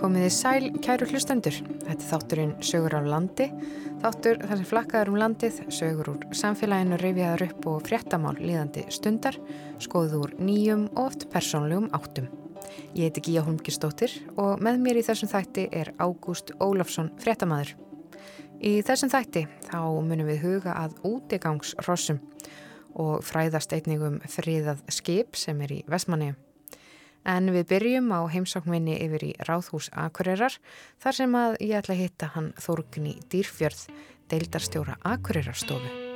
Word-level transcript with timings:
Komiði 0.00 0.28
sæl, 0.32 0.66
kæru 0.80 1.04
hlustendur. 1.10 1.58
Þetta 1.82 1.92
er 1.92 2.06
þátturinn 2.08 2.52
Sögur 2.64 2.94
á 2.96 3.04
landi. 3.04 3.50
Þáttur 4.00 4.38
þar 4.40 4.56
sem 4.56 4.68
flakkaður 4.70 5.10
um 5.12 5.18
landið, 5.20 5.58
sögur 5.76 6.08
úr 6.14 6.24
samfélaginu 6.40 6.96
reyfiðar 7.02 7.44
upp 7.44 7.68
og 7.68 7.84
fréttamál 7.84 8.32
líðandi 8.40 8.86
stundar, 8.88 9.36
skoðuð 9.84 10.16
úr 10.22 10.34
nýjum 10.40 10.88
og 10.94 11.02
oft 11.04 11.28
persónlegum 11.34 11.90
áttum. 11.92 12.32
Ég 12.96 13.10
heiti 13.10 13.26
Gíja 13.28 13.44
Holmgistóttir 13.44 14.16
og 14.40 14.64
með 14.64 14.80
mér 14.86 15.02
í 15.02 15.04
þessum 15.04 15.34
þætti 15.34 15.68
er 15.82 15.92
Ágúst 16.00 16.56
Ólafsson 16.56 17.12
fréttamaður. 17.20 17.76
Í 18.56 18.78
þessum 18.80 19.12
þætti 19.12 19.46
þá 19.68 19.80
munum 20.00 20.32
við 20.32 20.46
huga 20.46 20.80
að 20.80 20.96
útigangsrossum 21.12 22.24
og 22.96 23.20
fræðast 23.20 23.76
eigningum 23.76 24.22
friðað 24.32 24.80
skip 24.88 25.36
sem 25.36 25.60
er 25.60 25.82
í 25.82 25.84
Vestmanni. 25.92 26.38
En 27.28 27.50
við 27.52 27.66
byrjum 27.68 28.12
á 28.16 28.20
heimsákminni 28.32 28.96
yfir 29.04 29.26
í 29.28 29.32
Ráðhús 29.44 29.90
Akureyrar 29.92 30.56
þar 31.02 31.18
sem 31.18 31.34
að 31.36 31.56
ég 31.60 31.76
ætla 31.80 31.96
að 31.96 32.02
hitta 32.04 32.30
hann 32.36 32.52
Þórgni 32.56 33.18
Dýrfjörð, 33.32 33.82
deildarstjóra 34.32 34.96
Akureyrarstofu. 35.04 36.08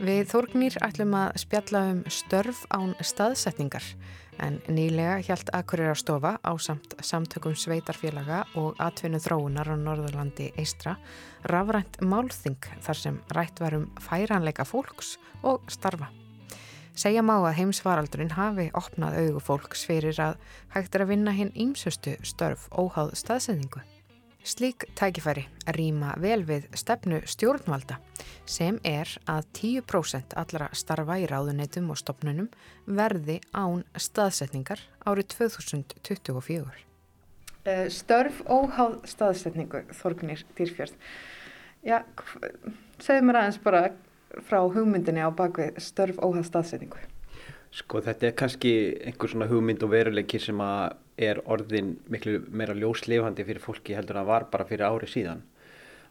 Við 0.00 0.22
Þórgnir 0.30 0.78
ætlum 0.80 1.12
að 1.12 1.34
spjalla 1.42 1.80
um 1.90 1.98
störf 2.08 2.62
án 2.72 2.94
staðsetningar 3.04 3.84
en 4.40 4.56
nýlega 4.72 5.18
hjælt 5.26 5.52
Akureyrarstofa 5.56 6.38
á 6.40 6.52
samt 6.56 6.96
samtökum 7.04 7.56
sveitarfélaga 7.56 8.46
og 8.56 8.80
atvinnu 8.80 9.20
þróunar 9.20 9.68
á 9.68 9.76
Norðurlandi 9.76 10.52
Eistra 10.56 10.96
rafrænt 11.44 12.00
málþing 12.00 12.70
þar 12.80 13.02
sem 13.02 13.20
rætt 13.36 13.60
varum 13.60 13.90
færanleika 14.00 14.64
fólks 14.64 15.18
og 15.44 15.68
starfa. 15.68 16.08
Segja 17.00 17.22
má 17.24 17.38
að 17.38 17.54
heimsvaraldurinn 17.56 18.34
hafi 18.36 18.66
opnað 18.76 19.14
augu 19.22 19.40
fólks 19.40 19.86
fyrir 19.88 20.18
að 20.20 20.34
hægt 20.74 20.96
er 20.98 21.06
að 21.06 21.12
vinna 21.14 21.32
hinn 21.32 21.52
ímsustu 21.56 22.12
störf 22.28 22.66
óháð 22.76 23.14
staðsendingu. 23.16 23.80
Slík 24.44 24.84
tækifæri 24.98 25.46
rýma 25.76 26.10
vel 26.20 26.42
við 26.44 26.66
stefnu 26.76 27.22
stjórnvalda 27.24 27.96
sem 28.44 28.76
er 28.84 29.08
að 29.24 29.48
10% 29.56 30.36
allra 30.42 30.68
starfa 30.76 31.16
í 31.22 31.24
ráðunetum 31.30 31.88
og 31.94 32.00
stopnunum 32.02 32.50
verði 32.84 33.38
án 33.56 33.86
staðsetningar 33.96 34.84
árið 35.08 35.32
2024. 35.38 36.84
Eh, 37.64 37.88
störf 37.88 38.44
óháð 38.44 39.00
staðsetningu, 39.08 39.86
Þorgnir 40.02 40.44
Dýrfjörð. 40.58 41.00
Já, 41.80 42.02
segð 43.00 43.24
mér 43.24 43.40
aðeins 43.40 43.62
bara 43.64 43.84
frá 44.46 44.60
hugmyndinni 44.62 45.22
á 45.24 45.30
bakvið 45.34 45.78
störf 45.82 46.20
óhað 46.22 46.46
staðsetningu? 46.48 47.00
Sko 47.70 48.00
þetta 48.02 48.26
er 48.26 48.34
kannski 48.38 48.72
einhver 49.06 49.30
svona 49.30 49.46
hugmynd 49.50 49.82
og 49.86 49.92
veruleiki 49.92 50.40
sem 50.42 50.58
að 50.62 50.96
er 51.22 51.38
orðin 51.46 51.92
miklu 52.10 52.40
meira 52.50 52.74
ljóslefandi 52.74 53.44
fyrir 53.46 53.62
fólki 53.62 53.94
heldur 53.94 54.18
að 54.18 54.30
var 54.30 54.46
bara 54.50 54.66
fyrir 54.66 54.88
ári 54.88 55.10
síðan. 55.10 55.44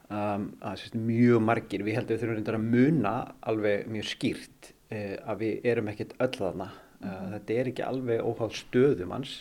Um, 0.09 0.45
að 0.65 0.79
sérst, 0.81 0.95
mjög 0.97 1.43
margir, 1.45 1.83
við 1.85 1.99
heldum 1.99 2.15
við 2.15 2.23
þurfum 2.23 2.55
að 2.55 2.69
muna 2.77 3.11
alveg 3.51 3.89
mjög 3.93 4.07
skýrt 4.09 4.69
uh, 4.71 5.17
að 5.29 5.43
við 5.43 5.67
erum 5.73 5.91
ekkert 5.91 6.15
öll 6.17 6.31
þarna. 6.37 6.69
Uh, 6.99 7.09
mm. 7.09 7.27
Þetta 7.35 7.57
er 7.57 7.71
ekki 7.73 7.85
alveg 7.85 8.23
óháð 8.23 8.55
stöðum 8.61 9.13
hans 9.17 9.35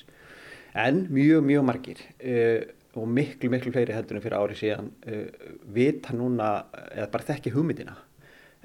en 0.76 1.06
mjög, 1.14 1.46
mjög 1.48 1.64
margir. 1.70 2.02
Uh, 2.18 2.66
og 2.98 3.06
miklu, 3.14 3.52
miklu 3.52 3.70
fleiri 3.72 3.94
heldur 3.94 4.18
en 4.18 4.24
fyrir 4.24 4.40
ári 4.42 4.56
síðan 4.58 4.88
vita 5.70 6.10
núna, 6.16 6.64
eða 6.96 7.10
bara 7.12 7.26
þekki 7.28 7.52
hugmyndina 7.54 7.94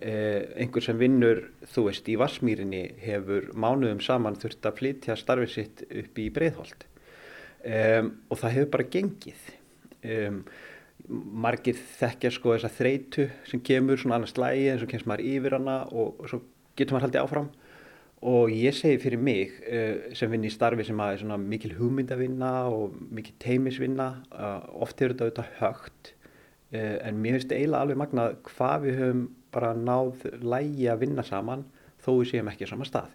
einhver 0.04 0.84
sem 0.84 0.98
vinnur, 1.00 1.46
þú 1.72 1.86
veist, 1.86 2.09
í 2.12 2.18
Varsmýrinni 2.20 2.82
hefur 3.00 3.46
mánuðum 3.56 4.02
saman 4.04 4.36
þurft 4.36 4.68
að 4.68 4.82
flytja 4.82 5.16
starfið 5.16 5.54
sitt 5.54 5.84
upp 5.88 6.20
í 6.20 6.26
Breitholt 6.33 6.83
um, 7.64 8.14
og 8.30 8.39
það 8.42 8.55
hefur 8.58 8.72
bara 8.76 8.92
gengið. 8.95 9.50
Um, 10.04 10.39
margir 11.44 11.76
þekkja 11.98 12.32
sko 12.32 12.54
þessa 12.54 12.72
þreitu 12.72 13.27
sem 13.50 13.61
kemur 13.66 14.00
svona 14.00 14.22
annars 14.22 14.38
lægi 14.39 14.70
eins 14.72 14.86
og 14.86 14.92
kemst 14.92 15.08
maður 15.10 15.26
yfir 15.33 15.58
hana 15.58 15.82
og, 15.92 16.22
og 16.22 16.30
svo 16.32 16.39
getur 16.77 16.95
maður 16.95 17.10
haldið 17.10 17.23
áfram. 17.23 17.52
Og 18.23 18.54
ég 18.56 18.76
segi 18.76 19.02
fyrir 19.04 19.20
mig 19.20 19.56
uh, 19.67 20.11
sem 20.16 20.32
vinn 20.32 20.48
í 20.48 20.52
starfi 20.54 20.88
sem 20.88 21.00
að 21.04 21.16
er 21.16 21.23
svona 21.23 21.39
mikil 21.42 21.73
hugmyndavinna 21.80 22.54
og 22.72 22.98
mikil 23.11 23.36
teimisvinna, 23.44 24.10
uh, 24.32 24.60
oft 24.83 25.00
hefur 25.00 25.16
þetta 25.16 25.27
auðvitað 25.27 25.56
högt. 25.60 26.14
Uh, 26.73 26.98
en 27.04 27.20
mér 27.22 27.38
finnst 27.38 27.56
eiginlega 27.56 27.83
alveg 27.83 28.00
magnað 28.00 28.38
hvað 28.48 28.88
við 28.88 29.02
höfum 29.02 29.26
bara 29.53 29.73
náð 29.77 30.25
lægi 30.41 30.89
að 30.91 31.05
vinna 31.05 31.25
saman 31.27 31.64
þó 32.03 32.11
við 32.19 32.33
séum 32.33 32.52
ekki 32.52 32.67
á 32.67 32.71
sama 32.73 32.87
stað. 32.87 33.14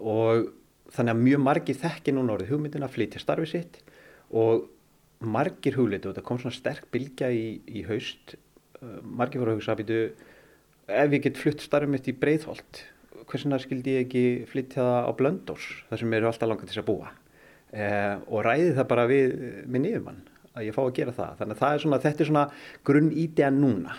Og 0.00 0.48
þannig 0.94 1.14
að 1.14 1.22
mjög 1.26 1.44
margir 1.44 1.78
þekki 1.80 2.14
núna 2.14 2.36
orðið 2.36 2.54
hugmyndin 2.54 2.86
að 2.86 2.94
flytja 2.96 3.22
starfi 3.22 3.50
sitt 3.50 3.78
og 4.30 4.66
margir 5.20 5.76
hugleitu 5.76 6.10
og 6.10 6.16
það 6.16 6.26
kom 6.28 6.40
svona 6.40 6.56
sterk 6.56 6.88
bilgja 6.92 7.30
í, 7.32 7.58
í 7.66 7.82
haust 7.88 8.36
uh, 8.36 9.00
margir 9.02 9.42
voru 9.42 9.54
að 9.54 9.60
hugsa 9.60 9.74
að 9.74 9.82
býtu 9.82 10.00
ef 10.86 11.16
ég 11.16 11.24
get 11.24 11.40
flutt 11.40 11.64
starfið 11.64 11.92
mitt 11.94 12.10
í 12.10 12.14
Breitholt 12.16 12.84
hversuna 13.26 13.58
skildi 13.62 13.96
ég 13.96 14.06
ekki 14.06 14.24
flytja 14.50 14.82
það 14.82 15.08
á 15.08 15.10
Blöndós 15.18 15.68
þar 15.88 16.02
sem 16.02 16.16
eru 16.18 16.28
alltaf 16.30 16.50
langar 16.50 16.70
til 16.70 16.82
að 16.82 16.88
búa? 16.90 17.12
Eh, 17.74 18.14
og 18.30 18.44
ræði 18.46 18.74
það 18.76 18.90
bara 18.92 19.06
við 19.10 19.32
minn 19.66 19.88
yfirmann 19.88 20.20
að 20.56 20.68
ég 20.68 20.76
fá 20.76 20.82
að 20.84 20.94
gera 20.96 21.14
það. 21.16 21.32
Þannig 21.40 21.56
að 21.56 21.62
það 21.62 21.74
er 21.74 21.82
svona, 21.82 21.98
þetta 22.04 22.22
er 22.22 22.30
svona 22.30 22.44
grunn 22.86 23.10
ídea 23.24 23.50
núna 23.52 23.96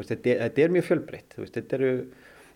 veist, 0.00 0.12
þetta, 0.12 0.32
er, 0.32 0.42
þetta 0.46 0.64
er 0.64 0.74
mjög 0.76 0.88
fjölbreytt 0.88 1.38
þetta, 1.38 1.80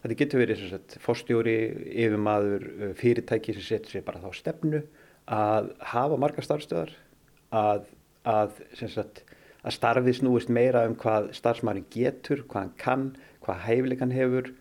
þetta 0.04 0.18
getur 0.20 0.42
verið 0.44 0.64
sagt, 0.72 0.98
fórstjóri, 1.04 1.58
yfirmaður 1.92 2.66
uh, 2.72 2.90
fyrirtæki 2.98 3.56
sem 3.56 3.68
setur 3.68 3.96
sér 3.96 4.06
bara 4.06 4.22
þá 4.24 4.40
stefnu 4.40 4.82
að 5.24 5.70
hafa 5.92 6.18
marga 6.20 6.44
starfstöðar 6.44 6.92
að, 7.54 7.86
að, 8.28 8.58
sagt, 8.80 9.22
að 9.64 9.76
starfið 9.78 10.18
snúist 10.18 10.50
meira 10.52 10.84
um 10.88 10.96
hvað 11.00 11.30
starfsmærin 11.38 11.86
getur, 11.92 12.44
hvað 12.48 12.66
hann 12.66 12.74
kann 12.80 13.06
hvað 13.44 13.64
hæfileikan 13.68 14.14
hefur 14.14 14.52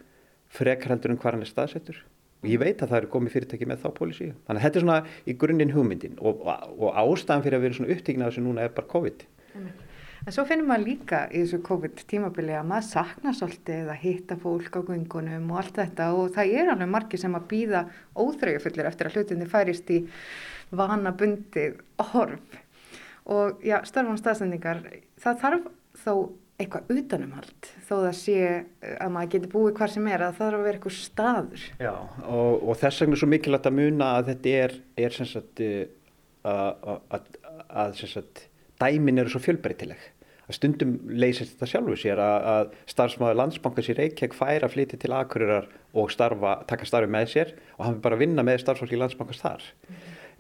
frekarhaldur 0.54 1.14
um 1.14 1.20
hvað 1.22 1.38
hann 1.38 1.46
er 1.46 1.52
staðsettur. 1.52 2.02
Og 2.44 2.50
ég 2.52 2.60
veit 2.60 2.82
að 2.84 2.92
það 2.92 3.00
eru 3.00 3.12
komið 3.14 3.36
fyrirtæki 3.38 3.68
með 3.70 3.86
þá 3.86 3.90
pólísi 3.98 4.30
þannig 4.48 4.58
að 4.60 4.64
þetta 4.66 4.80
er 4.80 4.84
svona 4.84 4.98
í 5.24 5.36
grunninn 5.40 5.72
hugmyndin 5.72 6.18
og, 6.20 6.44
og, 6.44 6.90
ástæðan 6.92 7.46
fyrir 7.46 7.58
að 7.60 7.66
vera 7.66 7.78
svona 7.78 7.96
upptíknað 7.96 8.32
þessu 8.32 8.44
núna 8.44 8.66
er 8.66 8.74
bara 8.76 8.92
COVID. 8.92 9.24
Amen. 9.54 9.83
En 10.24 10.32
svo 10.32 10.46
finnum 10.48 10.70
maður 10.72 10.86
líka 10.88 11.18
í 11.36 11.42
þessu 11.42 11.58
COVID-tímabili 11.68 12.54
að 12.56 12.68
maður 12.70 12.86
sakna 12.88 13.34
svolítið 13.36 13.90
að 13.92 14.04
hitta 14.06 14.38
fólk 14.40 14.78
á 14.80 14.82
gungunum 14.88 15.50
og 15.52 15.58
allt 15.60 15.80
þetta 15.82 16.06
og 16.16 16.30
það 16.38 16.54
er 16.62 16.72
alveg 16.72 16.92
margir 16.94 17.20
sem 17.20 17.36
að 17.36 17.50
býða 17.50 17.82
óþrögjufullir 18.16 18.88
eftir 18.88 19.10
að 19.10 19.18
hlutinni 19.18 19.48
færist 19.52 19.92
í 19.92 19.98
vanabundið 20.72 21.82
horf. 22.14 22.56
Og 23.34 23.60
já, 23.68 23.82
starfum 23.88 24.16
staðsendingar, 24.20 24.80
það 25.20 25.44
þarf 25.44 25.68
þó 26.06 26.14
eitthvað 26.62 26.96
utanumhald 26.96 27.70
þó 27.84 27.94
það 27.98 28.16
sé 28.22 28.40
að 28.94 29.14
maður 29.16 29.32
getur 29.36 29.54
búið 29.54 29.76
hvað 29.82 29.94
sem 29.98 30.08
er 30.08 30.24
að 30.24 30.38
það 30.38 30.46
þarf 30.46 30.60
að 30.60 30.66
vera 30.68 30.80
eitthvað 30.80 30.98
staður. 31.02 31.68
Já, 31.84 31.94
og, 32.24 32.64
og 32.64 32.80
þess 32.80 33.04
vegna 33.04 33.18
er 33.18 33.24
svo 33.26 33.32
mikilvægt 33.34 33.70
að 33.70 33.78
muna 33.82 34.10
að 34.22 34.32
þetta 34.32 34.56
er, 34.64 34.80
er 35.04 35.20
sem 35.20 35.32
sagt, 35.34 35.64
að, 36.48 36.92
að, 37.18 37.32
að 37.84 37.96
sem 38.00 38.14
sagt, 38.16 38.46
dæmin 38.84 39.22
eru 39.22 39.34
svo 39.34 39.42
fjölbreytileg 39.44 40.02
að 40.48 40.58
stundum 40.58 40.96
leysist 41.08 41.56
þetta 41.56 41.70
sjálfu 41.72 41.98
sér 42.00 42.22
að, 42.22 42.48
að 42.54 42.74
starfsmáður 42.92 43.40
landsbankars 43.40 43.90
í 43.94 43.96
Reykjavík 44.00 44.36
fær 44.36 44.66
að 44.66 44.74
flytja 44.76 45.00
til 45.00 45.14
Akureyrar 45.16 45.70
og 45.96 46.12
starfa, 46.12 46.56
taka 46.70 46.88
starfi 46.88 47.12
með 47.16 47.30
sér 47.32 47.54
og 47.78 47.86
hann 47.86 47.96
vil 47.98 48.04
bara 48.08 48.20
vinna 48.20 48.46
með 48.46 48.64
starfsfólki 48.64 49.00
landsbankars 49.00 49.44
þar. 49.44 49.68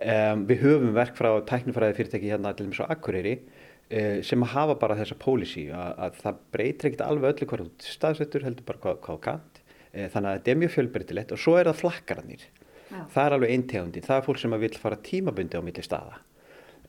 Um, 0.04 0.44
við 0.50 0.66
höfum 0.66 0.96
verk 0.98 1.16
frá 1.16 1.30
tæknifræði 1.48 1.96
fyrirtæki 2.00 2.34
hérna 2.34 2.52
til 2.58 2.66
og 2.66 2.74
með 2.74 2.80
svo 2.82 2.90
Akureyri 2.92 3.38
uh, 3.40 4.20
sem 4.26 4.44
að 4.44 4.54
hafa 4.58 4.76
bara 4.82 4.98
þessa 5.00 5.20
pólísi 5.22 5.70
að, 5.72 5.94
að 6.08 6.20
það 6.26 6.42
breytir 6.58 6.90
ekkert 6.90 7.06
alveg 7.06 7.38
öllu 7.38 7.50
hverju 7.54 7.70
staðsettur 7.88 8.48
heldur 8.48 8.68
bara 8.68 8.84
hvað, 8.84 9.00
hvað 9.08 9.24
kant. 9.30 9.64
Uh, 9.94 10.10
þannig 10.12 10.28
að 10.28 10.36
þetta 10.40 10.54
er 10.56 10.62
mjög 10.64 10.76
fjölbreytilegt 10.76 11.34
og 11.36 11.44
svo 11.46 11.56
er 11.60 11.72
það 11.72 11.82
flakkarannir. 11.86 12.46
Ja. 12.90 13.08
Það 13.14 13.24
er 13.24 13.38
alveg 13.38 13.56
eintegundi. 13.56 14.04
Það 14.04 14.20
er 14.20 14.28
fólk 14.28 14.44
sem 14.44 14.60
vil 14.66 14.74
fara 14.82 15.00
tímabundi 15.08 15.62
á 15.62 15.64
milli 15.64 15.86
staða. 15.86 16.20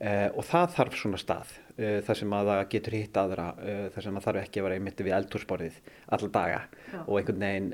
Uh, 0.02 0.26
og 0.34 0.42
það 0.42 0.72
þarf 0.74 0.94
svona 0.98 1.18
stað 1.22 1.50
uh, 1.78 2.00
þar 2.02 2.18
sem 2.18 2.32
að 2.34 2.48
það 2.48 2.62
getur 2.72 2.94
hitt 2.96 3.18
aðra 3.20 3.44
uh, 3.54 3.84
þar 3.94 4.04
sem 4.08 4.16
að 4.18 4.24
þarf 4.24 4.40
ekki 4.40 4.58
að 4.58 4.66
vera 4.66 4.78
einmitt 4.80 5.02
við 5.06 5.14
eldhúsborðið 5.20 5.76
alla 6.16 6.30
daga 6.34 6.56
já. 6.90 6.96
og 7.04 7.12
einhvern 7.20 7.44
veginn 7.44 7.68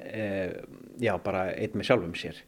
já 1.01 1.13
bara 1.25 1.47
einn 1.55 1.79
með 1.81 1.89
sjálfum 1.89 2.13
sér 2.21 2.43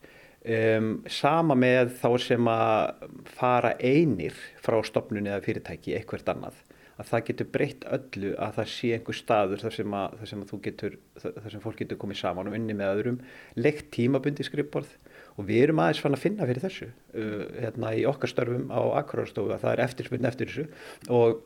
sama 1.15 1.57
með 1.57 1.95
þá 2.03 2.09
sem 2.21 2.53
að 2.53 3.09
fara 3.33 3.73
einir 3.79 4.37
frá 4.61 4.77
stopnun 4.85 5.31
eða 5.31 5.41
fyrirtæki 5.47 5.97
eitthvert 5.97 6.29
annað 6.35 6.61
að 7.03 7.11
það 7.11 7.25
getur 7.29 7.49
breytt 7.57 7.87
öllu 7.97 8.33
að 8.39 8.59
það 8.59 8.73
sé 8.73 8.91
einhver 8.97 9.19
staður 9.19 9.63
þar 9.65 9.77
sem 9.77 9.97
að, 9.99 10.19
þar 10.21 10.31
sem 10.31 10.45
getur, 10.67 10.99
þar 11.23 11.55
sem 11.55 11.65
fólk 11.65 11.81
getur 11.83 12.01
komið 12.03 12.21
saman 12.23 12.51
og 12.51 12.59
unni 12.59 12.77
með 12.79 12.93
öðrum 12.97 13.21
leikt 13.59 13.91
tímabundi 13.95 14.47
skrifborð 14.47 14.93
og 15.37 15.49
við 15.49 15.67
erum 15.67 15.83
aðeins 15.83 16.03
fann 16.05 16.17
að 16.17 16.25
finna 16.27 16.49
fyrir 16.49 16.65
þessu 16.67 16.91
uh, 16.91 17.47
hérna 17.59 17.95
í 17.97 18.05
okkar 18.09 18.33
störfum 18.33 18.69
á 18.71 18.81
Akureyrastofu 19.03 19.55
að 19.55 19.65
það 19.65 19.75
er 19.75 19.85
eftirspiln 19.87 20.29
eftir 20.29 20.53
þessu 20.53 20.67
og 21.13 21.43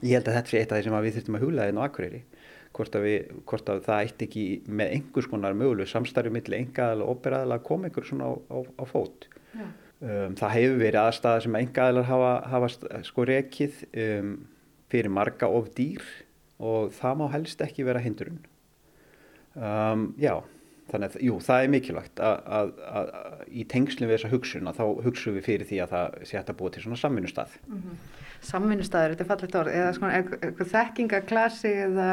ég 0.00 0.16
held 0.16 0.30
að 0.30 0.38
þetta 0.40 0.52
sé 0.52 0.62
eitt 0.62 0.72
af 0.72 0.80
því 0.80 0.88
sem 0.88 1.00
við 1.04 1.18
þurftum 1.18 1.38
að 1.38 1.44
hugla 1.46 1.68
inn 1.70 1.80
á 1.80 1.86
Akureyri 1.86 2.22
hvort 2.76 2.96
að, 2.96 3.06
við, 3.06 3.34
hvort 3.50 3.70
að 3.72 3.82
það 3.86 4.04
eitt 4.04 4.24
ekki 4.26 4.44
með 4.70 4.94
einhvers 4.96 5.28
konar 5.30 5.56
möguleg 5.58 5.90
samstarfi 5.90 6.32
millir 6.32 6.60
engaðal 6.60 7.04
og 7.04 7.16
operaðal 7.16 7.56
að 7.56 7.64
koma 7.66 7.88
einhver 7.88 8.06
svona 8.06 8.30
á, 8.30 8.32
á, 8.46 8.58
á 8.62 8.84
fót. 8.86 9.26
Um, 10.00 10.36
það 10.38 10.54
hefur 10.54 10.78
verið 10.80 11.00
aðstæða 11.02 11.42
sem 11.44 11.58
engaðilar 11.58 12.06
hafa, 12.08 12.30
hafa 12.52 13.00
sko 13.04 13.26
rekið 13.28 13.82
um, 13.90 14.30
fyrir 14.90 15.12
marga 15.12 15.48
of 15.48 15.70
dýr 15.76 16.04
og 16.60 16.90
það 16.96 17.20
má 17.20 17.26
helst 17.32 17.62
ekki 17.64 17.86
vera 17.88 18.02
hindurinn. 18.04 18.40
Um, 19.56 20.10
já, 20.20 20.36
þannig 20.90 21.14
að 21.16 21.24
jú, 21.26 21.38
það 21.42 21.64
er 21.64 21.72
mikilvægt 21.74 22.22
að 22.22 22.72
í 23.48 23.64
tengslum 23.70 24.10
við 24.10 24.18
þessa 24.18 24.32
hugsun 24.34 24.70
að 24.70 24.80
þá 24.80 24.84
hugsun 25.06 25.36
við 25.38 25.46
fyrir 25.48 25.68
því 25.70 25.80
að 25.84 25.94
það 25.94 26.18
sé 26.28 26.38
hægt 26.38 26.52
að 26.52 26.60
búa 26.60 26.74
til 26.74 26.84
svona 26.84 27.00
samvinnustað. 27.00 27.56
Mm 27.66 27.82
-hmm. 27.82 28.04
Samvinnustað, 28.50 29.10
þetta 29.10 29.24
er 29.24 29.30
fallet 29.30 29.58
orð, 29.60 29.74
eða 29.74 29.96
svona 29.96 30.14
eitthvað 30.18 30.72
þekkingaklasi 30.74 31.72
eða 31.86 32.10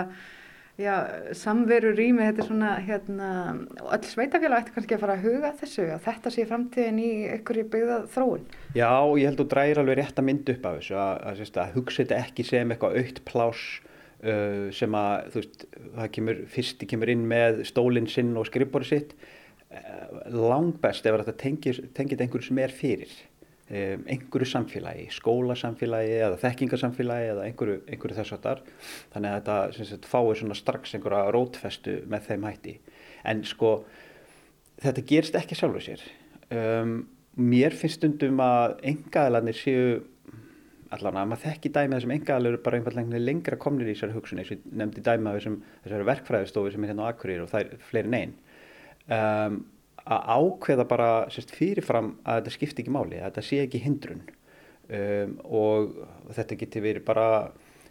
Já, 0.78 0.94
samveru 1.34 1.90
rými, 1.98 2.22
þetta 2.22 2.44
er 2.44 2.48
svona, 2.52 2.72
hérna, 2.86 3.28
öll 3.96 4.04
sveitafélag 4.06 4.62
ætti 4.62 4.74
kannski 4.76 4.94
að 4.94 5.02
fara 5.02 5.16
að 5.18 5.24
huga 5.26 5.50
þessu, 5.58 5.86
að 5.90 6.04
þetta 6.06 6.32
sé 6.36 6.44
framtíðin 6.46 7.00
í 7.02 7.08
einhverju 7.32 7.64
byggðað 7.74 8.04
þróun. 8.14 8.44
Já, 8.78 8.92
ég 9.18 9.26
held 9.26 9.40
að 9.40 9.42
þú 9.42 9.48
dræðir 9.56 9.82
alveg 9.82 9.98
rétt 9.98 10.22
að 10.22 10.28
mynda 10.28 10.54
upp 10.54 10.68
af 10.70 10.76
þessu, 10.78 11.00
að, 11.02 11.14
að, 11.32 11.42
að, 11.48 11.58
að 11.64 11.74
hugsa 11.80 12.04
þetta 12.04 12.20
ekki 12.28 12.46
sem 12.46 12.76
eitthvað 12.76 13.00
aukt 13.02 13.22
plás 13.26 13.64
uh, 14.22 14.68
sem 14.78 15.00
að, 15.02 15.16
þú 15.34 15.42
veist, 15.42 15.66
það 15.96 16.12
kemur, 16.20 16.44
fyrsti 16.54 16.90
kemur 16.94 17.14
inn 17.16 17.26
með 17.34 17.64
stólinn 17.72 18.12
sinn 18.14 18.38
og 18.38 18.46
skrifbóri 18.52 18.92
sitt, 18.92 19.18
uh, 19.74 20.30
langt 20.30 20.78
best 20.86 21.10
ef 21.10 21.18
þetta 21.24 21.38
tengir, 21.42 21.82
tengir 21.98 22.22
einhverju 22.22 22.52
sem 22.52 22.62
er 22.62 22.78
fyrir 22.84 23.18
um, 23.70 24.06
einhverju 24.08 24.50
samfélagi, 24.52 25.08
skólasamfélagi 25.18 26.18
eða 26.22 26.40
þekkingasamfélagi 26.44 27.32
eða 27.34 27.46
einhverju, 27.50 27.82
einhverju 27.88 28.20
þess 28.20 28.36
að 28.38 28.48
þar 28.48 28.64
þannig 29.14 29.30
að 29.30 29.38
þetta 29.38 29.90
sagt, 29.92 30.10
fáir 30.12 30.42
svona 30.42 30.58
strax 30.58 30.96
einhverja 30.98 31.32
rótfestu 31.36 32.00
með 32.10 32.32
þeim 32.32 32.50
hætti. 32.50 32.76
En 33.28 33.44
sko 33.48 33.72
þetta 34.84 35.06
gerist 35.10 35.40
ekki 35.40 35.58
sjálfur 35.58 35.88
sér. 35.88 36.04
Um, 36.54 37.00
mér 37.38 37.76
finnst 37.76 38.00
stundum 38.00 38.40
að 38.42 38.78
engaðalarnir 38.94 39.58
séu 39.58 39.90
allavega 40.94 41.24
að 41.24 41.32
maður 41.32 41.44
þekki 41.44 41.72
dæmið 41.76 42.04
sem 42.04 42.14
engaðalar 42.16 42.54
eru 42.54 42.64
bara 42.64 42.80
einfallega 42.80 43.20
lengra 43.22 43.58
komnir 43.60 43.90
í 43.90 43.96
þessari 43.96 44.16
hugsun 44.16 44.42
eins 44.42 44.52
og 44.56 44.68
nefndi 44.80 45.04
dæmið 45.04 45.48
þessari 45.84 46.08
verkfræðistofi 46.08 46.74
sem 46.74 46.86
er 46.86 46.94
hérna 46.94 47.08
á 47.08 47.12
Akureyri 47.12 47.44
og 47.44 47.52
það 47.52 47.66
er 47.66 47.82
fleiri 47.90 48.14
neinn 48.14 48.36
um, 49.12 49.60
að 50.08 50.28
ákveða 50.38 50.86
bara 50.88 51.10
sérst, 51.34 51.54
fyrirfram 51.56 52.14
að 52.24 52.42
þetta 52.42 52.54
skipti 52.56 52.84
ekki 52.84 52.94
máli, 52.94 53.20
að 53.20 53.30
þetta 53.30 53.46
sé 53.48 53.60
ekki 53.64 53.82
hindrun 53.84 54.24
um, 54.28 55.34
og 55.46 55.98
þetta 56.38 56.60
geti 56.62 56.84
verið 56.84 57.06
bara 57.08 57.28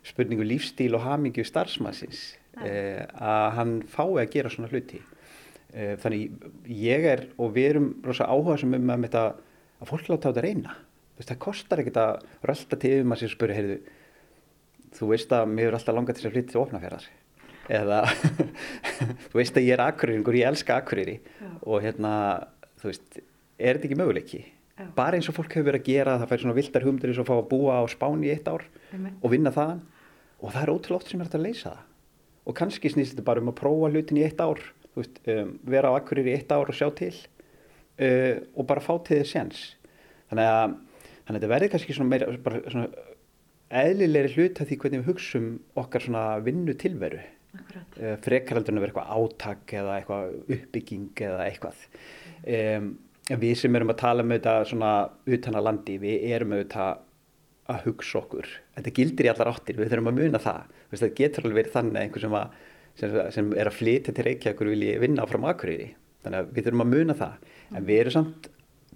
spurningu 0.07 0.47
lífstíl 0.47 0.95
og 0.97 1.05
hamingju 1.05 1.45
starfsmannsins 1.47 2.23
uh, 2.61 3.03
að 3.19 3.47
hann 3.59 3.77
fái 3.91 4.23
að 4.23 4.33
gera 4.37 4.53
svona 4.53 4.71
hluti. 4.73 5.03
Uh, 5.75 5.95
þannig 6.03 6.49
ég 6.71 7.07
er 7.13 7.27
og 7.43 7.53
við 7.57 7.71
erum 7.75 7.93
rosa 8.07 8.29
áhuga 8.31 8.59
sem 8.63 8.79
um 8.79 8.95
að, 8.97 9.37
að 9.83 9.91
fólk 9.91 10.11
láta 10.11 10.31
á 10.31 10.33
þetta 10.33 10.47
reyna. 10.47 10.81
Veist, 11.17 11.31
það 11.33 11.45
kostar 11.47 11.81
ekkert 11.83 12.01
að 12.01 12.27
rölda 12.45 12.81
til 12.81 12.97
um 13.03 13.15
að 13.15 13.23
sér 13.23 13.33
spyrja, 13.33 13.61
heyrðu, 13.61 13.79
þú 14.97 15.13
veist 15.13 15.31
að 15.33 15.47
mér 15.53 15.71
er 15.71 15.79
alltaf 15.79 15.97
langað 15.97 16.21
til 16.21 16.29
að 16.29 16.37
flytja 16.37 16.53
til 16.53 16.61
ofnafjörðar 16.63 17.07
eða 17.69 18.03
þú 19.31 19.41
veist 19.41 19.57
að 19.57 19.67
ég 19.67 19.77
er 19.77 19.85
akkurýringur, 19.87 20.39
ég 20.39 20.51
elska 20.51 20.79
akkurýri 20.81 21.17
og 21.65 21.83
hérna, 21.85 22.13
þú 22.81 22.93
veist 22.93 23.19
er 23.57 23.79
þetta 23.79 23.91
ekki 23.91 23.99
möguleiki? 23.99 24.45
Já. 24.77 24.85
bara 24.93 25.17
eins 25.17 25.29
og 25.31 25.39
fólk 25.39 25.55
hefur 25.57 25.71
verið 25.71 25.81
að 25.81 25.87
gera, 25.89 26.15
það 26.21 26.31
fær 26.31 26.41
svona 26.43 26.57
vildar 26.59 26.85
humdur 26.85 27.09
eins 27.09 27.21
og 27.23 27.29
fá 27.31 27.37
að 27.39 27.47
búa 27.49 27.79
á 27.81 27.85
spáni 27.89 28.29
í 28.29 28.33
eitt 28.35 28.49
ár 28.51 28.67
Amen. 28.93 29.15
og 29.25 29.33
vinna 29.33 29.53
þaðan 29.55 29.79
og 30.37 30.53
það 30.53 30.59
er 30.63 30.73
ótrúlega 30.75 30.99
oft 30.99 31.13
sem 31.13 31.23
er 31.25 31.31
að 31.31 31.45
leysa 31.47 31.71
það 31.71 31.85
og 32.47 32.57
kannski 32.61 32.91
snýst 32.93 33.15
þetta 33.15 33.25
bara 33.25 33.41
um 33.41 33.49
að 33.51 33.57
prófa 33.63 33.89
hlutin 33.95 34.21
í 34.21 34.27
eitt 34.27 34.43
ár 34.45 34.61
veist, 34.99 35.17
um, 35.33 35.55
vera 35.65 35.89
á 35.89 35.97
akkurýri 35.97 36.35
í 36.35 36.37
eitt 36.37 36.53
ár 36.53 36.69
og 36.69 36.77
sjá 36.77 36.91
til 36.99 37.15
uh, 37.17 38.37
og 38.53 38.69
bara 38.69 38.85
fá 38.85 38.93
til 39.07 39.23
þess 39.23 39.33
séns 39.33 39.65
þannig 40.29 40.51
að, 40.53 40.77
þannig 41.25 41.33
að 41.33 41.39
þetta 41.39 41.53
verður 41.55 41.73
kannski 41.73 41.97
svona 41.97 42.13
meira 42.13 42.61
svona 42.69 43.07
eðlilegri 43.81 44.35
hlut 44.37 44.61
að 44.61 44.69
því 44.69 44.81
hvernig 44.83 45.03
við 45.03 45.11
hugsum 45.11 45.49
okkar 45.81 46.05
svona 46.05 46.27
vinnu 46.45 46.77
tilveru 47.59 47.83
uh, 47.83 48.15
frekaraldurinn 48.25 48.81
að 48.81 48.87
vera 48.87 48.93
eitthvað 48.93 49.17
átak 49.17 49.75
eða 49.81 49.97
eitthvað 49.99 50.55
uppbygging 50.57 51.25
eða 51.29 51.49
eitthvað. 51.49 51.83
Um, 52.47 52.89
við 53.43 53.57
sem 53.59 53.77
erum 53.77 53.91
að 53.91 54.01
tala 54.05 54.23
um 54.23 54.33
þetta 54.37 54.57
svona 54.71 54.93
utan 55.37 55.59
að 55.59 55.67
landi, 55.67 55.99
við 56.03 56.27
erum 56.37 56.55
auðvitað 56.55 57.05
að 57.67 57.85
hugsa 57.89 58.21
okkur. 58.21 58.49
Þetta 58.77 58.95
gildir 58.95 59.27
í 59.27 59.31
allar 59.33 59.51
áttir, 59.51 59.79
við 59.81 59.91
þurfum 59.91 60.13
að 60.13 60.19
muna 60.21 60.41
það. 60.43 60.75
Það 60.93 61.15
getur 61.19 61.47
alveg 61.47 61.61
verið 61.61 61.75
þannig 61.75 62.03
einhver 62.03 62.23
sem, 62.23 62.37
að, 62.39 62.59
sem, 63.01 63.17
sem 63.35 63.49
er 63.59 63.71
að 63.71 63.79
flytja 63.81 64.15
til 64.15 64.27
Reykjavík 64.29 64.63
og 64.63 64.71
vilja 64.71 65.01
vinna 65.03 65.25
áfram 65.27 65.49
aðkurýri 65.51 65.89
þannig 66.27 66.43
að 66.43 66.53
við 66.53 66.67
þurfum 66.67 66.85
að 66.85 66.93
muna 66.93 67.17
það. 67.19 67.51
En 67.73 67.89
við 67.89 68.01
erum 68.03 68.15
samt, 68.15 68.49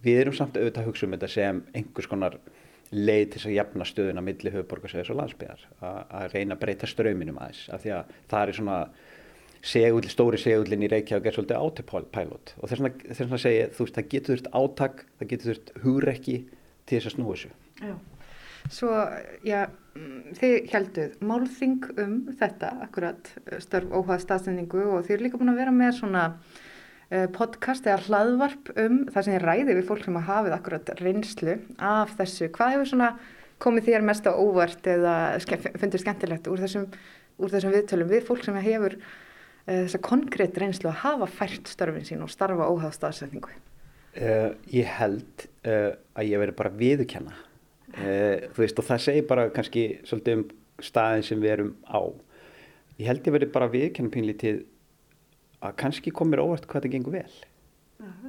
við 0.05 0.23
erum 0.23 0.37
samt 0.39 0.59
auðvitað 0.59 0.83
að 0.83 0.89
hugsa 0.91 1.07
um 1.07 1.17
þetta 1.17 1.31
sem 1.35 1.63
einhvers 1.79 2.11
konar 2.11 2.39
leið 2.91 3.25
til 3.35 3.43
að 3.45 3.57
jafna 3.57 3.87
stöðuna 3.87 4.23
millir 4.25 4.55
höfuborgarsveðis 4.57 5.13
og 5.13 5.21
landsbyðar 5.21 5.65
að 5.87 6.35
reyna 6.35 6.57
að 6.57 6.63
breyta 6.65 6.91
ströminum 6.91 7.39
aðeins 7.39 7.69
af 7.71 7.85
því 7.85 7.93
að 7.95 8.15
það 8.33 8.43
er 8.43 8.59
svona 8.59 8.79
segull, 9.61 10.09
stóri 10.11 10.41
segullin 10.41 10.87
í 10.87 10.89
Reykjavík 10.91 11.29
er 11.29 11.37
svolítið 11.37 11.61
autopilot. 11.61 12.55
Og 12.59 12.71
þess 12.71 12.83
vegna, 12.83 13.41
segja 13.41 13.69
þú 13.77 13.87
veist 13.87 13.99
það 13.99 14.09
getur 14.15 14.35
þurft 14.35 14.49
átak, 14.61 15.05
það 15.21 15.31
getur 15.33 15.51
þurft 15.51 15.75
hugrekki 15.85 16.37
til 16.89 16.97
þess 16.97 17.11
að 17.11 17.15
snúa 17.17 17.37
þessu. 17.37 17.53
Já, 17.81 17.95
svo 18.79 18.97
já 19.47 19.61
þið 20.41 20.57
helduð 20.73 21.15
málþing 21.31 21.87
um 22.01 22.17
þetta 22.41 22.73
akkurat 22.87 23.31
störf 23.63 23.95
óhagð 23.95 24.25
staðsendingu 24.25 24.83
og 24.87 25.07
þið 25.07 25.17
er 25.17 25.25
líka 25.27 25.41
búin 25.41 25.53
að 25.53 25.63
vera 25.63 25.75
með 25.75 25.97
svona 25.99 26.25
podcast 27.35 27.87
eða 27.89 28.05
hlaðvarp 28.07 28.69
um 28.79 29.01
það 29.11 29.25
sem 29.27 29.35
ég 29.35 29.43
ræði 29.43 29.75
við 29.75 29.87
fólk 29.89 30.05
sem 30.07 30.15
hafa 30.15 30.37
hafið 30.37 30.53
akkurat 30.55 30.93
reynslu 31.01 31.57
af 31.83 32.13
þessu. 32.21 32.51
Hvað 32.55 32.75
hefur 32.77 32.91
svona 32.93 33.09
komið 33.61 33.89
þér 33.91 34.07
mest 34.07 34.29
á 34.29 34.33
óvart 34.33 34.87
eða 34.89 35.15
fundur 35.81 36.03
skemmtilegt 36.03 36.49
úr 36.51 36.63
þessum, 36.63 36.87
úr 37.41 37.53
þessum 37.53 37.75
viðtölum 37.75 38.13
við 38.13 38.25
fólk 38.29 38.47
sem 38.47 38.57
hefur 38.63 38.97
uh, 38.97 39.83
þessa 39.83 40.01
konkrétt 40.07 40.61
reynslu 40.61 40.91
að 40.93 41.03
hafa 41.05 41.29
fært 41.41 41.71
störfin 41.73 42.07
sín 42.09 42.25
og 42.25 42.33
starfa 42.33 42.71
óháð 42.71 42.97
staðsetningu? 42.97 43.53
Uh, 44.15 44.57
ég 44.73 44.89
held 44.99 45.47
uh, 45.69 45.93
að 46.15 46.33
ég 46.33 46.43
veri 46.43 46.57
bara 46.57 46.75
viðukenna. 46.75 47.37
Þú 47.91 48.63
veist 48.63 48.79
og 48.79 48.87
það 48.87 49.01
segir 49.03 49.25
bara 49.27 49.49
kannski 49.51 49.81
svolítið 50.07 50.37
um 50.37 50.43
staðin 50.87 51.25
sem 51.27 51.41
við 51.43 51.55
erum 51.57 51.71
á. 51.91 52.07
Ég 53.01 53.09
held 53.09 53.27
ég 53.27 53.35
veri 53.35 53.49
bara 53.51 53.67
viðukenna 53.73 54.13
pínlítið 54.15 54.61
að 55.61 55.77
kannski 55.83 56.13
komir 56.15 56.43
óvart 56.43 56.67
hvað 56.67 56.83
þetta 56.83 56.93
gengur 56.95 57.17
vel. 57.19 57.33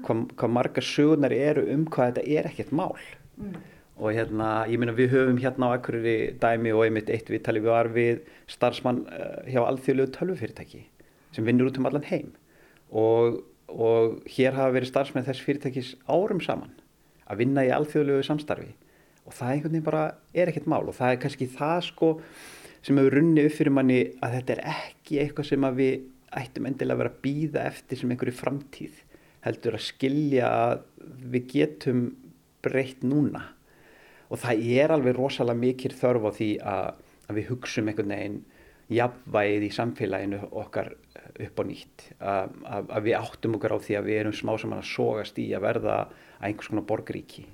Hvað, 0.03 0.23
hvað 0.35 0.51
marga 0.51 0.83
sögurnar 0.83 1.33
eru 1.35 1.63
um 1.73 1.85
hvað 1.88 2.11
þetta 2.11 2.39
er 2.39 2.50
ekkert 2.51 2.73
mál. 2.75 2.97
Mm. 3.41 3.61
og 4.01 4.15
hérna, 4.17 4.65
ég 4.65 4.79
minna 4.81 4.95
við 4.97 5.11
höfum 5.13 5.38
hérna 5.41 5.67
á 5.69 5.77
ekkurri 5.77 6.33
dæmi 6.41 6.71
og 6.73 6.88
einmitt 6.88 7.09
eitt 7.13 7.27
við 7.29 7.43
talið 7.45 7.65
við 7.67 7.69
var 7.69 7.89
við 7.93 8.21
starfsmann 8.50 9.03
uh, 9.05 9.43
hjá 9.45 9.61
alþjóðlegu 9.61 10.13
tölvufyrirtæki 10.15 10.81
sem 11.35 11.45
vinnur 11.45 11.69
út 11.69 11.77
um 11.77 11.85
allan 11.85 12.07
heim. 12.09 12.31
Og, 12.89 13.43
og 13.69 14.23
hér 14.25 14.57
hafa 14.57 14.73
verið 14.73 14.89
starfsmenn 14.89 15.27
þess 15.27 15.43
fyrirtækis 15.45 15.91
árum 16.09 16.41
saman 16.41 16.73
að 17.29 17.43
vinna 17.43 17.65
í 17.67 17.69
alþjóðlegu 17.75 18.25
samstarfi. 18.25 18.71
Og 19.29 19.38
það 19.38 19.53
einhvern 19.53 19.75
veginn 19.75 19.85
bara 19.85 20.05
er 20.33 20.50
ekkert 20.50 20.71
mál. 20.71 20.83
Og 20.88 20.97
það 20.97 21.13
er 21.13 21.21
kannski 21.21 21.50
það 21.53 21.77
sko 21.91 22.11
sem 22.81 22.97
hefur 22.97 23.19
runnið 23.19 23.51
upp 23.51 23.57
fyrir 23.59 23.75
manni 23.77 24.01
að 24.25 24.39
þetta 24.39 24.55
er 24.55 24.63
ekki 24.73 25.21
eitthvað 25.21 25.51
sem 25.51 25.67
að 25.67 25.77
við 25.77 25.93
ættum 26.39 26.67
endilega 26.69 26.95
að 26.95 27.01
vera 27.03 27.13
að 27.13 27.23
býða 27.25 27.65
eftir 27.69 28.00
sem 28.00 28.13
einhverju 28.13 28.38
framtíð 28.38 29.01
heldur 29.45 29.77
að 29.77 29.85
skilja 29.88 30.50
að 30.51 30.83
við 31.33 31.47
getum 31.55 32.01
breytt 32.61 33.05
núna. 33.05 33.43
Og 34.31 34.39
það 34.39 34.65
er 34.77 34.93
alveg 34.95 35.17
rosalega 35.17 35.59
mikil 35.59 35.93
þörf 35.97 36.27
á 36.29 36.31
því 36.38 36.50
að, 36.73 36.89
að 37.27 37.39
við 37.39 37.50
hugsum 37.51 37.89
einhvern 37.89 38.13
veginn 38.15 38.41
jafnvægið 38.91 39.65
í 39.65 39.71
samfélaginu 39.75 40.41
okkar 40.61 40.91
upp 41.41 41.59
á 41.59 41.63
nýtt. 41.67 42.05
Að, 42.19 42.53
að, 42.67 42.93
að 42.97 43.07
við 43.07 43.17
áttum 43.17 43.57
okkar 43.57 43.75
á 43.75 43.83
því 43.88 43.97
að 43.97 44.07
við 44.07 44.21
erum 44.21 44.38
smá 44.38 44.53
saman 44.61 44.81
að 44.83 44.91
sógast 44.91 45.41
í 45.41 45.50
að 45.55 45.65
verða 45.65 45.97
að 45.97 46.15
einhvers 46.47 46.71
konar 46.71 46.88
borgríki. 46.91 47.45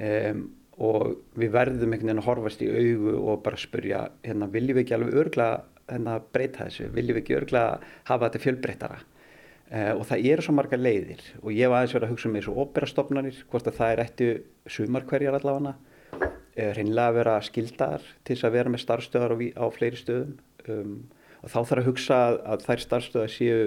Um, 0.00 0.46
og 0.80 1.06
við 1.36 1.52
verðum 1.52 1.92
einhvern 1.92 2.08
veginn 2.08 2.22
að 2.22 2.28
horfast 2.30 2.62
í 2.64 2.70
augu 2.70 3.16
og 3.18 3.42
bara 3.44 3.60
spurja 3.60 4.04
hérna 4.24 4.48
viljum 4.52 4.78
við 4.78 4.86
ekki 4.86 4.96
alveg 4.96 5.18
örgla 5.24 5.48
hérna, 5.90 6.18
breyta 6.32 6.66
þessu, 6.68 6.90
viljum 6.94 7.18
við 7.18 7.22
ekki 7.24 7.38
örglega 7.38 7.78
hafa 8.08 8.28
þetta 8.28 8.42
fjölbreytara 8.44 8.98
uh, 9.00 9.92
og 9.96 10.02
það 10.08 10.26
eru 10.32 10.46
svo 10.46 10.56
marga 10.56 10.80
leiðir. 10.80 11.22
Og 11.42 11.54
ég 11.54 11.70
var 11.70 11.82
aðeins 11.82 11.96
verið 11.96 12.08
að 12.08 12.14
hugsa 12.14 12.30
um 12.30 12.36
þessu 12.38 12.56
óperastofnanir, 12.64 13.44
hvort 13.52 13.70
að 13.70 13.78
það 13.80 13.94
er 13.94 14.04
eftir 14.06 14.42
sumarkverjar 14.76 15.38
allavega. 15.40 15.76
Uh, 16.10 16.72
reynilega 16.76 17.12
að 17.12 17.20
vera 17.20 17.38
skildar 17.46 18.04
til 18.24 18.34
þess 18.34 18.48
að 18.48 18.56
vera 18.58 18.74
með 18.74 18.84
starfstöðar 18.84 19.36
á, 19.36 19.38
á 19.60 19.66
fleiri 19.74 20.00
stöðum. 20.00 20.34
Um, 20.68 20.96
og 21.40 21.48
þá 21.48 21.60
þarf 21.60 21.78
að 21.78 21.88
hugsa 21.88 22.18
að, 22.36 22.66
þær 22.66 22.84
starfstöðar 22.84 23.32
séu 23.32 23.60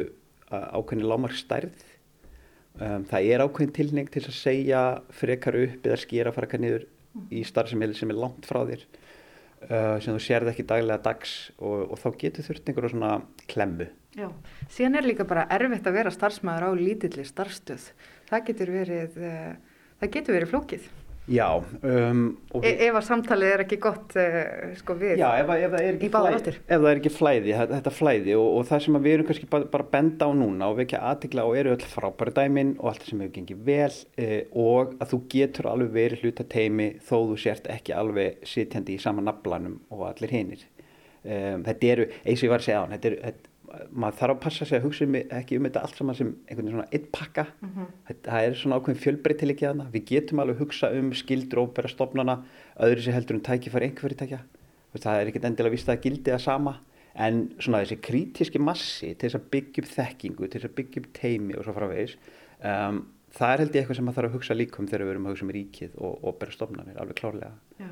ákveðin 0.53 1.07
lámark 1.09 1.37
stærð 1.37 1.85
um, 2.77 3.05
það 3.09 3.29
er 3.29 3.43
ákveðin 3.43 3.75
tilning 3.77 4.11
til 4.13 4.23
að 4.25 4.35
segja 4.37 4.81
frekar 5.13 5.57
upp 5.57 5.87
eða 5.87 6.01
skýra 6.01 6.33
fara 6.35 6.59
niður 6.61 6.85
í 7.33 7.43
starfsemili 7.45 7.97
sem 7.97 8.11
er 8.13 8.19
langt 8.19 8.47
frá 8.49 8.61
þér 8.69 8.85
uh, 9.67 9.97
sem 10.03 10.15
þú 10.15 10.23
sérði 10.23 10.53
ekki 10.53 10.65
daglega 10.69 11.03
dags 11.05 11.35
og, 11.57 11.93
og 11.93 12.01
þá 12.01 12.07
getur 12.23 12.47
þurft 12.47 12.71
einhverju 12.71 12.93
svona 12.93 13.13
klemmu. 13.51 13.89
Já, 14.13 14.27
síðan 14.69 14.99
er 14.99 15.07
líka 15.09 15.25
bara 15.29 15.47
erfitt 15.53 15.87
að 15.89 15.97
vera 15.97 16.13
starfsmæður 16.13 16.67
á 16.69 16.71
lítilli 16.77 17.25
starfstöð. 17.25 17.87
Það 18.29 18.49
getur 18.49 18.73
verið, 18.75 19.17
uh, 19.21 19.87
það 20.01 20.13
getur 20.17 20.37
verið 20.39 20.53
flókið. 20.53 20.91
Já. 21.27 21.63
Um, 21.87 22.23
e 22.59 22.71
ef 22.83 22.97
að 22.99 23.05
samtalið 23.07 23.51
er 23.53 23.61
ekki 23.63 23.77
gott 23.83 24.15
uh, 24.19 24.73
sko 24.75 24.95
við 24.99 25.21
Já, 25.21 25.29
ef, 25.39 25.51
ef, 25.55 25.77
það 25.77 26.17
flæði, 26.17 26.53
ef 26.59 26.73
það 26.73 26.87
er 26.89 26.99
ekki 26.99 27.11
flæði, 27.15 27.53
þetta 27.69 27.93
flæði 27.95 28.35
og, 28.35 28.47
og 28.57 28.67
það 28.67 28.81
sem 28.83 28.97
við 29.05 29.15
erum 29.15 29.29
kannski 29.29 29.47
bara, 29.53 29.69
bara 29.71 29.87
benda 29.93 30.27
á 30.27 30.31
núna 30.35 30.67
og 30.73 30.81
vekja 30.81 30.99
aðtikla 31.13 31.45
og 31.47 31.55
eru 31.61 31.77
öll 31.77 31.87
frábæri 31.93 32.35
dæmin 32.35 32.75
og 32.81 32.91
allt 32.91 33.07
sem 33.07 33.23
hefur 33.23 33.37
gengið 33.37 33.63
vel 33.69 33.87
uh, 33.87 34.35
og 34.65 34.93
að 34.99 35.13
þú 35.13 35.21
getur 35.37 35.71
alveg 35.71 35.95
verið 35.95 36.27
hluta 36.27 36.47
teimi 36.57 36.89
þó 37.07 37.15
þú 37.31 37.39
sért 37.45 37.71
ekki 37.71 37.95
alveg 37.95 38.43
sitjandi 38.43 38.97
í 38.97 39.01
sama 39.05 39.23
naflanum 39.23 39.79
og 39.95 40.09
allir 40.11 40.35
hinnir. 40.35 40.67
Um, 41.23 41.63
þetta 41.63 41.91
eru, 41.95 42.11
eins 42.27 42.41
og 42.41 42.49
ég 42.49 42.51
var 42.51 42.59
að 42.59 42.67
segja 42.67 42.79
á 42.79 42.83
hann, 42.83 42.97
þetta 42.97 43.13
eru 43.13 43.52
maður 43.89 44.17
þarf 44.19 44.35
að 44.35 44.41
passa 44.43 44.65
sig 44.69 44.77
að 44.79 44.87
hugsa 44.87 45.05
um, 45.07 45.15
ekki 45.21 45.57
um 45.57 45.67
þetta 45.67 45.83
allt 45.85 45.99
saman 45.99 46.17
sem 46.17 46.33
einhvern 46.33 46.67
veginn 46.67 46.75
svona 46.77 46.91
eitt 46.93 47.07
pakka. 47.11 47.45
Mm 47.61 47.69
-hmm. 47.75 48.17
það 48.27 48.47
er 48.47 48.57
svona 48.59 48.77
ákveðin 48.77 49.03
fjölbreytilegið 49.05 49.69
að 49.69 49.79
það 49.81 49.93
við 49.93 50.05
getum 50.11 50.39
alveg 50.43 50.55
að 50.55 50.65
hugsa 50.65 50.91
um 50.93 51.13
skildur 51.13 51.61
og 51.61 51.71
óbæra 51.71 51.89
stofnana 51.89 52.35
öðru 52.77 53.01
sem 53.01 53.13
heldur 53.13 53.39
um 53.39 53.45
tækifæri 53.47 53.89
einhverjitækja 53.89 54.43
það 55.01 55.19
er 55.19 55.31
ekkert 55.31 55.47
endilega 55.49 55.73
vist 55.73 55.89
að 55.89 56.03
gildi 56.05 56.33
það 56.33 56.43
sama. 56.43 56.77
En 57.13 57.43
svona 57.61 57.83
þessi 57.83 57.99
krítiski 58.01 58.59
massi 58.61 59.11
til 59.13 59.27
þess 59.27 59.37
að 59.37 59.49
byggja 59.53 59.83
upp 59.83 59.89
þekkingu 59.93 60.47
til 60.47 60.59
þess 60.59 60.69
að 60.69 60.77
byggja 60.79 61.01
upp 61.03 61.11
teimi 61.13 61.57
og 61.57 61.65
svo 61.65 61.75
framvegis 61.75 62.15
um, 62.65 63.03
það 63.37 63.53
er 63.53 63.61
held 63.61 63.75
ég 63.75 63.83
eitthvað 63.83 63.99
sem 63.99 64.07
maður 64.07 64.17
þarf 64.17 64.29
að 64.29 64.37
hugsa 64.37 64.57
líkum 64.57 64.87
þegar 64.89 65.05
við 65.05 65.13
erum 65.13 65.27
að 65.27 65.35
hugsa 65.35 65.45
um 65.45 65.53
ríkið 65.53 65.99
og 66.07 66.25
óbæra 66.25 66.55
stofnanir 66.55 66.97
alveg 67.01 67.19
klárlega. 67.21 67.53
Já. 67.77 67.91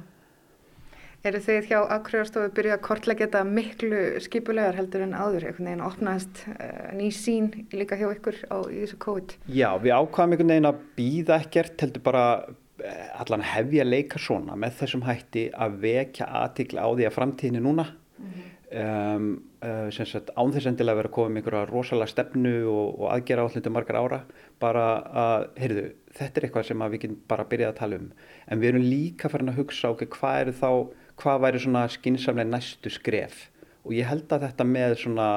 Eru 1.22 1.38
þið 1.38 1.68
hjá 1.70 1.78
Akureyrastofu 1.94 2.50
byrjuð 2.58 2.74
að 2.74 2.80
kortlega 2.82 3.28
geta 3.28 3.44
miklu 3.46 3.98
skipulegar 4.26 4.74
heldur 4.80 5.04
en 5.06 5.14
áður, 5.14 5.44
einhvern 5.46 5.68
veginn 5.68 5.84
að 5.84 5.92
opnaðast 5.92 6.40
uh, 6.50 6.88
ný 6.98 7.12
sín 7.14 7.52
líka 7.78 7.98
hjá 8.00 8.08
ykkur 8.08 8.40
á 8.50 8.58
þessu 8.66 8.98
COVID? 9.06 9.36
Já, 9.54 9.68
við 9.84 9.94
ákvaðum 10.00 10.34
einhvern 10.34 10.54
veginn 10.56 10.70
að 10.72 10.80
býða 10.98 11.38
ekkert, 11.44 11.76
heldur 11.86 12.04
bara 12.08 12.24
uh, 12.50 13.04
allan 13.22 13.46
hefja 13.46 13.86
leika 13.86 14.22
svona 14.22 14.58
með 14.58 14.80
þessum 14.80 15.06
hætti 15.06 15.44
að 15.54 15.76
vekja 15.84 16.26
aðtikla 16.40 16.86
á 16.86 16.90
því 16.90 17.06
að 17.06 17.16
framtíðinu 17.20 17.62
núna. 17.68 17.86
Mm 18.18 18.32
-hmm. 18.32 18.50
um, 18.82 19.30
uh, 19.62 19.92
sem 19.94 20.10
sagt 20.10 20.34
án 20.34 20.56
þess 20.56 20.72
endilega 20.72 21.04
að 21.04 21.12
að 21.12 21.14
koma 21.20 21.30
með 21.30 21.44
einhverja 21.44 21.70
rosalega 21.70 22.14
stefnu 22.16 22.56
og, 22.66 22.98
og 22.98 23.14
aðgera 23.14 23.46
hlutu 23.46 23.70
margar 23.70 24.02
ára, 24.02 24.24
bara 24.58 24.88
að, 25.06 25.48
heyrðu, 25.62 25.86
þetta 26.18 26.42
er 26.42 26.50
eitthvað 26.50 26.66
sem 26.66 26.84
við 26.88 27.00
getum 27.06 27.22
bara 27.28 27.46
byrjað 27.46 27.76
að 27.76 27.80
tala 27.84 28.02
um. 28.02 28.12
En 28.48 28.60
við 28.60 28.74
erum 28.74 28.90
líka 28.90 29.30
farin 29.30 29.54
að 29.54 29.62
hugsa 29.62 29.94
okkur 29.94 30.10
okay, 30.10 30.18
hvað 30.18 30.42
eru 30.42 30.58
þá 30.58 30.72
hvað 31.20 31.42
væri 31.46 31.64
svona 31.64 31.88
skinsamlega 31.92 32.52
næstu 32.52 32.92
skref 32.94 33.48
og 33.82 33.94
ég 33.98 34.06
held 34.06 34.30
að 34.30 34.46
þetta 34.46 34.66
með 34.70 34.96
svona 35.02 35.28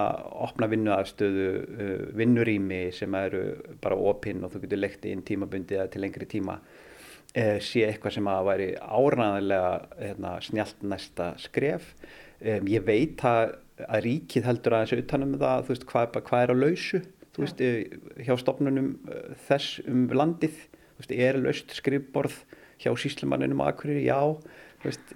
opna 0.44 0.68
vinnuafstöðu, 0.68 1.46
uh, 1.64 2.02
vinnurými 2.18 2.82
sem 2.92 3.14
eru 3.16 3.44
bara 3.82 3.96
opinn 3.96 4.44
og 4.44 4.52
þú 4.52 4.64
getur 4.66 4.82
lekt 4.82 5.06
inn 5.08 5.24
tímabundi 5.24 5.78
eða 5.78 5.88
til 5.92 6.04
lengri 6.04 6.28
tíma 6.28 6.58
eh, 7.34 7.56
sé 7.64 7.86
eitthvað 7.86 8.18
sem 8.18 8.28
að 8.30 8.48
væri 8.50 8.68
áræðanlega 8.78 9.72
hérna, 9.98 10.36
snjált 10.44 10.84
næsta 10.86 11.32
skref. 11.40 11.94
Ég 12.44 12.84
veit 12.84 13.22
að, 13.24 13.54
að 13.88 14.02
ríkið 14.04 14.46
heldur 14.48 14.76
aðeins 14.76 15.00
utanum 15.00 15.36
það, 15.40 15.62
þú 15.64 15.72
veist, 15.72 15.86
hvað, 15.88 16.18
hvað 16.28 16.42
er 16.44 16.52
á 16.52 16.56
lausu, 16.58 17.00
þú 17.34 17.44
veist, 17.46 17.62
ja. 17.64 18.02
hjá 18.26 18.34
stopnunum 18.42 18.90
uh, 19.08 19.22
þess 19.48 19.80
um 19.88 20.04
landið, 20.12 20.60
þú 20.68 21.00
veist, 21.00 21.16
er 21.26 21.40
laust 21.40 21.74
skrifborð 21.78 22.36
hjá 22.82 22.92
síslumanninum 23.00 23.62
aðkverju, 23.64 24.04
já, 24.04 24.20
Veist, 24.84 25.14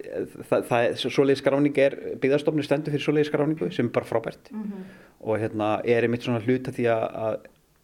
það, 0.49 0.63
það 0.69 0.87
er, 0.87 0.97
svoleiði 1.03 1.39
skráning 1.43 1.79
er 1.83 1.95
byggðarstofnir 2.21 2.65
stendur 2.65 2.95
fyrir 2.95 3.05
svoleiði 3.05 3.29
skráningu 3.29 3.69
sem 3.75 3.85
er 3.85 3.93
bara 3.93 4.09
frábært. 4.09 4.51
Mm 4.51 4.63
-hmm. 4.63 4.89
og 5.19 5.39
hérna 5.39 5.69
er 5.85 6.03
einmitt 6.03 6.25
svona 6.25 6.41
hluta 6.41 6.71
því 6.71 6.89
að 6.89 7.05
að, 7.27 7.39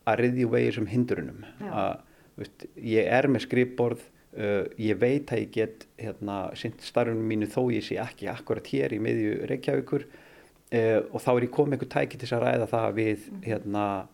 að 0.06 0.20
riðja 0.20 0.50
vegið 0.50 0.76
sem 0.76 0.88
hindurunum 0.88 1.46
að, 1.70 1.96
veist, 2.36 2.66
ég 2.76 3.06
er 3.06 3.28
með 3.28 3.46
skrifborð 3.46 4.02
uh, 4.38 4.66
ég 4.82 5.00
veit 5.02 5.32
að 5.32 5.42
ég 5.44 5.52
get 5.52 5.88
hérna, 6.02 6.52
starfunum 6.56 7.26
mínu 7.30 7.50
þó 7.52 7.72
ég 7.74 7.86
sé 7.86 8.00
ekki 8.02 8.30
akkurat 8.32 8.68
hér 8.68 8.96
í 8.96 9.00
miðju 9.00 9.48
Reykjavíkur 9.52 10.06
uh, 10.06 11.02
og 11.12 11.22
þá 11.22 11.32
er 11.36 11.48
ég 11.48 11.56
komið 11.56 11.78
einhver 11.78 11.92
tæki 11.96 12.22
til 12.22 12.32
að 12.36 12.46
ræða 12.46 12.70
það 12.74 12.88
við 13.00 13.18
mm 13.18 13.36
-hmm. 13.36 13.44
hérna, 13.50 14.08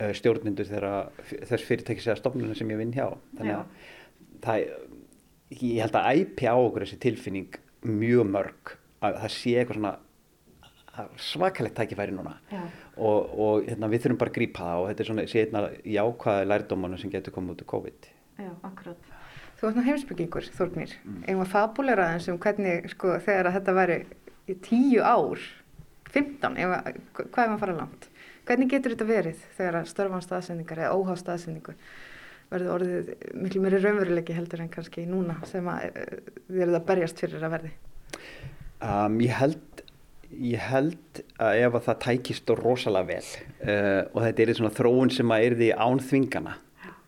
uh, 0.00 0.12
stjórnindur 0.12 0.66
þess 0.68 1.64
fyrirtækis 1.64 2.06
eða 2.06 2.20
stofnunum 2.22 2.54
sem 2.54 2.70
ég 2.70 2.78
vinn 2.78 2.94
hjá. 2.94 3.16
Þannig 3.38 3.54
að 3.54 3.64
það 4.42 4.58
er 4.58 4.87
ég 5.50 5.80
held 5.82 5.96
að 5.96 6.10
æpi 6.18 6.48
á 6.48 6.56
okkur 6.56 6.84
þessi 6.84 7.00
tilfinning 7.02 7.58
mjög 7.88 8.28
mörg 8.28 8.76
að 9.04 9.20
það 9.22 9.34
sé 9.34 9.54
eitthvað 9.56 9.78
svona 9.78 9.94
svakalegt 11.22 11.76
tækifæri 11.78 12.14
núna. 12.14 12.34
Og, 12.96 13.30
og 13.38 13.68
hérna, 13.68 13.90
við 13.90 14.04
þurfum 14.04 14.20
bara 14.20 14.32
að 14.32 14.38
grípa 14.40 14.64
það 14.64 14.80
og 14.80 14.88
þetta 14.88 15.04
er 15.04 15.10
svona 15.10 15.26
sé 15.30 15.44
einna 15.44 15.62
jákvæði 15.86 16.48
lærdómanu 16.48 16.98
sem 16.98 17.12
getur 17.12 17.34
komið 17.36 17.54
út 17.54 17.62
af 17.62 17.70
COVID. 17.72 18.10
Já, 18.38 18.50
akkurat. 18.66 19.14
Þú 19.58 19.68
ert 19.68 19.78
ná 19.78 19.86
heimsbyggingur, 19.88 20.50
Þórnir 20.54 20.92
mm. 21.02 21.22
einhvað 21.26 21.52
fabulera 21.54 22.10
eins 22.14 22.28
um 22.30 22.38
hvernig 22.42 22.90
sko, 22.92 23.16
þegar 23.24 23.50
þetta 23.56 23.74
væri 23.74 23.96
í 24.46 24.54
tíu 24.62 25.02
ár 25.02 25.42
15, 26.12 26.58
ef, 26.62 26.76
hvað 27.18 27.42
er 27.42 27.50
maður 27.50 27.56
að 27.56 27.64
fara 27.64 27.78
langt? 27.80 28.06
Hvernig 28.48 28.70
getur 28.72 28.94
þetta 28.94 29.08
verið 29.08 29.40
þegar 29.58 29.88
störfan 29.90 30.22
staðsendingar 30.24 30.84
eða 30.86 30.94
óhá 30.94 31.18
staðsendingu 31.18 31.74
verði 32.52 32.70
orðið 32.74 33.10
miklu 33.36 33.62
meiri 33.64 33.80
raunveruleiki 33.82 34.36
heldur 34.36 34.62
en 34.64 34.70
kannski 34.72 35.04
núna 35.08 35.36
sem 35.48 35.66
að 35.68 35.90
þið 36.48 36.62
eruð 36.64 36.78
að 36.78 36.88
berjast 36.88 37.20
fyrir 37.22 37.44
að 37.44 37.54
verði? 37.56 37.74
Um, 38.78 39.18
ég 39.24 39.34
held 39.36 39.84
ég 40.28 40.60
held 40.60 41.22
að 41.40 41.58
ef 41.62 41.76
að 41.78 41.84
það 41.86 42.00
tækist 42.04 42.50
rosalega 42.58 43.08
vel 43.08 43.24
uh, 43.24 44.02
og 44.12 44.20
þetta 44.26 44.44
er 44.44 44.54
svona 44.58 44.74
þróun 44.76 45.12
sem 45.14 45.32
að 45.32 45.44
er 45.46 45.56
því 45.58 45.70
án 45.80 46.02
þvingana 46.04 46.56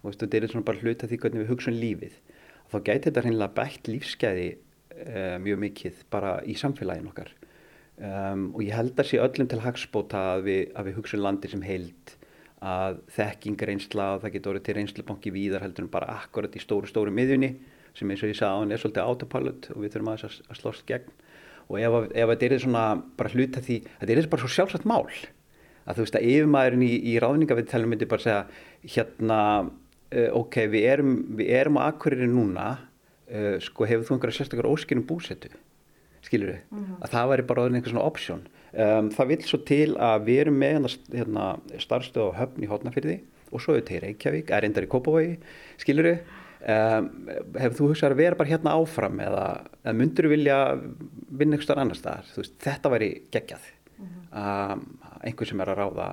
og 0.01 0.15
þetta 0.15 0.39
er 0.39 0.49
svona 0.49 0.69
bara 0.71 0.81
hluta 0.81 1.09
því 1.09 1.19
hvernig 1.21 1.43
við 1.43 1.53
hugsaum 1.53 1.77
lífið 1.77 2.17
þá 2.71 2.77
gæti 2.87 3.03
þetta 3.09 3.25
hreinlega 3.27 3.57
bætt 3.59 3.91
lífskeiði 3.91 4.49
uh, 4.55 5.37
mjög 5.45 5.61
mikið 5.67 6.01
bara 6.13 6.39
í 6.49 6.57
samfélagin 6.57 7.11
okkar 7.11 7.35
um, 8.01 8.49
og 8.55 8.65
ég 8.65 8.77
held 8.79 8.97
að 8.97 9.11
sé 9.11 9.21
öllum 9.21 9.51
til 9.51 9.61
hagspóta 9.67 10.25
að 10.35 10.49
við, 10.49 10.63
við 10.89 10.99
hugsaum 11.01 11.25
landi 11.27 11.53
sem 11.53 11.67
heild 11.67 12.17
að 12.61 13.01
þekking 13.17 13.63
reynsla 13.71 14.07
og 14.15 14.23
það 14.23 14.35
getur 14.35 14.53
orðið 14.53 14.65
til 14.67 14.77
reynslubanki 14.77 15.33
víðar 15.33 15.65
heldur 15.65 15.87
en 15.87 15.93
bara 15.93 16.17
akkurat 16.21 16.57
í 16.57 16.61
stóru 16.61 16.91
stóru 16.91 17.13
miðjunni 17.15 17.55
sem 17.97 18.11
eins 18.11 18.23
og 18.23 18.31
ég 18.31 18.39
sagði 18.39 18.53
á 18.53 18.61
hann 18.61 18.73
er 18.73 18.83
svolítið 18.83 19.09
autopilot 19.09 19.69
og 19.75 19.83
við 19.83 19.95
þurfum 19.95 20.13
að, 20.13 20.25
að 20.47 20.59
slóst 20.61 20.87
gegn. 20.87 21.13
Og 21.71 21.79
ef, 21.81 21.97
ef 22.13 22.33
þetta 22.33 22.47
er 22.47 22.63
svona 22.63 22.85
bara 23.17 23.33
hluta 23.33 23.63
því, 23.65 23.79
þetta 24.01 24.15
er 24.15 24.31
bara 24.31 24.43
svo 24.45 24.51
sjálfsagt 24.51 24.89
mál 24.91 25.07
að 25.89 25.97
þú 25.97 26.05
veist 26.05 26.19
að 26.19 26.29
yfirmæðurinn 26.31 26.85
í, 26.85 26.93
í 27.11 27.17
ráðningaviðtælum 27.23 27.93
myndi 27.95 28.09
bara 28.11 28.25
segja 28.25 28.41
hérna 28.95 29.41
uh, 29.65 30.31
ok, 30.39 30.61
við 30.73 30.87
erum, 30.93 31.17
við 31.39 31.53
erum 31.61 31.81
á 31.81 31.83
akkuririnn 31.89 32.35
núna 32.37 32.69
uh, 32.77 33.57
sko 33.65 33.89
hefur 33.89 34.07
þú 34.07 34.17
einhverja 34.17 34.41
sérstakar 34.41 34.71
óskinnum 34.71 35.07
búsettu 35.09 35.53
skilur 36.27 36.53
við, 36.53 36.61
mm 36.69 36.79
-hmm. 36.79 36.97
að 37.01 37.13
það 37.15 37.31
væri 37.31 37.47
bara 37.49 37.67
einhver 37.67 37.93
svona 37.93 38.07
option 38.07 38.43
Um, 38.71 39.09
það 39.11 39.33
vil 39.33 39.41
svo 39.49 39.59
til 39.67 39.87
að 39.99 40.27
við 40.29 40.41
erum 40.45 40.61
með 40.61 40.77
hérna, 40.77 40.91
hérna 41.19 41.47
starfstöð 41.83 42.29
á 42.31 42.39
höfn 42.45 42.63
í 42.63 42.69
Hótnafyrði 42.71 43.17
og 43.51 43.63
svo 43.65 43.75
þetta 43.75 43.97
í 43.97 44.03
Reykjavík, 44.05 44.53
er 44.55 44.63
reyndar 44.63 44.87
í 44.87 44.91
Kópavogi, 44.91 45.33
skilur 45.81 46.07
við. 46.07 46.21
Um, 46.61 47.09
hefur 47.57 47.77
þú 47.79 47.89
hugsað 47.89 48.15
að 48.15 48.21
vera 48.21 48.37
bara 48.37 48.51
hérna 48.53 48.75
áfram 48.77 49.23
eða, 49.25 49.45
eða 49.81 49.95
myndur 49.97 50.29
þú 50.29 50.33
vilja 50.35 50.59
vinna 51.41 51.57
eitthvað 51.57 51.83
annar 51.83 51.99
staðar? 51.99 52.31
Veist, 52.37 52.59
þetta 52.63 52.93
væri 52.93 53.11
geggjað. 53.33 53.69
Um, 54.31 54.85
einhver 55.25 55.49
sem 55.51 55.63
er 55.65 55.73
að 55.73 55.81
ráða 55.81 56.09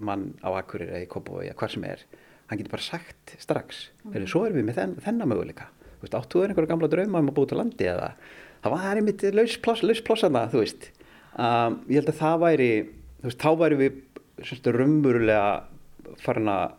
mann 0.00 0.30
á 0.40 0.50
Akkurir 0.56 0.90
eða 0.90 1.04
í 1.04 1.10
Kópavogi 1.12 1.50
eða 1.50 1.58
hvað 1.60 1.74
sem 1.76 1.84
er, 1.92 2.06
hann 2.50 2.58
getur 2.58 2.74
bara 2.74 2.88
sagt 2.88 3.36
strax, 3.38 3.90
-huh. 4.02 4.14
Heru, 4.16 4.26
svo 4.26 4.46
erum 4.48 4.58
við 4.58 4.70
með 4.70 4.80
þenn, 4.80 4.96
þennan 5.04 5.30
möguleika. 5.30 5.68
Áttu 6.00 6.40
er 6.40 6.48
einhverja 6.48 6.72
gamla 6.72 6.88
drauma 6.88 7.20
um 7.20 7.28
að 7.28 7.36
búið 7.36 7.48
til 7.52 7.58
landi 7.60 7.84
eða 7.84 8.14
það 8.64 8.72
var 8.72 8.96
einmitt 8.96 9.22
lausplossaða, 9.36 10.48
þú 10.50 10.62
veist 10.64 10.90
um, 11.36 11.78
ég 11.88 12.00
held 12.00 12.12
að 12.12 12.20
það 12.20 12.42
væri 12.44 12.70
veist, 13.22 13.40
þá 13.40 13.50
væri 13.60 13.80
við 13.80 14.00
svona 14.40 14.74
raunverulega 14.76 16.16
farin 16.24 16.50
að 16.52 16.76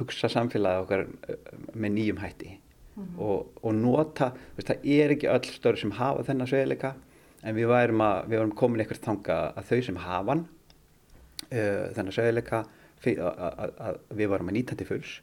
hugsa 0.00 0.30
samfélagið 0.32 0.84
okkar 0.84 1.06
uh, 1.06 1.56
með 1.74 1.96
nýjum 1.98 2.22
hætti 2.22 2.50
mm 2.52 3.02
-hmm. 3.02 3.18
og, 3.18 3.48
og 3.62 3.74
nota, 3.74 4.32
veist, 4.56 4.68
það 4.68 4.86
er 4.98 5.16
ekki 5.16 5.32
öll 5.32 5.48
stöður 5.48 5.80
sem 5.80 5.96
hafa 5.98 6.26
þennan 6.28 6.50
svegileika 6.50 6.94
en 7.42 7.56
við 7.56 7.68
værum, 7.68 8.00
að, 8.00 8.28
við 8.28 8.38
værum 8.38 8.54
komin 8.54 8.80
eitthvað 8.80 9.04
þanga 9.04 9.40
að 9.56 9.64
þau 9.70 9.82
sem 9.82 9.96
hafa 9.96 10.36
uh, 10.36 11.86
þennan 11.94 12.12
svegileika 12.12 12.64
að 13.02 13.98
við 14.14 14.28
varum 14.30 14.48
að 14.48 14.54
nýta 14.54 14.76
til 14.78 14.86
fulls 14.86 15.20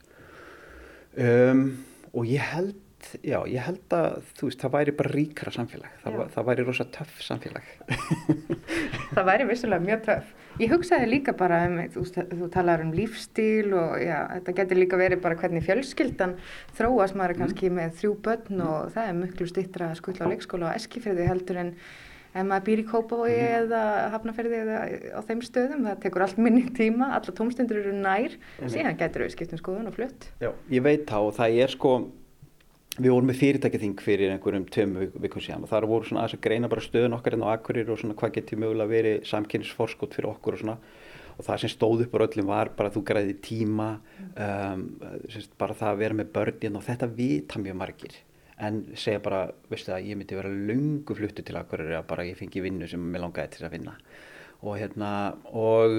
um, 1.15 1.77
og 2.11 2.27
ég 2.27 2.43
held 2.53 2.75
já, 3.23 3.37
ég 3.49 3.63
held 3.63 3.93
að 3.95 4.17
þú 4.37 4.49
veist, 4.49 4.61
það 4.63 4.73
væri 4.75 4.93
bara 4.99 5.13
ríkra 5.13 5.53
samfélag, 5.53 5.93
það, 6.03 6.19
það 6.33 6.49
væri 6.49 6.65
rosa 6.67 6.85
töff 6.95 7.21
samfélag. 7.25 7.69
Það 9.09 9.25
væri 9.25 9.45
vissulega 9.49 9.81
mjög 9.81 10.01
töff. 10.05 10.33
Ég 10.59 10.73
hugsaði 10.73 11.07
líka 11.09 11.33
bara 11.37 11.63
um, 11.65 11.79
þú, 11.93 12.03
þú 12.29 12.49
talar 12.53 12.83
um 12.83 12.91
lífstíl 12.93 13.71
og 13.73 13.95
já, 14.03 14.17
þetta 14.35 14.53
getur 14.59 14.79
líka 14.79 14.99
verið 14.99 15.23
bara 15.23 15.37
hvernig 15.39 15.65
fjölskyldan 15.65 16.35
þróast. 16.77 17.17
Maður 17.17 17.33
mm. 17.33 17.41
kannski 17.41 17.71
með 17.73 17.95
þrjú 18.01 18.11
börn 18.27 18.53
mm. 18.59 18.67
og 18.67 18.93
það 18.93 19.09
er 19.09 19.17
mjög 19.23 19.49
stittra 19.49 19.89
að 19.89 19.97
skulla 20.01 20.29
á 20.29 20.31
leikskóla 20.33 20.69
og 20.69 20.77
eskifriði 20.77 21.25
heldur 21.29 21.61
en 21.63 21.73
ef 22.29 22.45
maður 22.45 22.65
býr 22.67 22.83
í 22.83 22.85
Kópavogi 22.91 23.39
mm. 23.39 23.57
eða 23.63 23.83
Hafnarferði 24.13 24.61
eða 24.61 24.79
á 25.17 25.19
þeim 25.25 25.43
stöðum, 25.47 25.87
það 25.89 26.01
tekur 26.05 26.25
allt 26.27 26.41
minni 26.45 26.65
tíma, 26.77 27.13
alla 27.17 27.35
tómstundur 27.39 27.81
eru 27.81 27.95
nær, 27.97 28.37
síðan 28.61 28.99
getur 28.99 29.25
við 29.25 29.33
skiptum 29.33 29.61
skoðun 29.61 29.89
og 29.89 29.97
flutt. 29.97 30.29
Já, 30.43 30.51
ég 30.69 30.85
veit 30.85 31.07
þá 31.09 31.17
og 31.23 31.33
það 31.39 31.61
er 31.65 31.73
sko 31.73 31.95
við 32.99 33.13
vorum 33.13 33.29
með 33.31 33.39
fyrirtækjaþing 33.39 34.01
fyrir 34.03 34.33
einhverjum 34.33 34.65
tömu 34.73 35.07
vikum 35.23 35.43
síðan 35.43 35.63
og 35.63 35.71
þar 35.71 35.87
voru 35.87 36.07
svona 36.07 36.23
aðeins 36.25 36.37
að 36.37 36.43
greina 36.45 36.69
bara 36.71 36.83
stöðun 36.83 37.15
okkar 37.15 37.35
en 37.35 37.43
hérna 37.43 37.53
á 37.53 37.55
akkurir 37.55 37.91
og 37.91 37.99
svona 38.01 38.17
hvað 38.19 38.33
getur 38.35 38.59
mögulega 38.59 38.91
verið 38.91 39.29
samkynnsforskot 39.29 40.17
fyrir 40.17 40.31
okkur 40.33 40.57
og 40.57 40.63
svona. 40.63 40.75
Og 41.39 41.45
það 41.47 41.61
sem 41.61 41.71
stóð 41.71 42.03
upp 42.03 42.17
á 42.19 42.25
öllum 42.25 42.49
var 42.49 42.73
bara 42.75 42.91
þú 42.91 43.03
græði 43.07 43.37
tíma 43.45 43.89
um, 43.95 44.81
bara 45.61 45.77
það 45.79 45.93
að 45.93 46.01
vera 46.03 46.19
með 46.19 46.33
börnin 46.35 46.65
hérna 46.65 46.81
og 46.81 46.87
þetta 46.89 47.11
vita 47.15 47.63
mjög 47.63 47.79
margir. 47.79 48.17
En 48.59 48.81
segja 48.99 49.21
bara, 49.23 49.45
veistu 49.71 49.93
það, 49.93 50.09
ég 50.09 50.19
myndi 50.19 50.35
vera 50.35 50.51
lungu 50.51 51.15
fluttu 51.15 51.45
til 51.47 51.55
akkurir 51.55 51.95
að 51.95 52.09
bara 52.09 52.27
ég 52.27 52.35
fengi 52.35 52.59
vinnu 52.65 52.89
sem 52.91 52.99
mér 52.99 53.23
langaði 53.23 53.55
til 53.55 53.67
að 53.69 53.77
vinna. 53.77 53.95
Og 54.67 54.75
hérna 54.81 55.11
og 55.55 55.95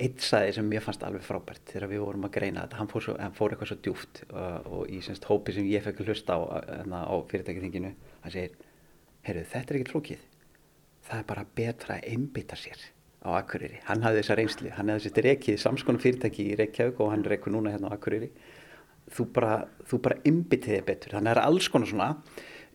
eitt 0.00 0.24
sæði 0.24 0.54
sem 0.56 0.70
ég 0.74 0.84
fannst 0.84 1.02
alveg 1.06 1.24
frábært 1.24 1.72
þegar 1.72 1.90
við 1.90 2.02
vorum 2.04 2.26
að 2.26 2.34
greina 2.36 2.64
þetta, 2.64 2.78
hann 2.80 2.90
fór, 2.90 3.04
svo, 3.04 3.16
hann 3.20 3.36
fór 3.36 3.54
eitthvað 3.54 3.70
svo 3.70 3.78
djúft 3.84 4.22
uh, 4.30 4.60
og 4.64 4.92
í 4.92 5.00
semst 5.04 5.26
hópi 5.28 5.54
sem 5.56 5.68
ég 5.70 5.84
fekk 5.84 6.02
hlusta 6.06 6.36
á, 6.36 6.40
hérna, 6.68 7.02
á 7.04 7.14
fyrirtækithinginu 7.30 7.92
hann 8.24 8.34
segir, 8.34 8.56
heyrðu 9.26 9.44
þetta 9.52 9.74
er 9.74 9.80
ekkert 9.80 9.92
flókið. 9.94 10.24
Það 11.10 11.20
er 11.22 11.28
bara 11.28 11.44
betra 11.60 11.96
að 11.96 12.08
einbytta 12.14 12.58
sér 12.60 12.86
á 13.20 13.28
Akureyri. 13.36 13.80
Hann 13.88 14.04
hafði 14.04 14.22
þessa 14.22 14.38
reynsli, 14.38 14.72
hann 14.76 14.92
hafði 14.92 15.08
þessi 15.08 15.24
rekið 15.26 15.60
samskonu 15.60 16.00
fyrirtæki 16.00 16.46
í 16.52 16.56
Reykjavík 16.60 17.00
og 17.00 17.12
hann 17.12 17.26
rekur 17.28 17.54
núna 17.54 17.74
hérna 17.74 17.92
á 17.92 17.96
Akureyri. 17.96 18.30
Þú 19.10 19.26
bara, 19.34 19.54
bara 19.90 20.20
einbyttiði 20.24 20.80
betur, 20.86 21.16
þannig 21.16 21.32
að 21.32 21.34
það 21.34 21.42
er 21.42 21.46
alls 21.48 21.68
konar 21.72 21.90
svona 21.90 22.10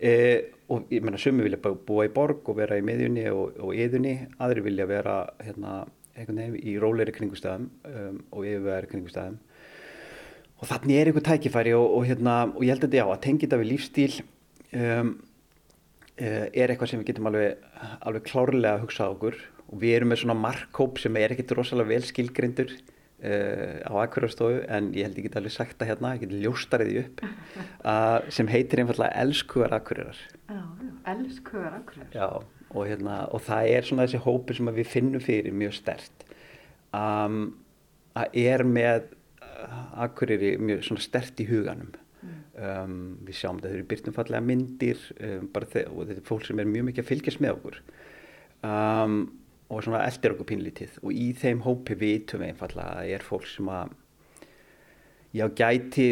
eh, 0.04 0.52
og 0.68 0.90
ég 0.92 1.06
menna 1.06 1.22
sumi 1.22 1.46
vilja 1.46 1.62
búa 1.62 2.08
í 2.08 2.12
borg 2.14 2.50
og 2.52 2.58
vera 2.60 2.78
í 2.78 2.84
miðjunni 2.86 3.24
og, 3.32 3.56
og 3.62 3.78
yðunni, 3.78 4.18
aðri 4.44 4.66
vilja 4.66 4.90
vera 4.90 5.22
hérna 5.46 5.86
veginn, 6.16 6.60
í 6.60 6.78
róleiri 6.82 7.14
kringustæðum 7.16 7.70
um, 7.92 8.22
og 8.32 8.48
yfirveðari 8.48 8.92
kringustæðum 8.92 9.40
og 10.56 10.70
þannig 10.70 11.00
er 11.00 11.12
einhver 11.12 11.26
tækifæri 11.26 11.76
og, 11.76 11.86
og, 11.98 12.06
hérna, 12.08 12.36
og 12.56 12.64
ég 12.64 12.74
held 12.74 12.86
að 12.86 12.96
þetta 12.96 13.08
á 13.08 13.10
að 13.12 13.24
tengja 13.26 13.46
þetta 13.46 13.62
við 13.62 13.72
lífstíl 13.74 14.12
um, 14.80 15.12
uh, 16.16 16.46
er 16.48 16.72
eitthvað 16.72 16.92
sem 16.92 17.02
við 17.02 17.12
getum 17.12 17.30
alveg, 17.32 17.70
alveg 18.00 18.28
klárlega 18.30 18.74
að 18.78 18.86
hugsa 18.86 19.10
á 19.10 19.14
okkur. 19.14 19.40
Og 19.66 19.80
við 19.82 19.96
erum 19.98 20.14
með 20.14 20.22
svona 20.22 20.38
markkóp 20.38 21.00
sem 21.02 21.18
er 21.20 21.34
ekkert 21.34 21.56
rosalega 21.58 21.92
vel 21.92 22.08
skilgrindur 22.08 22.72
uh, 22.72 23.78
á 23.84 23.94
akkurarstofu 24.06 24.64
en 24.72 24.92
ég 24.96 25.08
held 25.08 25.20
ég 25.20 25.28
get 25.28 25.40
alveg 25.42 25.56
sagt 25.56 25.80
það 25.80 25.92
hérna, 25.92 26.16
ég 26.16 26.26
get 26.26 26.36
ljóstariði 26.46 27.04
upp 27.04 27.24
uh, 27.92 28.20
sem 28.34 28.52
heitir 28.52 28.84
einfallega 28.84 29.26
Elskuðar 29.26 29.80
akkurirar 29.82 30.22
Já, 30.46 30.62
Elskuðar 31.16 31.80
akkurirar 31.82 32.14
Já 32.16 32.55
og, 32.74 32.88
hérna, 32.90 33.20
og 33.32 33.44
það 33.46 33.70
er 33.76 33.88
svona 33.88 34.08
þessi 34.08 34.24
hópi 34.26 34.58
sem 34.58 34.72
við 34.76 34.90
finnum 34.90 35.24
fyrir 35.24 35.56
mjög 35.56 35.78
stert 35.78 36.26
um, 36.96 37.54
að 38.16 38.40
er 38.42 38.64
með 38.68 39.08
uh, 39.44 39.80
akkurýri 40.08 40.56
mjög 40.62 40.86
svona 40.88 41.06
stert 41.06 41.42
í 41.44 41.48
huganum. 41.50 41.94
Mm. 42.26 42.38
um, 42.58 42.94
við 43.28 43.38
sjáum 43.38 43.60
þetta, 43.62 43.74
eru 43.76 43.88
byrtumfallega 43.92 44.42
myndir 44.42 45.02
um, 45.20 45.50
þeir, 45.54 45.92
og 45.92 46.08
þetta 46.08 46.22
er 46.22 46.30
fólk 46.30 46.48
sem 46.48 46.62
er 46.62 46.72
mjög 46.72 46.88
mikið 46.90 47.04
að 47.04 47.10
fylgjast 47.12 47.44
með 47.44 47.58
okkur. 47.60 47.82
Og 48.66 49.82
svona 49.82 50.00
eldir 50.08 50.34
okkur 50.34 50.48
pínlítið 50.50 50.96
og 51.04 51.14
í 51.14 51.28
þeim 51.38 51.62
hópi 51.66 51.98
vitum 52.00 52.42
við 52.42 52.52
einfallega 52.54 53.02
að 53.02 53.12
er 53.14 53.26
fólk 53.26 53.46
sem 53.50 53.70
að 53.70 53.94
já 55.36 55.46
gæti, 55.58 56.06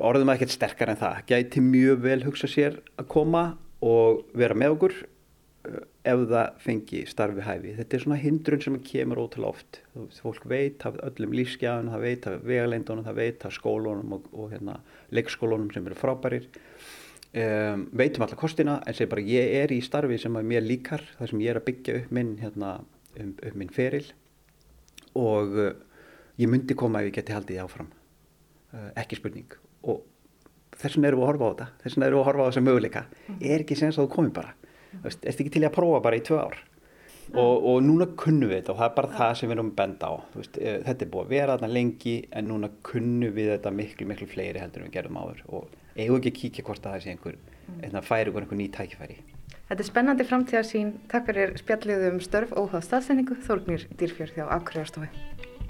orðum 0.00 0.32
að 0.32 0.40
ekkert 0.40 0.54
sterkar 0.54 0.92
en 0.92 0.98
það, 0.98 1.22
gæti 1.28 1.62
mjög 1.62 2.02
vel 2.06 2.20
hugsa 2.24 2.48
sér 2.50 2.78
að 2.96 3.08
koma 3.12 3.44
og 3.84 4.24
vera 4.36 4.56
með 4.56 4.76
okkur 4.76 4.96
ef 5.60 6.22
það 6.30 6.60
fengi 6.62 7.02
starfi 7.08 7.44
hæfi. 7.44 7.74
Þetta 7.76 7.96
er 7.96 8.02
svona 8.04 8.18
hindrun 8.20 8.62
sem 8.64 8.78
kemur 8.84 9.20
ótrúlega 9.26 9.50
oft. 9.52 9.80
Fólk 10.22 10.46
veit 10.48 10.86
af 10.88 10.96
öllum 11.04 11.34
lífsgjafun, 11.36 11.90
það 11.92 12.06
veit 12.06 12.28
af 12.30 12.46
vegalendunum, 12.48 13.04
það 13.04 13.18
veit 13.20 13.44
af 13.44 13.54
skólunum 13.56 14.14
og, 14.16 14.30
og 14.32 14.54
hérna, 14.54 14.78
leikskólunum 15.12 15.68
sem 15.74 15.86
eru 15.86 15.98
frábærir. 15.98 16.48
Um, 17.30 17.84
veitum 17.94 18.24
alla 18.26 18.38
kostina 18.38 18.80
en 18.88 18.96
segir 18.96 19.10
bara 19.12 19.22
ég 19.22 19.52
er 19.60 19.70
í 19.70 19.78
starfi 19.86 20.16
sem 20.18 20.34
mér 20.34 20.64
líkar, 20.64 21.04
þar 21.18 21.30
sem 21.30 21.42
ég 21.44 21.52
er 21.52 21.60
að 21.60 21.66
byggja 21.68 21.98
upp 22.00 22.14
minn, 22.16 22.32
hérna, 22.40 22.72
um, 23.20 23.34
upp 23.36 23.58
minn 23.60 23.70
feril 23.70 24.08
og 25.18 25.54
uh, 25.54 25.68
ég 26.40 26.50
myndi 26.50 26.74
koma 26.78 27.04
ef 27.04 27.10
ég 27.10 27.20
geti 27.20 27.36
haldið 27.36 27.60
áfram. 27.62 27.92
Uh, 28.72 28.88
ekki 28.98 29.20
spurning. 29.20 29.52
Og 29.86 30.02
þess 30.74 30.96
vegna 30.96 31.12
erum 31.12 31.20
við 31.20 31.28
að 31.28 31.30
horfa 31.34 31.46
á 31.46 31.50
þetta, 31.52 31.68
þess 31.84 31.94
vegna 31.94 32.08
erum 32.08 32.18
við 32.18 32.24
að 32.24 32.28
horfa 32.30 32.42
á 32.42 32.48
þessa 32.48 32.64
möguleika. 32.66 33.04
Er 33.38 33.66
ekki 33.66 33.78
senst 33.78 34.00
að 34.00 34.08
þú 34.08 34.14
komið 34.16 34.34
bara 34.40 34.56
Erstu 35.04 35.30
ekki 35.30 35.54
til 35.54 35.64
að 35.66 35.74
prófa 35.76 36.02
bara 36.04 36.18
í 36.18 36.24
tvö 36.26 36.40
ár? 36.42 36.58
Og, 37.30 37.66
og 37.70 37.76
núna 37.86 38.08
kunnum 38.18 38.50
við 38.50 38.56
þetta 38.58 38.72
og 38.72 38.78
það 38.80 38.88
er 38.88 38.94
bara 38.96 39.10
það 39.14 39.34
sem 39.38 39.50
við 39.50 39.54
erum 39.54 39.74
benda 39.78 40.08
á. 40.10 40.14
Veist, 40.34 40.56
eh, 40.58 40.80
þetta 40.86 41.06
er 41.06 41.10
búið 41.12 41.26
að 41.26 41.34
vera 41.36 41.56
þarna 41.56 41.74
lengi 41.76 42.14
en 42.34 42.48
núna 42.50 42.70
kunnum 42.86 43.36
við 43.36 43.52
þetta 43.54 43.74
miklu, 43.74 44.08
miklu 44.10 44.26
fleiri 44.30 44.62
heldur 44.62 44.82
en 44.82 44.90
við 44.90 44.96
gerum 44.98 45.20
áður 45.20 45.44
og 45.46 45.76
eigum 45.94 46.18
ekki 46.18 46.32
að 46.32 46.40
kíkja 46.40 46.64
hvort 46.66 46.88
að 46.88 46.96
það 46.96 47.04
sé 47.04 47.14
einhver, 47.14 47.38
einhver 47.76 48.08
færi 48.08 48.34
einhver 48.34 48.58
ný 48.58 48.66
tækifæri. 48.74 49.20
Þetta 49.70 49.84
er 49.84 49.86
spennandi 49.86 50.26
framtíðarsýn. 50.26 50.88
Takk 51.10 51.28
fyrir 51.30 51.52
spjallið 51.60 52.06
um 52.08 52.16
störf 52.24 52.54
óháð 52.58 52.88
staðsendingu. 52.88 53.38
Þórgnir 53.46 53.86
Dýrfjörð 54.00 54.40
hjá 54.40 54.48
Akureyjarstofi. 54.56 55.06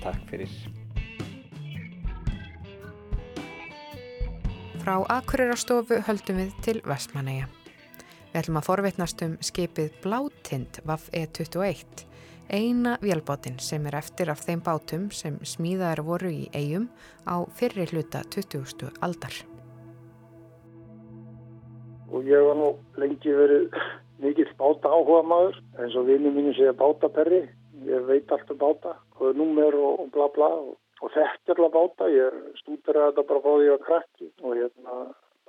Takk 0.01 0.25
fyrir. 0.33 0.57
Frá 4.81 4.97
Akureyjarstofu 5.05 6.01
höldum 6.09 6.41
við 6.41 6.61
til 6.65 6.81
Vestmanæja. 6.89 7.53
Við 8.31 8.38
ætlum 8.45 8.59
að 8.61 8.66
forvitnast 8.69 9.23
um 9.27 9.33
skipið 9.43 9.95
Blátind 10.05 10.77
Vaff 10.87 11.09
E21, 11.11 12.05
eina 12.47 12.93
vélbátin 13.03 13.57
sem 13.59 13.88
er 13.90 13.97
eftir 13.99 14.29
af 14.31 14.45
þeim 14.45 14.61
bátum 14.62 15.09
sem 15.11 15.40
smíðaður 15.43 16.03
voru 16.07 16.31
í 16.31 16.45
eigum 16.55 16.85
á 17.27 17.43
fyrri 17.59 17.88
hluta 17.90 18.21
20. 18.31 18.93
aldar. 19.03 19.35
Og 22.14 22.31
ég 22.31 22.47
var 22.47 22.55
nú 22.61 22.69
lengi 23.03 23.35
verið 23.35 23.75
mikill 24.23 24.55
báta 24.61 24.93
áhuga 24.95 25.25
maður, 25.27 25.59
eins 25.83 25.97
og 25.99 26.07
vinnu 26.07 26.31
mínu 26.37 26.55
segja 26.55 26.77
bátaperri, 26.79 27.40
ég 27.88 28.07
veit 28.07 28.31
allt 28.31 28.53
um 28.55 28.61
báta, 28.62 28.95
hvað 29.16 29.33
er 29.33 29.40
númer 29.43 29.75
og 29.75 30.05
bla 30.14 30.29
bla 30.37 30.53
og, 30.69 30.77
og 31.03 31.19
alveg 31.19 31.75
báta, 31.75 32.07
ég 32.14 32.38
stúdur 32.62 32.95
að 32.95 33.11
þetta 33.11 33.27
bara 33.33 33.43
fá 33.43 33.51
því 33.57 33.75
að 33.75 33.85
krakki 33.88 34.31
og 34.45 34.55
hérna 34.55 35.01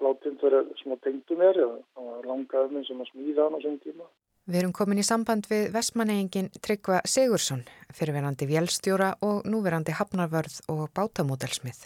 látind 0.05 0.41
vera 0.41 0.63
smá 0.81 0.97
tengdu 1.03 1.37
mér 1.39 1.61
það 1.61 2.09
var 2.09 2.27
langaður 2.31 2.75
minn 2.75 2.87
sem 2.87 3.01
að 3.01 3.11
smíða 3.13 3.47
hann 3.47 3.57
á 3.57 3.59
sem 3.63 3.79
tíma. 3.85 4.09
Við 4.51 4.59
erum 4.63 4.73
komin 4.73 4.99
í 4.99 5.05
samband 5.05 5.45
við 5.51 5.67
vestmanneyingin 5.75 6.49
Tryggva 6.65 7.03
Sigursson, 7.05 7.61
fyrirverandi 7.93 8.47
vélstjóra 8.49 9.13
og 9.21 9.45
núverandi 9.45 9.93
hafnarvörð 9.95 10.63
og 10.73 10.87
bátamódelsmið. 10.97 11.85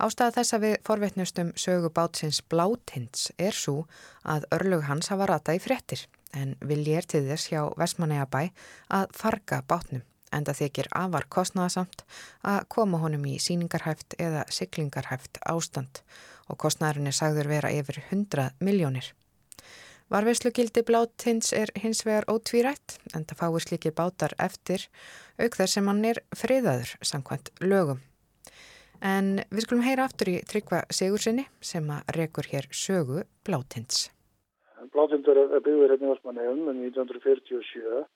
Ástæða 0.00 0.34
þess 0.38 0.54
að 0.56 0.64
við 0.64 0.76
forvetnustum 0.86 1.50
sögu 1.58 1.90
bátsins 1.92 2.38
Blátinds 2.40 3.28
er 3.36 3.52
svo 3.52 3.82
að 4.24 4.46
örlug 4.54 4.86
hans 4.88 5.10
hafa 5.12 5.26
ratað 5.28 5.58
í 5.58 5.62
frettir 5.64 6.04
en 6.36 6.54
vilji 6.60 6.94
er 6.96 7.08
til 7.08 7.24
þess 7.26 7.50
hjá 7.50 7.60
Vestmanneigabæ 7.80 8.48
að 9.00 9.12
farga 9.18 9.60
bátnum 9.68 10.04
en 10.32 10.44
það 10.48 10.60
þykir 10.62 10.90
afar 11.02 11.26
kostnaðasamt 11.32 12.04
að 12.46 12.66
koma 12.72 13.00
honum 13.02 13.24
í 13.28 13.38
síningarhæft 13.42 14.16
eða 14.20 14.44
syklingarhæft 14.52 15.40
ástand 15.48 16.02
og 16.48 16.58
kostnæðurinn 16.64 17.10
er 17.12 17.16
sagður 17.16 17.50
vera 17.52 17.72
yfir 17.72 18.00
100 18.08 18.50
miljónir. 18.64 19.12
Varveslugildi 20.08 20.82
blátins 20.88 21.52
er 21.52 21.68
hins 21.76 22.00
vegar 22.06 22.24
ótvírætt 22.32 22.96
en 23.12 23.26
það 23.28 23.40
fáir 23.42 23.64
slikir 23.64 23.92
bátar 23.92 24.32
eftir 24.40 24.86
auk 25.36 25.58
þess 25.58 25.76
sem 25.76 25.90
hann 25.90 26.04
er 26.08 26.22
friðaður 26.32 26.94
samkvæmt 27.04 27.50
lögum. 27.60 28.00
En 29.04 29.44
við 29.52 29.66
skulum 29.66 29.84
heyra 29.84 30.08
aftur 30.08 30.30
í 30.32 30.38
Tryggva 30.48 30.80
Sigursinni 30.90 31.44
sem 31.60 31.84
að 31.92 32.08
rekur 32.16 32.48
hér 32.50 32.66
sögu 32.72 33.26
blátins. 33.46 34.08
Blátindur 34.94 35.38
er 35.44 35.60
byggður 35.60 35.92
hérna 35.92 36.08
í 36.08 36.14
Osmanegum 36.16 36.72
um 36.72 36.80
1947 36.88 38.06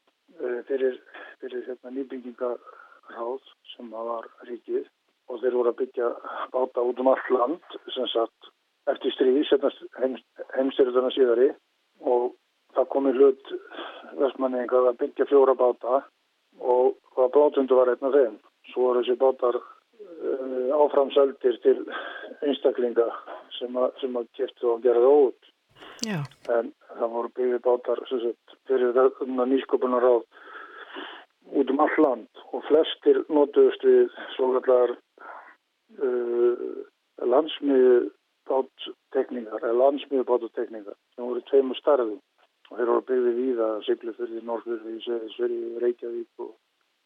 fyrir, 0.70 0.96
fyrir 1.42 1.64
hérna, 1.68 1.92
nýbyggingaráð 1.92 3.52
sem 3.74 3.92
var 3.92 4.26
ríkið 4.48 4.88
og 5.30 5.40
þeir 5.42 5.56
voru 5.58 5.72
að 5.72 5.80
byggja 5.82 6.08
báta 6.54 6.84
út 6.86 7.00
um 7.02 7.10
all 7.12 7.36
land 7.36 7.76
sem 7.94 8.08
sagt 8.12 8.50
eftir 8.90 9.14
stríð 9.14 9.38
heimstyrðuna 10.56 11.12
síðari. 11.14 11.52
Og 12.02 12.32
það 12.74 12.88
komi 12.94 13.12
hlut 13.14 13.52
vestmanninga 14.18 14.82
að 14.88 14.98
byggja 15.04 15.28
fjóra 15.30 15.54
báta 15.58 16.02
og 16.60 16.96
hvað 17.14 17.32
blátundu 17.36 17.78
var 17.78 17.92
einn 17.92 18.08
af 18.08 18.16
þeim. 18.16 18.36
Svo 18.72 18.88
voru 18.88 19.02
þessi 19.02 19.18
bátar 19.20 19.58
uh, 19.58 20.68
áframsöldir 20.82 21.58
til 21.62 21.78
einstaklinga 22.42 23.08
sem 23.58 23.76
að, 23.76 23.90
sem 24.00 24.16
að 24.18 24.30
kæftu 24.38 24.74
og 24.74 24.84
gera 24.84 25.02
það 25.02 25.26
út. 25.28 25.50
Já. 26.02 26.18
en 26.50 26.72
það 26.98 27.12
voru 27.14 27.28
byggðið 27.36 27.60
bátar 27.62 28.00
sagt, 28.10 28.54
fyrir 28.66 28.94
það 28.96 29.44
nýsköpunar 29.52 30.02
á 30.02 30.14
út 31.50 31.70
um 31.70 31.80
all 31.84 31.96
land 32.04 32.42
og 32.52 32.64
flestir 32.68 33.22
notuðust 33.28 33.84
við 33.86 34.10
svokallar 34.36 34.96
uh, 35.98 36.56
landsmiðu 37.22 38.10
báttekningar 38.50 39.62
eða 39.62 39.78
landsmiðu 39.78 40.26
bátutekningar 40.28 40.96
sem 41.14 41.26
voru 41.26 41.42
tveimur 41.50 41.78
starfum 41.78 42.20
og 42.70 42.78
þeir 42.78 42.90
voru 42.90 43.04
byggðið 43.10 43.38
víða 43.38 43.68
Siglufjörði, 43.86 44.42
Norrfjörði, 44.48 44.96
Sveðisverði, 45.04 45.60
Reykjavík 45.82 46.44
og, 46.46 46.54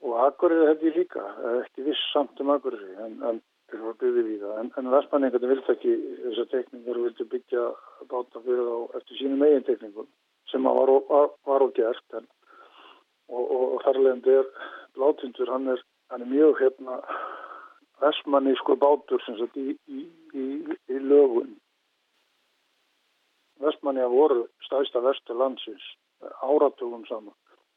og 0.07 0.17
Akureyri 0.27 0.91
er 0.91 0.99
líka, 1.01 1.25
ekki 1.65 1.87
viss 1.89 2.13
samt 2.13 2.41
um 2.43 2.53
Akureyri 2.55 2.95
en, 3.03 3.19
en 3.27 3.43
þeir 3.71 3.83
voru 3.83 3.99
byggðið 4.03 4.31
við 4.31 4.45
það. 4.45 4.55
En, 4.61 4.71
en 4.79 4.93
vestmanningarnir 4.95 5.53
vildi 5.55 5.75
ekki 5.75 5.97
þessar 6.23 6.51
tekningur 6.53 7.01
og 7.01 7.09
vildi 7.09 7.29
byggja 7.33 7.67
báta 8.13 8.43
fyrir 8.45 8.71
þá 8.71 8.99
eftir 9.01 9.21
sínum 9.21 9.45
eigin 9.47 9.67
tekningum 9.67 10.09
sem 10.53 10.69
var, 10.71 10.93
var, 11.11 11.33
var 11.49 11.67
og 11.67 11.75
gert 11.75 12.19
en, 12.19 12.29
og, 13.29 13.45
og, 13.51 13.77
þarlegandi 13.85 14.35
er 14.41 14.49
Blátindur, 14.97 15.51
hann 15.53 15.69
er, 15.75 15.83
hann 16.13 16.25
er 16.25 16.31
mjög 16.31 16.61
hérna 16.63 17.01
vestmannísku 18.03 18.77
bátur 18.81 19.23
sem 19.25 19.39
sagt 19.41 19.57
í, 19.61 19.75
í, 19.89 20.05
í, 20.37 20.47
í 20.93 21.01
lögun. 21.01 21.55
Vestmanníja 23.65 24.09
voru 24.13 24.45
stæsta 24.67 25.01
vestur 25.05 25.39
landsins 25.41 25.85
áratugum 26.45 27.05
saman. 27.09 27.35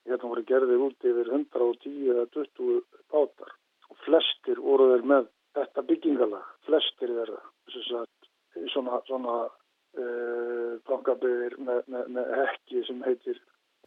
Hérna 0.08 0.32
voru 0.32 0.46
gerðir 0.48 0.86
út 0.90 1.08
yfir 1.08 1.32
110 1.32 2.14
eða 2.14 2.26
20 2.36 2.82
bátar 3.12 3.56
og 3.90 4.02
flestir 4.06 4.60
voru 4.64 4.92
þeir 4.94 5.06
með 5.12 5.30
þetta 5.58 5.86
byggingalag, 5.90 6.50
flestir 6.68 7.14
sagt, 7.90 8.30
svona, 8.74 9.00
svona 9.08 9.36
uh, 9.48 10.74
bankaböðir 10.90 11.58
með, 11.58 11.82
með, 11.88 12.12
með 12.18 12.34
hekki 12.38 12.84
sem 12.88 13.02
heitir, 13.06 13.40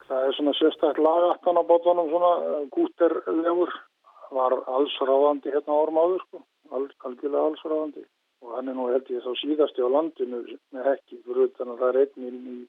það 0.09 0.27
er 0.29 0.37
svona 0.37 0.55
sérstaklega 0.59 1.09
lagaftan 1.09 1.61
á 1.61 1.63
bátunum, 1.71 2.11
svona 2.11 2.33
gúterlegur, 2.75 3.73
var 4.33 4.57
allsráðandi 4.79 5.53
hérna 5.53 5.79
árum 5.79 6.03
áður, 6.03 6.27
sko, 6.27 6.45
Al, 6.73 6.87
algjörlega 7.05 7.49
allsráðandi. 7.51 8.07
Og 8.43 8.55
hann 8.57 8.71
er 8.71 8.77
nú 8.79 8.87
held 8.89 9.11
ég 9.13 9.23
þá 9.23 9.33
síðasti 9.39 9.85
á 9.85 9.89
landinu 9.93 10.39
með 10.73 10.87
hekki, 10.89 11.19
fyrir 11.27 11.51
utan 11.51 11.75
að 11.75 11.83
það 11.83 11.91
er 11.91 11.99
einn 12.03 12.31
inn 12.31 12.47
í 12.53 12.61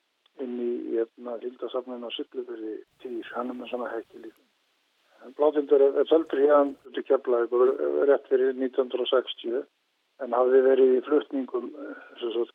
inn 0.41 0.55
í 0.61 0.71
hérna, 0.95 1.37
hildasafninu 1.43 2.09
á 2.09 2.15
Sillubyrði 2.15 2.73
týr, 3.03 3.27
hann 3.35 3.51
er 3.51 3.57
með 3.59 3.69
svona 3.71 3.91
hekki 3.93 4.23
líka. 4.23 4.41
Blátindur 5.37 5.83
er, 5.85 5.99
seldur 6.09 6.41
hérna 6.41 6.93
til 6.95 7.05
Keflavík 7.07 7.53
og 7.55 8.07
rétt 8.09 8.25
fyrir 8.31 8.57
1960 8.57 9.61
en 10.23 10.35
hafði 10.35 10.63
verið 10.65 10.95
í 10.97 11.03
flutningum, 11.05 11.69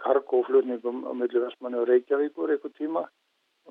kargóflutningum 0.04 1.04
á 1.08 1.12
milli 1.16 1.42
Vestmanni 1.44 1.80
og 1.80 1.88
Reykjavíkur 1.88 2.52
eitthvað 2.52 2.76
tíma 2.80 3.06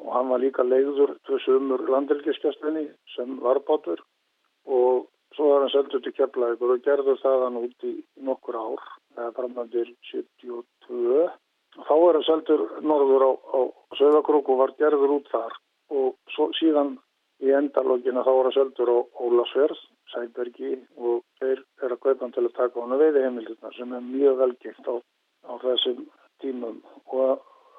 og 0.03 0.13
hann 0.15 0.29
var 0.31 0.43
líka 0.43 0.63
leiður 0.63 1.15
tvö 1.27 1.39
sömur 1.45 1.83
landelgiskjastunni 1.93 2.87
sem 3.15 3.39
var 3.43 3.59
bátur 3.67 4.03
og 4.65 5.07
svo 5.35 5.49
var 5.51 5.65
hann 5.65 5.73
seldur 5.73 6.03
til 6.03 6.15
Keflavík 6.19 6.61
og 6.61 6.85
gerður 6.85 7.19
það 7.23 7.43
hann 7.47 7.59
út 7.63 7.89
í 7.89 7.93
nokkur 8.29 8.57
ár, 8.57 8.87
eða 9.17 9.33
framhandir 9.39 9.91
72 10.11 11.27
Þá 11.85 11.93
er 11.95 12.17
það 12.17 12.25
seldur 12.25 12.61
norður 12.81 13.25
á, 13.27 13.31
á 13.37 13.59
Söðakrók 13.99 14.49
og 14.49 14.61
var 14.63 14.73
gerður 14.79 15.17
út 15.19 15.27
þar. 15.29 15.53
Og 15.93 16.15
svo, 16.33 16.49
síðan 16.57 16.95
í 17.43 17.51
endalógina 17.53 18.23
þá 18.25 18.31
er 18.33 18.47
það 18.47 18.55
seldur 18.55 18.91
á 18.91 18.97
Ólasverð, 19.25 19.83
Sæbergi 20.13 20.71
og 20.97 21.21
þeir 21.41 21.61
er 21.83 21.93
að 21.93 22.01
kaupa 22.05 22.31
til 22.33 22.45
að 22.47 22.55
taka 22.55 22.81
hana 22.81 22.97
veiði 23.01 23.25
heimildina 23.25 23.73
sem 23.75 23.93
er 23.93 24.07
mjög 24.07 24.41
velgengt 24.41 24.89
á, 24.89 24.95
á 25.51 25.53
þessum 25.65 26.01
tímum. 26.41 26.81
Og 27.13 27.37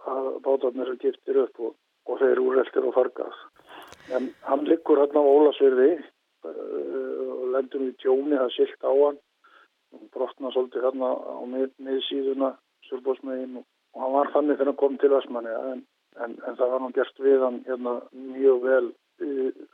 að 0.08 0.30
bátarnir 0.46 0.92
er 0.92 1.02
giftir 1.02 1.42
upp 1.42 1.62
og, 1.66 1.74
og 2.08 2.20
þeir 2.22 2.42
úrreltir 2.42 2.86
og 2.88 2.96
fargað. 2.96 3.34
En 4.16 4.30
hann 4.48 4.64
liggur 4.68 5.00
hérna 5.02 5.20
á 5.20 5.32
Ólasverði 5.32 5.90
uh, 5.98 7.24
og 7.36 7.44
lendur 7.54 7.84
við 7.84 7.98
tjóni 8.02 8.38
það 8.40 8.54
silt 8.56 8.86
á 8.88 8.92
hann. 8.92 9.18
Og 9.96 10.08
brotna 10.12 10.52
svolítið 10.52 10.84
hérna 10.84 11.12
á 11.16 11.40
miðsíðuna 11.84 12.54
Sörbósmegin 12.88 13.60
og 13.60 14.00
hann 14.02 14.14
var 14.14 14.32
þannig 14.34 14.58
þegar 14.58 14.70
hann 14.70 14.80
kom 14.82 14.96
til 15.00 15.10
Vestmanni 15.12 15.52
en, 15.72 15.84
en, 16.22 16.34
en 16.46 16.56
það 16.58 16.72
var 16.72 16.82
hann 16.84 16.96
gert 16.96 17.22
við 17.24 17.44
hann 17.44 17.60
hérna, 17.68 17.94
mjög 18.12 18.64
vel 18.64 18.88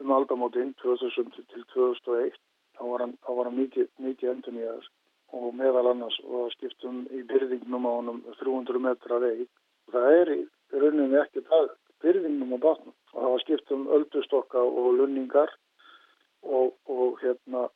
um 0.01 0.13
aldamótin 0.17 0.73
2000 0.83 1.33
til 1.53 1.65
2001 1.75 2.39
þá 2.79 2.85
var 2.91 3.05
hann, 3.05 3.17
þá 3.27 3.31
var 3.37 3.51
hann 3.51 3.59
mikið, 3.59 3.91
mikið 4.07 4.31
endur 4.33 4.57
nýjaður 4.57 4.91
og 5.35 5.49
meðal 5.59 5.91
annars 5.91 6.17
og 6.25 6.53
skiptum 6.55 7.05
í 7.11 7.23
byrðingnum 7.29 7.89
á 7.89 7.93
hann 7.99 8.23
300 8.41 8.85
metra 8.87 9.21
og 9.21 9.93
það 9.93 10.11
er 10.21 10.33
í 10.39 10.41
rauninni 10.73 11.21
ekki 11.21 11.45
það 11.51 11.73
byrðingnum 12.03 12.57
á 12.57 12.59
batnum 12.65 12.95
og 13.15 13.21
það 13.21 13.31
var 13.35 13.45
skiptum 13.45 13.87
öldustokka 13.97 14.63
og 14.65 14.91
lunningar 14.99 15.53
og, 16.43 16.75
og 16.91 17.21
hérna 17.23 17.69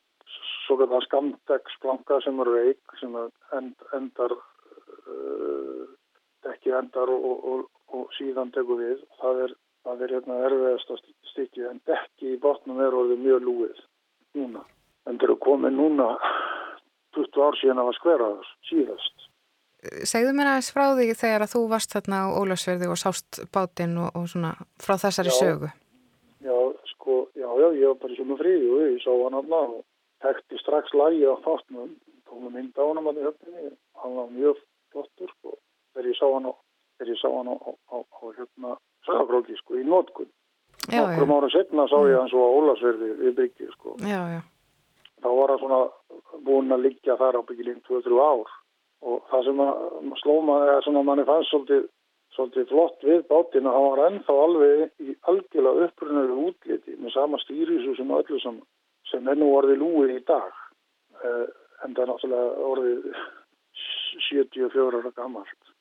svo 0.65 0.77
geta 0.79 0.99
skamdegsplanka 1.05 2.19
sem 2.25 2.39
eru 2.43 2.55
veik 2.57 2.97
sem 3.01 3.15
end, 3.57 3.75
endar 3.97 4.35
uh, 4.35 5.85
ekki 6.51 6.73
endar 6.77 7.09
og, 7.11 7.47
og, 7.51 7.63
og 7.95 8.11
síðan 8.17 8.53
tekur 8.55 8.81
við. 8.81 9.01
Það 9.21 9.43
er, 9.45 9.55
það 9.87 10.03
er 10.05 10.13
hérna 10.15 10.41
erfiðast 10.49 10.93
að 10.93 11.01
stykja 11.31 11.71
en 11.71 11.81
ekki 11.95 12.35
í 12.35 12.41
botnum 12.43 12.81
er 12.83 12.95
orðið 12.95 13.25
mjög 13.25 13.47
lúið 13.47 13.81
núna. 14.37 14.65
En 15.07 15.17
þeir 15.17 15.31
eru 15.31 15.39
komið 15.47 15.75
núna 15.79 16.11
20 17.17 17.41
ár 17.47 17.57
síðan 17.57 17.81
að 17.81 17.89
var 17.89 17.99
skveraður 17.99 18.53
síðast. 18.69 19.28
Segðu 19.79 20.33
mér 20.35 20.49
aðeins 20.51 20.73
frá 20.75 20.89
því 20.91 21.13
þegar 21.15 21.45
að 21.45 21.51
þú 21.53 21.61
varst 21.71 21.93
þarna 21.95 22.17
á 22.19 22.35
Ólarsverði 22.35 22.89
og 22.91 22.97
sást 22.99 23.39
bátinn 23.55 23.95
og, 24.03 24.09
og 24.17 24.25
svona 24.27 24.51
frá 24.75 24.97
þessari 24.99 25.31
já, 25.31 25.37
sögu. 25.39 25.69
Já, 26.43 26.57
sko, 26.91 27.15
já, 27.39 27.47
já, 27.47 27.67
ég 27.79 27.85
var 27.87 28.01
bara 28.01 28.11
í 28.11 28.19
svona 28.19 28.39
fríði 28.41 28.67
og 28.73 28.83
ég 28.83 28.99
sá 29.05 29.11
hann 29.13 29.39
aðna 29.39 29.61
og 29.77 29.79
tekti 30.25 30.59
strax 30.59 30.91
lagi 30.99 31.23
á 31.23 31.35
bátnum, 31.45 31.95
tónum 32.27 32.51
mynd 32.57 32.75
á 32.75 32.83
hann 32.83 32.99
að 33.05 33.23
höfninni, 33.29 33.71
hann 34.03 34.19
var 34.19 34.29
mjög 34.35 34.59
flottur, 34.91 35.31
sko 35.39 35.55
þegar 35.93 36.11
ég 36.11 36.19
sá 36.19 36.27
hann 36.27 36.51
á, 36.51 36.53
ég 37.07 37.23
sá 37.23 37.29
hann 37.31 37.51
á, 37.53 37.55
á, 37.55 37.97
á 38.03 38.23
hérna 38.35 38.75
sagabróki 39.07 39.55
sko 39.63 39.79
í 39.79 39.87
nótkun. 39.87 40.27
Nokkrum 40.89 41.35
ára 41.39 41.49
setna 41.55 41.87
sá 41.87 41.97
ég 42.03 42.19
hann 42.19 42.31
svo 42.31 42.43
á 42.43 42.51
Ólasverði 42.59 43.13
við 43.23 43.35
byggju 43.39 43.71
sko. 43.77 43.95
Já, 44.03 44.21
já. 44.35 44.41
Þá 45.23 45.29
var 45.39 45.53
hann 45.55 45.61
svona 45.63 45.81
búin 46.43 46.75
að 46.75 46.89
liggja 46.89 47.15
þar 47.19 47.39
á 47.39 47.47
byggjulín 47.47 47.79
2-3 47.87 48.19
ár 48.19 48.58
og 49.05 49.23
það 49.31 49.47
sem 49.47 49.63
að 49.63 50.19
slóma 50.23 50.57
eða 50.65 50.83
svona 50.85 51.05
manni 51.07 51.25
fannst 51.27 51.53
svolítið, 51.53 51.87
svolítið 52.35 52.67
flott 52.73 53.05
við 53.07 53.23
bátinn 53.29 53.69
að 53.69 53.77
hann 53.77 53.87
var 53.87 54.03
ennþá 54.07 54.35
alveg 54.45 55.05
í 55.05 55.15
algjörlega 55.31 55.87
upprunnuðu 55.87 56.37
útliti 56.49 56.97
með 56.99 57.15
sama 57.15 57.39
stýrisu 57.43 57.95
sem 57.97 58.13
öllu 58.19 58.41
sem, 58.43 58.59
sem 59.11 59.31
er 59.31 59.39
nú 59.39 59.53
orðið 59.55 59.81
lúið 59.83 60.15
í 60.17 60.21
dag. 60.27 60.51
Eh, 61.19 61.45
en 61.85 61.95
það 61.95 62.03
er 62.03 62.11
náttúrulega 62.11 62.69
orðið 62.73 63.09
74 64.29 64.99
ára 64.99 65.15
gammalt. 65.15 65.73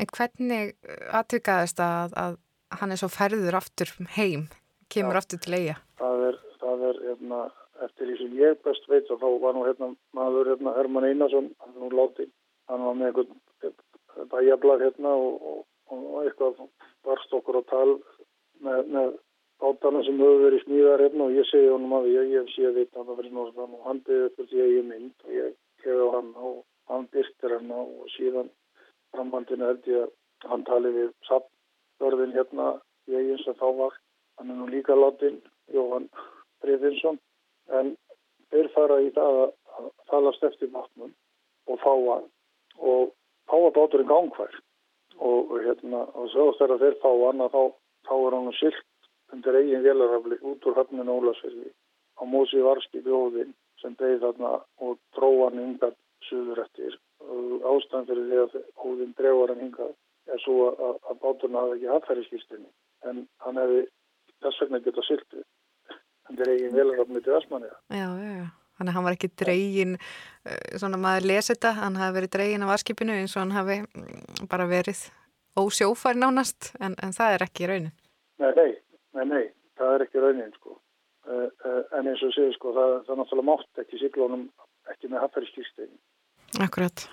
En 0.00 0.08
hvernig 0.12 0.74
aðtökaðist 1.16 1.80
að, 1.80 2.16
að 2.20 2.40
hann 2.80 2.92
er 2.92 3.00
svo 3.00 3.08
ferður 3.12 3.56
aftur 3.60 3.92
heim, 4.16 4.48
kemur 4.92 5.16
ja, 5.16 5.22
aftur 5.22 5.40
til 5.42 5.56
eiga? 5.56 5.76
Það 6.00 6.24
er, 6.30 6.40
það 6.60 6.84
er 6.90 6.98
hérna, 7.06 7.42
eftir 7.86 8.10
því 8.10 8.16
sem 8.20 8.34
ég 8.40 8.58
best 8.66 8.88
veit 8.90 9.12
og 9.12 9.22
þá 9.22 9.28
var 9.44 9.56
nú 9.56 9.64
hérna 9.68 9.92
maður 10.16 10.52
hérna 10.52 10.74
Herman 10.76 11.08
Einarsson, 11.08 11.48
hann 11.62 11.76
er 11.76 11.84
nú 11.84 11.90
látið, 11.94 12.32
hann 12.70 12.86
var 12.86 12.98
með 12.98 13.08
einhvern 13.10 14.28
bæjablag 14.32 14.84
hérna 14.86 15.14
og, 15.14 15.46
og, 15.50 15.62
og 15.92 16.18
eitthvað 16.24 16.60
barst 17.06 17.34
okkur 17.38 17.60
á 17.60 17.62
tal 17.70 17.96
með, 18.64 18.80
með 18.94 19.16
bátana 19.62 20.02
sem 20.04 20.20
höfðu 20.20 20.44
verið 20.44 20.64
smíðar 20.64 21.04
hérna 21.06 21.26
og 21.26 21.36
ég 21.36 21.48
segi 21.50 21.72
honum 21.72 21.96
að 21.98 22.08
ég, 22.12 22.32
ég 22.36 22.54
sé 22.54 22.72
þetta 22.76 23.02
að 23.02 23.10
það 23.10 23.20
verið 23.20 23.36
náttúrulega 23.36 23.78
og 23.80 23.88
hann 23.88 24.02
byrði 24.08 24.30
upp 24.30 24.40
til 24.40 24.62
ég 24.62 24.88
mynd 24.90 25.26
og 25.26 25.36
ég 25.36 25.52
hefði 25.84 26.06
á 26.06 26.08
hann 26.16 26.32
og 26.50 26.56
hann 26.92 27.10
byrktir 27.12 27.56
hann 27.56 27.74
og 27.76 28.08
síðan 28.16 28.50
framhaldinu 29.14 29.70
held 29.70 29.90
ég 29.90 30.06
að 30.06 30.50
hann 30.50 30.64
tali 30.68 30.92
við 30.94 31.12
sattörðin 31.28 32.34
hérna 32.36 32.72
í 33.06 33.16
eigin 33.16 33.42
sem 33.44 33.56
þá 33.60 33.68
var. 33.80 33.94
Hann 34.36 34.50
er 34.52 34.58
nú 34.58 34.66
líka 34.68 34.96
látin, 34.96 35.38
Jóhann 35.72 36.10
Breifinsson, 36.60 37.18
en 37.72 37.94
þeir 38.52 38.68
fara 38.74 38.98
í 39.02 39.08
það 39.16 39.38
að 39.44 39.90
talast 40.10 40.44
eftir 40.44 40.70
vatnum 40.74 41.14
og 41.66 41.80
fáa 41.82 42.18
og 42.78 43.12
fáa 43.50 43.70
báturinn 43.76 44.10
gangvær 44.10 44.54
og 45.16 45.52
hérna 45.64 46.04
og 46.14 46.30
svo 46.32 46.52
þegar 46.58 46.82
þeir 46.82 46.96
fá 47.02 47.10
hann 47.10 47.44
að 47.44 47.54
þá, 47.56 47.62
þá 48.08 48.14
er 48.16 48.36
hann 48.36 48.56
silt 48.60 48.84
undir 49.32 49.58
eigin 49.60 49.84
vélarafli 49.86 50.40
út 50.42 50.66
úr 50.66 50.78
höfninu 50.80 51.18
Ólasverði 51.18 51.70
á 52.20 52.22
Mósi 52.24 52.62
Varski 52.64 53.02
bjóðin 53.04 53.54
sem 53.80 53.96
beði 54.00 54.20
þarna 54.24 54.52
og 54.80 54.98
dróðan 55.16 55.62
yngat 55.62 55.96
suður 56.28 56.62
eftir. 56.64 56.96
Ástæðan 57.26 58.06
fyrir 58.08 58.28
því 58.28 58.38
að 58.44 58.56
hóðin 58.82 59.14
dregur 59.18 59.52
hann 59.52 59.62
hingað 59.64 59.94
er 60.32 60.42
svo 60.42 60.70
að, 60.70 60.98
að 61.10 61.20
báturna 61.22 61.64
hafi 61.64 61.76
ekki 61.78 61.92
aðfæriskýrstinni 61.96 62.70
en 63.10 63.26
hann 63.44 63.60
hefði 63.60 63.82
þess 64.44 64.62
vegna 64.62 64.82
getað 64.84 65.10
hann 66.26 66.40
er 66.42 66.52
eigin 66.52 66.74
velaröfni 66.74 67.22
til 67.22 67.34
Vestmanniða 67.36 67.78
Já, 67.94 68.06
já, 68.18 68.30
já, 68.40 68.46
hann, 68.78 68.92
hann 68.94 69.06
var 69.06 69.16
ekki 69.16 69.32
dregin 69.42 69.96
eh, 69.98 70.78
svona 70.78 71.00
maður 71.00 71.28
lesi 71.32 71.54
þetta 71.54 71.76
hann 71.80 72.00
hafi 72.00 72.18
verið 72.18 72.34
dregin 72.38 72.66
af 72.66 72.72
varskipinu 72.74 73.18
eins 73.18 73.36
og 73.36 73.44
hann 73.44 73.56
hafi 73.56 73.78
mm, 73.84 74.48
bara 74.50 74.68
verið 74.70 75.06
ósjófær 75.56 76.18
nánast 76.20 76.72
en, 76.80 76.96
en 77.02 77.14
það 77.16 77.36
er 77.36 77.46
ekki 77.48 77.70
raunin 77.70 77.94
Nei, 78.36 78.52
nei, 78.56 78.72
nei, 79.16 79.24
nei 79.30 79.44
það 79.78 79.94
er 79.94 80.06
ekki 80.08 80.24
raunin 80.24 80.52
sko 80.58 80.74
uh, 80.76 81.46
uh, 81.48 81.82
en 81.96 82.10
eins 82.12 82.24
og 82.26 82.34
séu 82.36 82.52
sko 82.56 82.74
það, 82.76 82.98
það 83.08 83.22
náttúrulega 83.22 83.50
mátt 83.52 83.84
ekki 83.84 84.02
síklónum 84.02 84.44
ekki 84.92 85.08
með 85.12 85.24
aðfæriskýrstinni 85.26 85.96
Akkurat. 86.62 87.04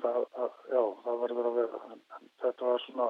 Það, 0.00 0.22
að, 0.38 0.52
já, 0.70 0.80
það 1.04 1.20
verður 1.24 1.48
að 1.50 1.58
vera. 1.58 1.80
En, 1.90 2.00
en 2.16 2.28
þetta 2.42 2.66
var 2.68 2.82
svona, 2.84 3.06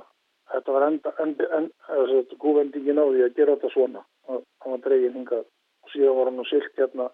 þetta 0.55 0.74
var 0.76 0.87
enda, 0.87 1.12
enda, 1.22 1.48
enda 1.59 2.38
gúvendingin 2.42 3.00
á 3.00 3.05
því 3.07 3.24
að 3.26 3.37
gera 3.37 3.57
þetta 3.57 3.72
svona. 3.74 4.05
Það 4.26 4.72
var 4.72 4.83
dregin 4.87 5.16
hingað 5.18 5.44
og 5.44 5.92
síðan 5.92 6.18
var 6.18 6.31
hann 6.31 6.42
og 6.42 6.48
silt 6.50 6.81
hérna 6.81 7.09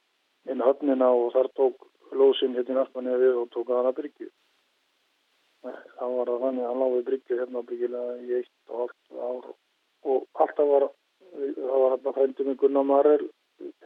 inn 0.52 0.64
höfnina 0.64 1.08
og 1.12 1.32
þar 1.34 1.48
tók 1.58 1.86
lóðsinn 2.14 2.54
hérna 2.56 2.74
í 2.74 2.78
Vestmanni 2.80 3.16
við 3.20 3.40
og 3.42 3.48
tók 3.54 3.70
að 3.70 3.80
hana 3.80 3.94
bryggju. 3.96 4.28
Það 5.66 6.12
var 6.16 6.30
að 6.30 6.42
þannig 6.44 6.64
að 6.64 6.70
hann 6.70 6.82
láði 6.82 7.06
bryggju 7.08 7.38
hérna 7.40 7.62
byggilega 7.70 8.16
í 8.22 8.36
eitt 8.38 8.70
og 8.70 8.82
allt 8.84 9.16
ár 9.16 9.48
og 10.06 10.44
alltaf 10.44 10.68
var, 10.70 10.86
það 11.34 11.80
var 11.82 11.94
hérna 11.96 12.14
frændið 12.18 12.50
með 12.50 12.58
Gunnar 12.62 12.86
Marel 12.90 13.24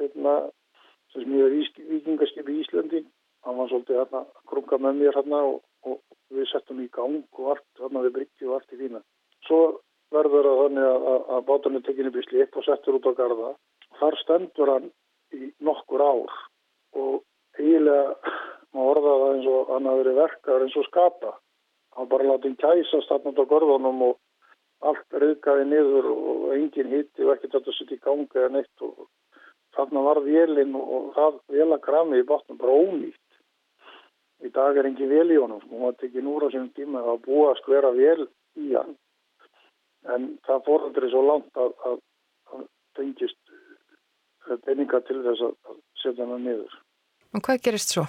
hérna 0.01 0.35
sem 1.14 1.25
smíður 1.25 1.57
vikingarskip 1.94 2.51
í 2.51 2.59
Íslandi. 2.64 3.05
Hann 3.46 3.57
var 3.57 3.70
svolítið 3.70 4.03
hérna 4.03 4.25
að 4.27 4.42
krunga 4.53 4.79
með 4.85 4.99
mér 5.01 5.16
hérna 5.16 5.40
og, 5.49 5.62
og 5.88 6.03
við 6.35 6.51
settum 6.51 6.83
í 6.85 6.90
gang 6.92 7.23
og 7.38 7.55
allt 7.55 7.81
hérna 7.81 8.05
við 8.05 8.16
bryggju 8.18 8.51
og 8.51 8.59
allt 8.59 8.77
í 8.77 8.81
fína. 8.83 9.01
Svo 9.49 9.61
verður 10.12 10.51
það 10.51 10.62
þannig 10.64 10.88
að, 10.90 11.09
að, 11.14 11.27
að 11.37 11.44
bátunni 11.49 11.83
tekinu 11.87 12.12
upp 12.12 12.20
í 12.20 12.27
slip 12.29 12.61
og 12.61 12.66
settur 12.66 12.99
út 12.99 13.09
á 13.09 13.12
garda. 13.16 13.55
Þar 14.01 14.20
stendur 14.20 14.75
hann 14.75 14.88
í 15.33 15.53
nokkur 15.64 16.05
ár 16.05 16.40
og 16.96 17.22
eiginlega 17.59 18.35
maður 18.74 19.00
orðaði 19.00 19.20
það 19.20 19.35
eins 19.35 19.48
og 19.53 19.70
hann 19.74 19.88
hafi 19.90 20.03
verið 20.03 20.18
verkar 20.20 20.64
eins 20.64 20.76
og 20.81 20.88
skapa. 20.88 21.33
Hann 21.96 22.11
bara 22.11 22.29
látið 22.31 22.59
kæsast 22.61 23.11
hann 23.11 23.40
á 23.42 23.44
gorðunum 23.53 24.05
og 24.09 24.18
allt 24.90 25.18
reyðgaði 25.22 25.66
niður 25.68 26.11
og 26.12 26.44
engin 26.57 26.92
hitti 26.94 27.26
og 27.26 27.35
ekkert 27.35 27.59
að 27.61 27.72
setja 27.76 27.98
í 27.98 28.05
gangi 28.05 28.29
eða 28.35 28.53
neitt 28.55 28.85
og 28.87 29.09
þarna 29.76 30.05
var 30.07 30.22
vélinn 30.24 30.76
og 30.79 31.11
það 31.16 31.40
vélakrami 31.57 32.22
í 32.22 32.29
bátnum 32.29 32.61
bara 32.61 32.79
ónýtt. 32.79 33.26
Í 34.40 34.48
dag 34.55 34.79
er 34.79 34.88
engin 34.88 35.11
vél 35.11 35.35
í 35.35 35.37
honum, 35.37 35.61
hún 35.68 35.85
var 35.85 35.98
tekið 36.00 36.24
núra 36.24 36.48
sem 36.53 36.70
tíma 36.76 37.03
að 37.05 37.26
búa 37.26 37.50
að 37.50 37.61
skvera 37.61 37.90
vél 37.92 38.24
í 38.57 38.72
hann. 38.72 38.94
En 40.09 40.31
það 40.46 40.64
fórhaldur 40.64 41.07
er 41.07 41.12
svo 41.12 41.26
langt 41.26 41.61
að 41.61 41.74
það 41.83 41.98
tengist 42.96 43.38
peninga 44.64 45.03
til 45.07 45.20
þess 45.26 45.44
að 45.44 45.76
setja 46.02 46.26
hann 46.26 46.44
niður. 46.44 46.72
Og 47.34 47.44
hvað 47.46 47.62
gerist 47.66 47.94
svo? 47.94 48.06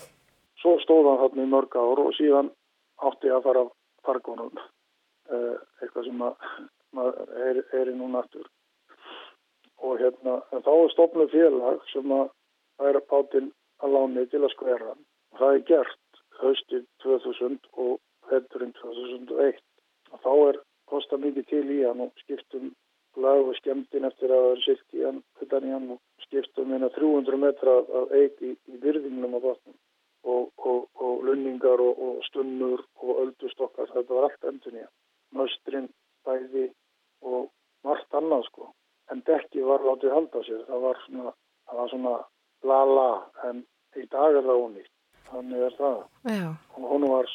Svo 0.61 0.77
stóð 0.83 1.09
hann 1.09 1.21
þarna 1.23 1.45
í 1.45 1.51
mörg 1.51 1.77
ár 1.77 2.03
og 2.05 2.15
síðan 2.17 2.51
átti 3.01 3.31
að 3.33 3.45
fara 3.47 3.63
fargónum, 4.05 4.57
eh, 5.29 5.55
eitthvað 5.81 6.07
sem 6.07 6.19
maður 6.21 7.33
er, 7.47 7.63
er 7.79 7.91
í 7.91 7.95
núna 7.97 8.21
aftur. 8.21 8.47
Og 9.81 9.97
hérna, 10.01 10.41
þá 10.51 10.71
er 10.75 10.93
stofnuð 10.93 11.33
félag 11.33 11.81
sem 11.93 12.11
að 12.13 12.29
það 12.77 12.89
er 12.89 13.01
bátinn 13.13 13.51
að 13.81 13.95
láni 13.95 14.27
til 14.29 14.43
að 14.43 14.53
skvera. 14.55 14.95
Það 15.39 15.55
er 15.55 15.65
gert 15.69 16.21
höstið 16.41 16.85
2000 17.03 17.57
og 17.85 17.99
hætturinn 18.29 18.73
2001. 18.81 19.61
Og 20.11 20.21
þá 20.25 20.31
er 20.49 20.61
kosta 20.91 21.17
mikið 21.17 21.47
til 21.49 21.65
í 21.71 21.81
hann 21.85 22.03
og 22.05 22.11
skiptum 22.23 22.71
lag 23.17 23.47
og 23.47 23.55
skemmtin 23.59 24.07
eftir 24.07 24.31
að 24.31 24.43
það 24.45 24.51
er 24.55 24.65
silt 24.65 24.97
í 24.97 25.05
hann, 25.05 25.21
þetta 25.39 25.61
í 25.65 25.71
hann 25.73 25.87
og 25.95 26.25
skiptum 26.25 26.73
hérna 26.73 26.89
300 26.95 27.39
metra 27.41 27.77
af 28.01 28.13
eig 28.15 28.43
í, 28.45 28.51
í 28.55 28.81
virðingnum 28.83 29.35
á 29.35 29.39
vatnum 29.43 29.77
og, 30.23 30.51
og, 30.57 30.87
og 30.95 31.23
lunningar 31.27 31.81
og, 31.81 31.99
og 32.05 32.21
stunnur 32.29 32.83
og 33.01 33.23
öldustokkar, 33.25 33.89
þetta 33.93 34.13
var 34.13 34.29
allt 34.29 34.47
endur 34.51 34.75
nýja. 34.75 34.87
Möstrin, 35.35 35.89
bæði 36.27 36.69
og 37.25 37.49
margt 37.87 38.17
annað 38.17 38.45
sko. 38.49 38.71
En 39.11 39.23
dekki 39.27 39.63
var 39.65 39.83
látið 39.83 40.15
halda 40.15 40.43
sér, 40.47 40.63
það 40.69 40.87
var 40.87 41.03
svona, 41.05 41.35
það 41.67 41.81
var 41.81 41.93
svona 41.93 42.15
la 42.69 42.81
la, 42.85 43.11
en 43.49 43.63
í 43.97 44.07
dag 44.11 44.37
er 44.37 44.45
það 44.47 44.65
ónýtt. 44.65 44.93
Þannig 45.31 45.63
er 45.63 45.75
það. 45.77 45.99
Já. 46.27 46.47
Og 46.75 46.87
hún 46.91 47.07
var, 47.07 47.29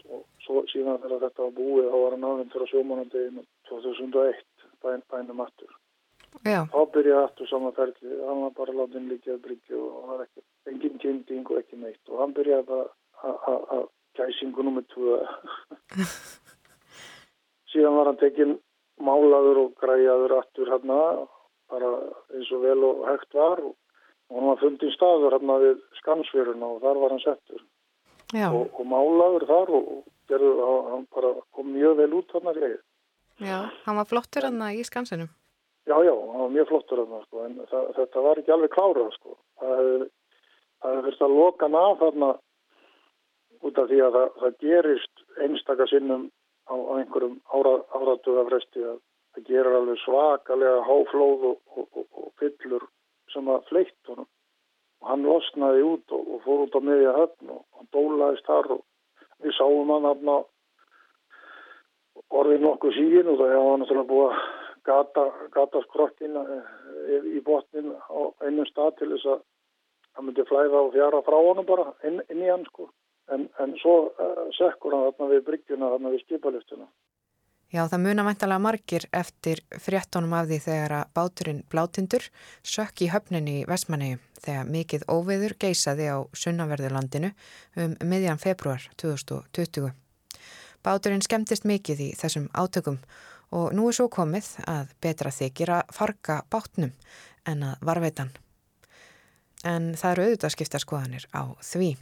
svo, 0.45 0.63
síðan 0.73 1.01
þegar 1.03 1.23
þetta 1.27 1.47
var 1.47 1.55
búið, 1.57 1.91
þá 1.91 1.97
var 2.03 2.17
hann 2.17 2.27
aðeins 2.31 2.53
fyrir 2.53 2.73
sjómanandeginu 2.73 3.45
2001, 3.71 4.43
bæn, 4.85 5.03
bænum 5.11 5.43
aftur. 5.45 5.73
Já. 6.45 6.67
Þá 6.73 6.81
byrjaði 6.93 7.25
aftur 7.25 7.49
samanferðli, 7.51 8.17
hann 8.29 8.43
var 8.45 8.55
bara 8.59 8.75
látið 8.77 9.09
líkið 9.13 9.35
að 9.35 9.43
bryggja 9.47 9.79
og 9.79 9.93
hann 9.97 10.11
var 10.11 10.25
ekki, 10.27 10.43
engin 10.71 10.99
kynnting 11.03 11.47
og 11.51 11.61
ekki 11.63 11.79
neitt 11.81 12.13
og 12.13 12.21
hann 12.23 12.35
byrjaði 12.37 12.67
bara 12.69 12.87
að 13.77 13.87
gæsingu 14.19 14.67
nummið 14.67 14.89
tvö. 14.93 15.17
Síðan 17.73 17.97
var 17.99 18.11
hann 18.11 18.21
tekinn 18.21 18.59
málaður 19.01 19.63
og 19.65 19.73
græjaður 19.81 20.37
aftur 20.41 20.71
hérna, 20.73 21.01
bara 21.73 21.93
eins 22.35 22.53
og 22.55 22.63
vel 22.65 22.85
og 22.87 23.07
hægt 23.09 23.37
var 23.37 23.63
og 23.65 23.75
hann 24.35 24.51
var 24.51 24.61
fundin 24.61 24.93
staður 24.95 25.39
hérna 25.39 25.59
við 25.63 25.81
skansfjöruna 26.03 26.75
og 26.77 26.85
þar 26.85 27.03
var 27.03 27.17
hann 27.17 27.25
settur. 27.25 27.65
Og, 28.35 28.63
og 28.75 28.85
málaður 28.91 29.47
þar 29.49 29.73
og 29.79 29.91
gerðu, 30.31 30.53
hann 30.91 31.07
bara 31.15 31.33
kom 31.55 31.73
mjög 31.75 32.01
vel 32.03 32.13
út 32.21 32.33
hérna 32.35 32.55
í 32.57 32.63
Já, 33.43 33.69
hann 33.85 33.99
var 33.99 34.09
flottur 34.09 34.47
hann 34.49 34.63
í 34.73 34.85
skansinum. 34.87 35.29
Já, 35.87 35.97
já, 36.03 36.13
það 36.13 36.41
var 36.41 36.55
mjög 36.55 36.69
flottur 36.71 37.01
þarna, 37.03 37.19
sko, 37.27 37.43
en 37.47 37.59
það, 37.71 37.91
þetta 37.99 38.23
var 38.25 38.39
ekki 38.41 38.53
alveg 38.55 38.73
klárað, 38.73 39.11
sko. 39.15 39.37
Það 39.61 39.75
hefði, 39.81 40.07
fyrst 41.07 41.27
að 41.27 41.37
loka 41.37 41.67
hann 41.69 41.79
af 41.79 42.01
þarna 42.01 42.31
út 43.67 43.79
af 43.83 43.91
því 43.91 44.01
að 44.07 44.17
það, 44.17 44.33
það 44.41 44.57
gerist 44.65 45.23
einstaka 45.45 45.87
sinnum 45.91 46.25
á, 46.67 46.75
á 46.75 46.93
einhverjum 46.99 47.37
ára, 47.55 47.75
áratugafresti 47.99 48.83
að 48.83 48.99
það 49.37 49.47
gerir 49.51 49.79
alveg 49.79 50.03
svakalega 50.03 50.83
háflóð 50.89 51.47
og, 51.53 51.61
og, 51.77 51.87
og, 51.93 52.07
og 52.25 52.33
fyllur 52.41 52.89
sem 53.35 53.53
að 53.53 53.71
fleitt 53.71 54.11
honum. 54.11 54.29
Og 55.03 55.11
hann 55.13 55.27
losnaði 55.29 55.87
út 55.87 56.17
og 56.17 56.37
fór 56.45 56.67
út 56.67 56.77
á 56.77 56.81
miðja 56.81 57.15
höfn 57.21 57.53
og 57.53 57.65
hann 57.77 57.91
dólaðist 57.95 58.49
þar 58.49 58.79
og 58.79 58.85
við 59.45 59.59
sáum 59.59 59.93
hann 59.93 60.09
þarna 60.09 60.39
orðið 62.35 62.65
nokkuð 62.65 62.97
sígin 62.97 63.33
og 63.33 63.41
það 63.41 63.53
hefði 63.55 63.75
náttúrulega 63.83 64.11
búið 64.11 64.31
að 64.31 64.45
gata, 64.87 65.25
gata 65.55 65.83
skrokkin 65.87 66.39
í 67.37 67.43
botnin 67.47 67.93
á 67.95 68.21
einum 68.47 68.69
stað 68.71 68.99
til 69.01 69.11
þess 69.15 69.33
að 69.35 69.43
hann 70.17 70.29
myndi 70.29 70.47
flæða 70.49 70.85
og 70.87 70.95
fjara 70.95 71.25
frá 71.27 71.37
honum 71.37 71.67
bara 71.69 71.91
inn, 72.09 72.23
inn 72.33 72.45
í 72.45 72.49
hann 72.51 72.65
sko. 72.71 72.89
En, 73.33 73.49
en 73.61 73.75
svo 73.83 73.97
uh, 74.15 74.47
sekkur 74.55 74.95
hann 74.95 75.09
þarna 75.11 75.33
við 75.35 75.45
bryggjuna, 75.49 75.91
þarna 75.97 76.13
við 76.15 76.23
skipaliftuna. 76.25 76.87
Já, 77.75 77.83
það 77.91 78.05
muna 78.05 78.23
mæntalega 78.23 78.63
margir 78.63 79.05
eftir 79.11 79.61
fréttonum 79.83 80.37
af 80.39 80.47
því 80.47 80.61
þegar 80.69 80.95
að 81.01 81.09
báturinn 81.19 81.65
Blátindur 81.73 82.29
sökk 82.63 83.03
í 83.03 83.11
höfninni 83.11 83.57
í 83.65 83.67
Vestmannegjum 83.67 84.23
þegar 84.39 84.71
mikið 84.71 85.07
óveður 85.11 85.57
geysaði 85.67 86.07
á 86.15 86.19
sunnaverðurlandinu 86.31 87.33
um 87.83 87.99
miðjan 88.07 88.39
februar 88.39 88.87
2020. 89.03 89.91
Báturinn 90.87 91.25
skemmtist 91.25 91.65
mikið 91.67 92.01
í 92.05 92.09
þessum 92.15 92.45
átökum 92.55 93.01
og 93.57 93.73
nú 93.75 93.89
er 93.91 93.97
svo 93.97 94.07
komið 94.13 94.53
að 94.71 94.93
betra 95.03 95.33
þykir 95.35 95.73
að 95.81 95.89
farga 95.97 96.37
bátnum 96.53 96.93
en 97.51 97.65
að 97.67 97.83
varveitan. 97.89 98.31
En 99.67 99.97
það 99.99 100.13
eru 100.13 100.27
auðvitað 100.27 100.55
skipta 100.55 100.79
skoðanir 100.79 101.27
á 101.35 101.43
því. 101.59 101.97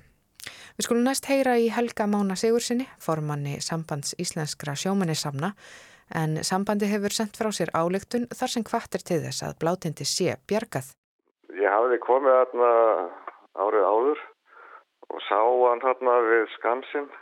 Við 0.76 0.84
skulum 0.84 1.08
næst 1.08 1.30
heyra 1.30 1.56
í 1.56 1.70
Helga 1.72 2.04
Mána 2.10 2.36
Sigursinni, 2.36 2.84
formanni 3.00 3.56
sambands 3.64 4.12
íslenskra 4.20 4.76
sjómannissamna, 4.76 5.54
en 6.12 6.36
sambandi 6.44 6.90
hefur 6.92 7.16
sendt 7.16 7.40
frá 7.40 7.48
sér 7.56 7.72
álygtun 7.72 8.28
þar 8.36 8.52
sem 8.52 8.68
hvattir 8.68 9.00
til 9.00 9.22
þess 9.24 9.46
að 9.48 9.56
blátindi 9.64 10.04
sé 10.04 10.36
bjargað. 10.44 10.92
Ég 11.56 11.72
hafði 11.72 12.02
komið 12.04 12.36
þarna 12.42 12.70
árið 13.64 13.88
áður 13.88 14.24
og 15.08 15.24
sá 15.24 15.40
hann 15.40 15.84
þarna 15.88 16.20
við 16.28 16.50
skansinn 16.58 17.12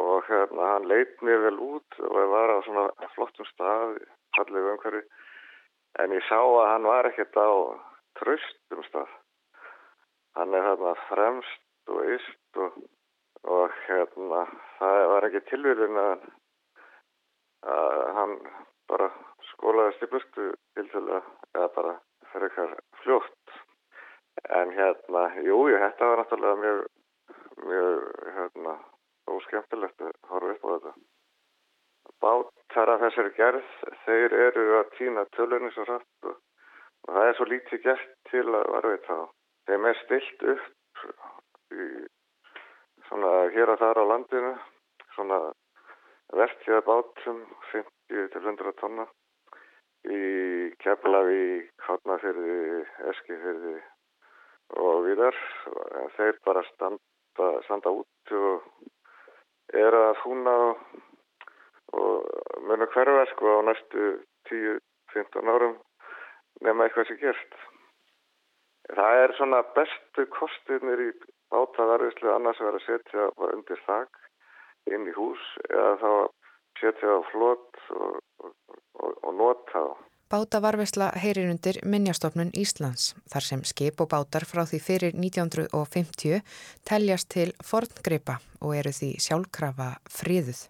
og 0.00 0.24
hérna 0.28 0.68
hann 0.72 0.88
leit 0.88 1.22
mér 1.22 1.42
vel 1.46 1.58
út 1.60 1.98
og 2.08 2.30
var 2.32 2.54
á 2.54 2.58
svona 2.64 2.86
flottum 3.14 3.48
stað, 3.50 3.98
fallegu 4.36 4.72
umhverfi, 4.74 5.02
en 6.00 6.14
ég 6.16 6.24
sá 6.28 6.38
að 6.40 6.70
hann 6.70 6.88
var 6.88 7.08
ekkert 7.10 7.36
á 7.36 7.50
tröstum 8.20 8.84
stað. 8.88 9.10
Hann 10.36 10.54
er 10.56 10.64
þarna 10.64 10.94
fremst 11.10 11.92
og 11.92 12.04
yst 12.14 12.60
og, 12.62 12.78
og 13.44 13.74
hérna 13.86 14.46
það 14.78 15.02
var 15.12 15.28
ekki 15.28 15.44
tilvíðin 15.50 16.00
að, 16.00 16.24
að 17.74 18.06
hann 18.16 18.38
bara 18.88 19.10
skólaðist 19.52 20.06
í 20.06 20.10
burtu 20.12 20.48
til 20.76 20.88
til 20.94 21.04
að 21.04 21.28
eða 21.52 21.68
bara 21.76 21.92
fyrir 22.32 22.48
eitthvað 22.48 22.74
fljótt 23.02 23.60
en 24.48 24.72
hérna, 24.72 25.26
júi, 25.44 25.76
þetta 25.76 26.08
var 26.08 26.22
náttúrulega 26.22 26.60
mjög 26.62 26.80
mjög 27.68 28.06
hérna 28.36 28.74
óskemmtilegt 29.30 30.04
að 30.06 30.14
horfa 30.30 30.54
upp 30.54 30.64
á 30.64 30.70
þetta. 30.72 30.94
Bátara 32.22 32.98
þessari 33.02 33.34
gerð 33.36 33.76
þeir 34.04 34.34
eru 34.46 34.66
að 34.78 34.90
týna 34.98 35.24
tölunni 35.36 35.70
svo 35.74 35.86
rætt 35.88 36.28
og, 36.30 36.36
og 37.06 37.14
það 37.14 37.28
er 37.28 37.38
svo 37.38 37.46
lítið 37.50 37.84
gert 37.86 38.12
til 38.30 38.46
að 38.48 38.68
varvita 38.74 39.18
þá. 39.20 39.24
Þeim 39.70 39.88
er 39.90 40.02
stilt 40.02 40.46
upp 40.54 41.06
í 41.72 41.88
svona 43.08 43.32
hér 43.54 43.74
og 43.74 43.82
þar 43.82 44.02
á 44.02 44.04
landinu 44.10 44.52
svona 45.14 45.40
verkjaða 46.32 46.86
bátum 46.86 47.42
50 47.72 48.30
til 48.32 48.42
100 48.42 48.72
tonna 48.80 49.06
í 50.10 50.22
Keflavík, 50.82 51.70
Hátnafyrði, 51.86 52.82
Eskifyrði 53.12 53.76
og 54.82 55.04
viðar 55.06 55.36
þeir 56.16 56.38
bara 56.46 56.64
standa, 56.72 57.48
standa 57.68 57.92
út 58.00 58.34
og 58.38 58.66
er 59.72 59.96
að 59.96 60.18
fúna 60.22 60.54
og, 60.68 60.80
munu 62.68 62.88
hverfa 62.94 63.26
sko 63.32 63.58
á 63.58 63.60
næstu 63.68 64.08
10-15 64.50 65.52
árum 65.54 65.76
nema 66.64 66.86
eitthvað 66.86 67.08
sem 67.10 67.20
gerst. 67.22 67.54
Það 68.92 69.22
er 69.24 69.34
svona 69.38 69.62
bestu 69.76 70.26
kostinir 70.34 71.00
í 71.06 71.10
bátaðarvislu 71.52 72.32
annars 72.32 72.60
verið 72.60 72.80
að 72.80 72.86
setja 72.88 73.28
undir 73.52 73.82
þak 73.86 74.22
inn 74.94 75.08
í 75.08 75.16
hús 75.16 75.42
eða 75.70 75.92
þá 76.02 76.12
setja 76.80 77.18
á 77.18 77.20
flott 77.30 77.82
og, 77.94 78.18
og, 78.42 78.54
og, 78.98 79.12
og 79.22 79.36
nota 79.38 79.84
á. 79.86 79.90
Bátavarvesla 80.32 81.10
heyrir 81.22 81.50
undir 81.52 81.76
Minjastofnun 81.84 82.54
Íslands 82.56 83.10
þar 83.28 83.44
sem 83.44 83.62
skip 83.68 83.98
og 84.00 84.08
bátar 84.14 84.46
frá 84.48 84.62
því 84.64 84.78
fyrir 84.80 85.16
1950 85.18 86.38
teljast 86.88 87.28
til 87.34 87.50
forngripa 87.70 88.38
og 88.64 88.72
eru 88.78 88.94
því 88.96 89.10
sjálfkrafa 89.20 89.88
fríðuð. 90.14 90.62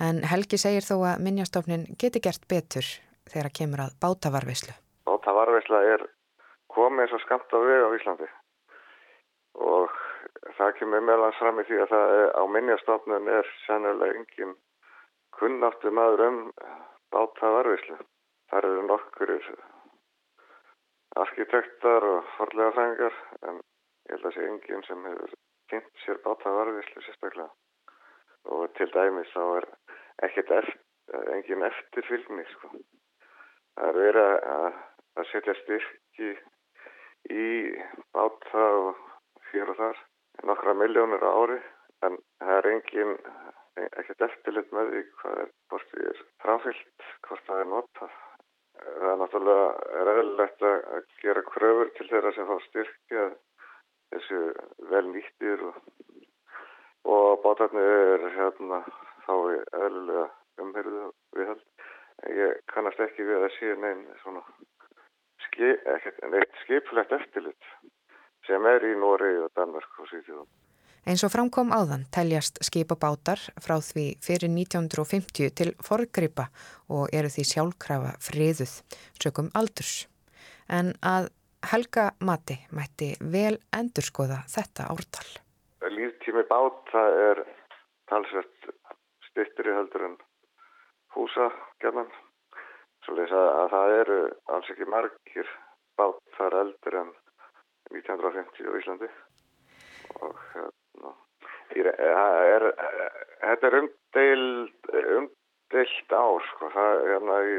En 0.00 0.22
Helgi 0.30 0.56
segir 0.62 0.86
þó 0.86 0.94
að 1.10 1.20
Minjastofnun 1.26 1.84
geti 2.00 2.22
gert 2.24 2.48
betur 2.48 2.88
þegar 3.28 3.50
kemur 3.58 3.82
að 3.84 3.92
bátavarveslu. 4.06 4.72
Bátavarvesla 5.04 5.82
er 5.90 6.06
komið 6.72 7.12
og 7.18 7.24
skamt 7.26 7.52
á 7.52 7.60
veg 7.60 7.84
á 7.84 7.90
Íslandi 8.00 8.30
og 9.68 10.00
það 10.56 10.74
kemur 10.80 11.04
meðlans 11.10 11.42
fram 11.44 11.60
í 11.60 11.66
því 11.68 11.82
að 11.84 11.92
það 11.92 12.16
er, 12.22 12.26
á 12.40 12.42
Minjastofnun 12.56 13.30
er 13.36 13.52
sennilega 13.68 14.16
engin 14.16 14.56
kunnáttu 15.36 15.92
maður 15.92 16.26
um 16.30 16.42
bátavarveslu. 17.12 18.00
Það 18.54 18.66
eru 18.68 18.82
nokkur 18.86 19.30
arkitektar 21.18 22.04
og 22.06 22.26
forlega 22.36 22.70
fengar 22.76 23.16
en 23.48 23.56
ég 23.58 24.12
held 24.12 24.26
að 24.28 24.34
sé 24.36 24.44
enginn 24.46 24.84
sem 24.86 25.00
hefur 25.08 25.32
kynnt 25.72 26.02
sér 26.04 26.20
bátavarvislu 26.22 27.00
sérstaklega 27.02 27.48
og 28.54 28.68
til 28.78 28.86
dæmis 28.94 29.32
þá 29.34 29.42
er 29.56 29.66
eftir, 30.28 30.70
engin 31.34 31.66
eftirfylgni 31.66 32.44
sko. 32.52 32.70
Það 33.74 33.88
er 33.88 33.98
verið 33.98 34.30
að, 34.54 34.78
að 35.18 35.26
setja 35.32 35.54
styrki 35.62 36.30
í 37.34 37.48
báta 38.14 38.68
og 38.84 39.00
hér 39.48 39.72
og 39.74 39.80
þar 39.80 40.04
nokkra 40.52 40.76
miljónir 40.78 41.26
ári 41.32 41.58
en 42.06 42.20
það 42.38 42.60
er 42.60 42.70
engin 42.76 43.16
ekkert 43.88 44.28
eftirlit 44.28 44.70
með 44.78 44.94
því 44.94 45.02
hvað 45.18 45.42
er, 45.42 45.52
hvort 45.72 45.90
því 45.90 46.06
er 46.12 46.22
fráfyllt, 46.46 47.10
hvort 47.26 47.50
það 47.50 47.64
er 47.64 47.74
notað 47.74 48.22
það 48.82 49.10
er 49.12 49.18
náttúrulega 49.20 50.04
ræðilegt 50.08 50.64
að 50.68 51.10
gera 51.22 51.42
kröfur 51.48 51.90
til 51.96 52.08
þeirra 52.10 52.32
sem 52.34 52.48
fá 52.48 52.56
styrkja 52.66 53.26
þessu 54.14 54.40
vel 54.90 55.04
nýttir 55.10 55.64
og, 55.68 55.78
og 57.14 57.42
bátarnir 57.44 57.90
er 58.14 58.26
hérna 58.36 58.82
þá 59.26 59.34
eðlulega 59.80 60.26
umhyrðu 60.64 61.06
viðhald. 61.36 61.64
Ég 62.30 62.60
kannast 62.70 63.00
ekki 63.02 63.26
við 63.26 63.46
að 63.46 63.56
sé 63.56 63.74
neinn 63.80 64.04
svona 64.22 64.42
skip, 65.48 65.88
neitt 66.30 66.60
skipflegt 66.62 67.14
eftirlit 67.18 67.72
sem 68.46 68.66
er 68.70 68.84
í 68.86 68.94
Nóri 69.00 69.34
og 69.42 69.50
Danmark 69.56 69.98
og 69.98 70.10
Sýþjóðum. 70.10 70.63
Eins 71.04 71.20
og 71.20 71.34
framkom 71.34 71.68
áðan 71.76 72.06
teljast 72.08 72.62
skipabátar 72.64 73.36
frá 73.60 73.74
því 73.84 74.04
fyrir 74.24 74.48
1950 74.48 75.50
til 75.52 75.72
forgripa 75.84 76.46
og 76.88 77.12
eru 77.12 77.28
því 77.28 77.42
sjálfkrafa 77.50 78.12
friðuð, 78.24 78.72
sökum 79.20 79.50
aldurs. 79.52 80.06
En 80.72 80.94
að 81.04 81.28
helga 81.68 82.06
mati 82.24 82.56
mætti 82.72 83.10
vel 83.20 83.58
endurskoða 83.76 84.38
þetta 84.48 84.86
ártal. 84.94 85.26
Líftími 85.92 86.46
báta 86.48 87.02
er 87.26 87.42
talsvett 88.08 88.70
styrtri 89.28 89.74
heldur 89.76 90.06
en 90.08 90.14
húsa 91.12 91.50
gerðan. 91.84 92.08
Svo 93.04 93.18
leysa 93.18 93.42
að 93.58 93.68
það 93.74 93.98
eru 93.98 94.16
alls 94.56 94.72
ekki 94.72 94.88
margir 94.88 95.52
bátar 96.00 96.56
eldur 96.62 96.96
en 97.02 97.12
1950 97.92 98.72
á 98.72 98.72
Íslandi 98.80 99.12
og 100.24 100.40
hérna 101.74 102.26
Er, 102.54 102.66
þetta 103.42 103.70
er 103.70 103.78
umdeild, 103.80 104.92
umdeild 105.16 106.14
ár 106.18 106.46
sko. 106.50 106.70
það 106.74 106.92
er 107.00 107.10
hérna 107.12 107.40
í 107.50 107.56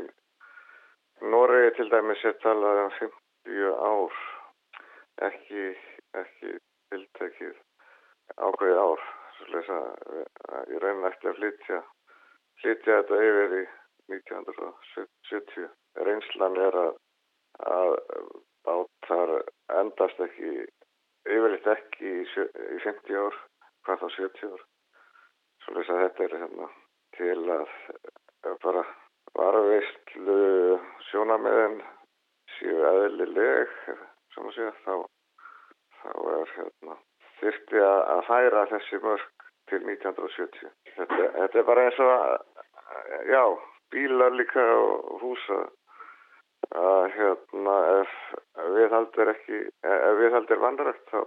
Noregi 1.31 1.75
til 1.77 1.89
dæmis 1.91 2.23
er 2.27 2.35
talað 2.43 2.81
um 2.85 2.95
50 2.99 3.75
ár. 3.91 4.23
Ekki, 5.29 5.67
ekki 6.19 6.57
tiltekið 6.91 7.55
ákveðið 8.35 8.81
ár 8.83 9.05
svo 9.35 9.61
að 9.75 10.71
ég 10.73 10.81
reyna 10.83 11.11
eftir 11.11 11.31
að 11.31 11.39
flytja 11.39 11.81
flytja 12.61 12.99
þetta 12.99 13.19
yfir 13.29 13.55
í 13.59 13.63
1970 14.15 15.67
reynslan 16.07 16.57
er 16.67 16.77
að, 16.81 16.93
að 17.75 17.91
bátar 18.67 19.33
endast 19.81 20.21
ekki 20.25 20.53
yfirleitt 21.25 21.69
ekki 21.75 22.13
í 22.21 22.79
50 22.85 23.19
ár 23.21 23.39
hvað 23.85 24.03
þá 24.03 24.07
70 24.17 24.53
ár. 24.53 24.65
Svo 25.63 25.81
að 25.81 26.03
þetta 26.03 26.25
er 26.25 26.37
hérna 26.41 26.69
til 27.15 27.41
að 27.55 28.59
bara 28.63 28.83
varveistlu 29.35 30.39
sjónameðin 31.09 31.79
séu 32.57 32.83
eðlileg 32.91 33.71
sem 34.33 34.47
að 34.47 34.55
segja 34.57 34.73
þá, 34.85 34.95
þá 36.01 36.11
er 36.35 36.53
hérna 36.55 36.97
þyrti 37.39 37.81
að 37.85 38.21
færa 38.29 38.65
þessi 38.71 38.99
mörg 39.03 39.47
til 39.69 39.81
1970 39.81 40.69
þetta, 40.97 41.31
þetta 41.39 41.59
er 41.61 41.67
bara 41.67 41.87
eins 41.87 42.01
og 42.05 42.11
já, 43.31 43.43
bílar 43.95 44.37
líka 44.37 44.65
og 44.75 45.23
húsa 45.23 45.59
að 46.75 47.09
hérna 47.15 47.75
ef 47.99 48.13
viðhaldir 48.77 49.33
ekki 49.35 49.61
ef 49.65 50.21
viðhaldir 50.21 50.63
vandarægt 50.63 51.11
þá 51.11 51.21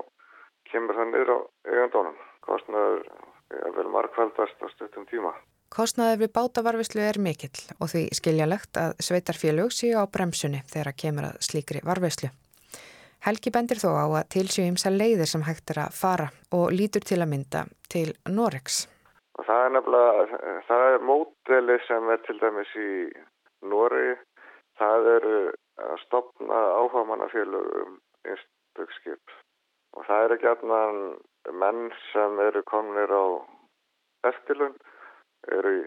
kemur 0.70 0.98
það 0.98 1.12
niður 1.12 1.34
á 1.34 1.38
eigandónum 1.72 2.18
kostnaður 2.48 3.06
er 3.54 3.76
vel 3.76 3.86
markvældast 3.92 4.64
á 4.64 4.66
stuttum 4.74 5.06
tíma. 5.08 5.32
Kostnaður 5.72 6.24
við 6.24 6.34
bátavarvislu 6.36 7.04
er 7.04 7.20
mikill 7.20 7.54
og 7.78 7.92
því 7.92 8.08
skiljalegt 8.16 8.80
að 8.80 8.98
sveitarfélög 9.04 9.72
séu 9.76 10.00
á 10.00 10.04
bremsunni 10.08 10.64
þegar 10.72 10.92
að 10.92 11.00
kemur 11.04 11.30
að 11.30 11.40
slíkri 11.44 11.84
varvislu 11.84 12.32
Helgi 13.26 13.50
bendir 13.50 13.80
þó 13.82 13.90
á 13.98 14.06
að 14.06 14.28
tilsjöfum 14.34 14.76
sér 14.78 14.94
leiðir 14.94 15.28
sem 15.28 15.42
hægt 15.42 15.72
er 15.74 15.82
að 15.88 15.96
fara 15.98 16.28
og 16.54 16.70
lítur 16.70 17.02
til 17.02 17.18
að 17.18 17.30
mynda 17.32 17.64
til 17.90 18.12
Norex 18.30 18.86
og 19.38 19.46
það 19.46 19.64
er 19.64 19.74
nefnilega 19.74 20.52
það 20.68 20.84
er 20.92 21.04
móteli 21.10 21.76
sem 21.86 22.12
er 22.14 22.22
til 22.26 22.38
dæmis 22.40 22.72
í 22.78 22.90
Noregi. 23.70 24.16
Það 24.78 25.10
eru 25.16 25.36
að 25.82 26.00
stopna 26.04 26.58
áhugamannafélögum 26.78 27.96
einstakskip 28.30 29.34
og 29.98 30.04
það 30.06 30.24
er 30.24 30.34
ekki 30.36 30.50
allan 30.50 31.00
menn 31.62 31.88
sem 32.08 32.40
eru 32.44 32.62
komnir 32.70 33.10
á 33.10 33.26
eftirlun 34.30 34.76
eru 35.58 35.72
í, 35.80 35.84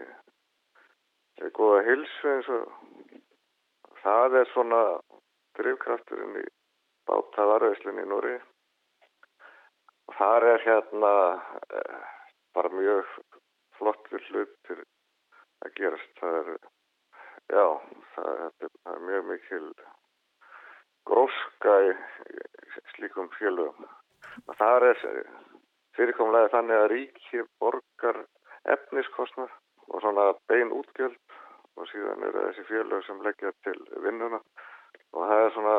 í 1.46 1.50
góða 1.58 1.82
hilsu 1.88 2.32
eins 2.34 2.50
og 2.56 3.18
það 4.02 4.38
er 4.42 4.52
svona 4.52 4.82
drivkrafturinn 5.58 6.40
í 6.42 6.46
bátaðarauðslunni 7.10 8.04
í 8.04 8.10
Núri 8.12 8.36
og 10.08 10.18
þar 10.18 10.48
er 10.52 10.66
hérna 10.66 11.14
eh, 11.80 12.04
bara 12.56 12.74
mjög 12.76 13.16
flottur 13.78 14.28
hlutir 14.30 14.84
að 15.64 15.76
gerast 15.80 16.20
það 16.20 16.40
er 16.42 16.54
Já, 17.52 17.66
það, 18.14 18.38
það 18.82 18.94
er 18.94 19.02
mjög 19.06 19.24
mikil 19.28 19.66
gróska 21.08 21.74
í, 21.84 21.90
í 22.32 22.84
slíkum 22.94 23.28
fjölugum. 23.36 23.88
Það 24.58 24.86
er 24.90 25.02
fyrirkomlega 25.96 26.52
þannig 26.54 26.80
að 26.82 26.90
ríki 26.92 27.44
borgar 27.60 28.22
efniskostnað 28.74 29.52
og 29.88 30.04
svona 30.04 30.28
bein 30.48 30.72
útgjöld 30.72 31.18
og 31.76 31.88
síðan 31.90 32.24
eru 32.28 32.46
þessi 32.46 32.64
fjölug 32.68 33.04
sem 33.06 33.20
leggja 33.26 33.52
til 33.66 33.78
vinnuna. 34.04 34.40
Og 35.12 35.28
það 35.28 35.44
er 35.44 35.54
svona 35.56 35.76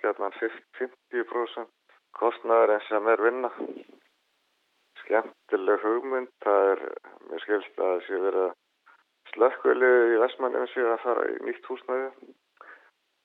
gerðan 0.00 0.36
50% 0.40 1.70
kostnaður 2.16 2.74
eins 2.76 2.88
sem 2.88 3.08
er 3.12 3.24
vinna. 3.24 3.50
Skemmtileg 5.02 5.84
hugmynd, 5.84 6.32
það 6.44 6.72
er, 6.72 6.82
mér 7.28 7.44
skilst 7.44 7.80
að 7.84 8.02
sé 8.06 8.20
verið 8.20 8.48
að 8.48 8.58
Slökkvölið 9.30 10.12
í 10.14 10.18
Vestmannum 10.18 10.66
sé 10.72 10.82
að 10.82 11.02
fara 11.04 11.24
í 11.30 11.36
nýtt 11.46 11.68
húsnæði. 11.70 12.08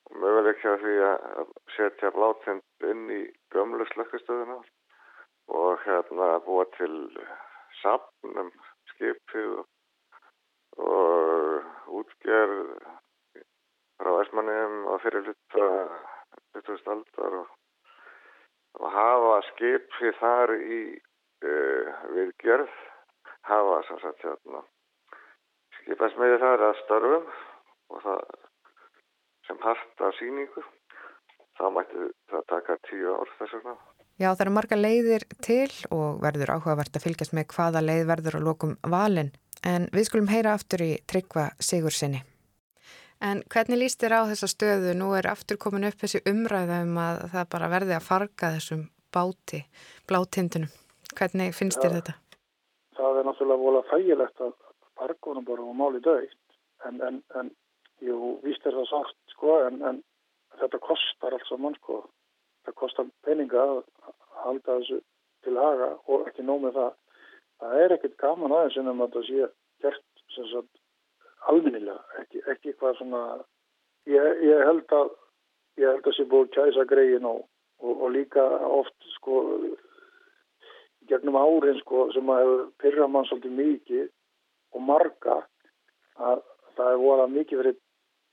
Og 0.06 0.18
möguleikja 0.22 0.76
því 0.82 0.94
að 1.08 1.48
setja 1.74 2.12
blátind 2.14 2.86
inn 2.90 3.08
í 3.10 3.22
gömlu 3.54 3.86
slökkvistöðuna 3.90 4.60
og 5.48 5.80
hérna 5.84 6.28
búa 6.46 6.64
til 6.76 6.94
sapnum 7.80 8.50
skipið 8.92 9.58
og, 9.62 9.66
útgerð 11.96 12.72
frá 13.96 14.12
Vestmannum 14.18 14.84
og 14.92 15.00
fyrir 15.04 15.24
hluta 15.24 15.68
2000 16.56 16.92
aldar 16.92 17.36
og, 17.40 17.52
og 18.80 18.92
hafa 18.92 19.36
skipið 19.52 20.18
þar 20.20 20.54
í 20.56 20.80
uh, 21.46 21.92
viðgerð 22.16 22.72
hafa 23.48 23.78
sem 23.88 24.02
sagt 24.02 24.24
hérna 24.26 24.62
skipasmiði 25.78 26.40
þar 26.42 26.66
að 26.68 26.80
störfum 26.82 27.30
og 27.94 28.02
það 28.04 28.24
sem 29.46 29.60
part 29.62 30.06
af 30.08 30.16
síningu 30.18 30.64
þá 31.56 31.68
mætti 31.72 32.08
það 32.32 32.48
taka 32.52 32.80
tíu 32.90 33.14
ár 33.14 33.30
þess 33.38 33.54
vegna 33.56 33.76
Já, 34.16 34.30
það 34.32 34.46
eru 34.46 34.52
marga 34.56 34.76
leiðir 34.78 35.24
til 35.44 35.72
og 35.92 36.22
verður 36.22 36.54
áhugavert 36.54 36.94
að 36.96 37.02
fylgjast 37.04 37.34
með 37.36 37.50
hvaða 37.52 37.82
leið 37.84 38.06
verður 38.08 38.38
að 38.38 38.46
lokum 38.46 38.72
valin. 38.80 39.28
En 39.60 39.90
við 39.92 40.08
skulum 40.08 40.30
heyra 40.32 40.54
aftur 40.56 40.84
í 40.86 40.94
tryggva 41.04 41.50
sigur 41.60 41.92
sinni. 41.92 42.22
En 43.20 43.42
hvernig 43.52 43.82
líst 43.82 44.00
þér 44.00 44.16
á 44.16 44.28
þessa 44.30 44.48
stöðu? 44.48 44.94
Nú 44.96 45.10
er 45.18 45.28
aftur 45.28 45.60
komin 45.60 45.84
upp 45.88 46.00
þessi 46.00 46.22
umræða 46.32 46.80
um 46.86 46.96
að 47.00 47.22
það 47.34 47.52
bara 47.52 47.70
verði 47.74 47.96
að 47.96 48.08
farga 48.08 48.52
þessum 48.56 48.86
báti, 49.12 49.62
blátindunum. 50.08 50.72
Hvernig 51.16 51.52
finnst 51.56 51.84
þér 51.84 51.98
þetta? 51.98 52.16
Það 52.96 53.20
er 53.20 53.28
náttúrulega 53.28 53.64
volað 53.66 53.88
þægilegt 53.92 54.44
að 54.48 54.58
farga 54.96 55.28
honum 55.28 55.48
bara 55.52 55.68
og 55.68 55.76
máli 55.76 56.04
dögt. 56.04 56.40
En, 56.88 57.00
en, 57.04 57.20
en 57.36 57.52
jú, 58.00 58.36
víst 58.44 58.64
er 58.64 58.80
það 58.80 58.92
sátt, 58.94 59.16
sko, 59.36 59.60
en, 59.68 59.82
en 59.84 60.04
þetta 60.56 60.80
kostar 60.88 61.36
alls 61.36 61.48
saman, 61.52 61.76
sko 61.82 62.06
það 62.66 62.78
kostar 62.82 63.10
peninga 63.26 63.62
að 63.62 63.82
halda 64.44 64.78
þessu 64.78 65.00
til 65.46 65.56
haga 65.60 65.92
og 66.06 66.26
ekki 66.30 66.46
nóg 66.46 66.64
með 66.64 66.80
það. 66.80 66.96
Það 67.60 67.78
er 67.82 67.94
ekkert 67.96 68.16
gaman 68.20 68.54
aðeins 68.56 68.80
en 68.80 68.92
um 68.92 69.04
að 69.04 69.14
það 69.16 69.28
sé 69.30 69.50
gert 69.84 70.02
sagt 70.36 70.82
alminnilega, 71.46 72.02
ekki, 72.20 72.42
ekki 72.50 72.72
eitthvað 72.72 72.98
svona, 72.98 73.22
ég, 74.10 74.42
ég 74.44 74.64
held 74.66 74.92
að 74.96 75.12
ég 75.80 75.92
held 75.92 76.08
að 76.08 76.16
sé 76.16 76.26
búið 76.28 76.52
kæsa 76.56 76.84
greiðin 76.88 77.28
og, 77.28 77.42
og, 77.84 77.92
og 77.94 78.12
líka 78.14 78.44
oft 78.66 79.10
sko 79.14 79.42
gegnum 81.06 81.38
árin 81.38 81.78
sko 81.82 82.08
sem 82.14 82.30
að 82.32 82.42
hefur 82.42 82.62
pyrra 82.82 83.08
mann 83.08 83.28
svolítið 83.28 83.58
mikið 83.60 84.06
og 84.74 84.86
marga 84.88 85.36
að 86.16 86.42
það 86.76 86.90
hefur 86.90 87.04
volað 87.04 87.36
mikið 87.36 87.62
verið 87.62 87.82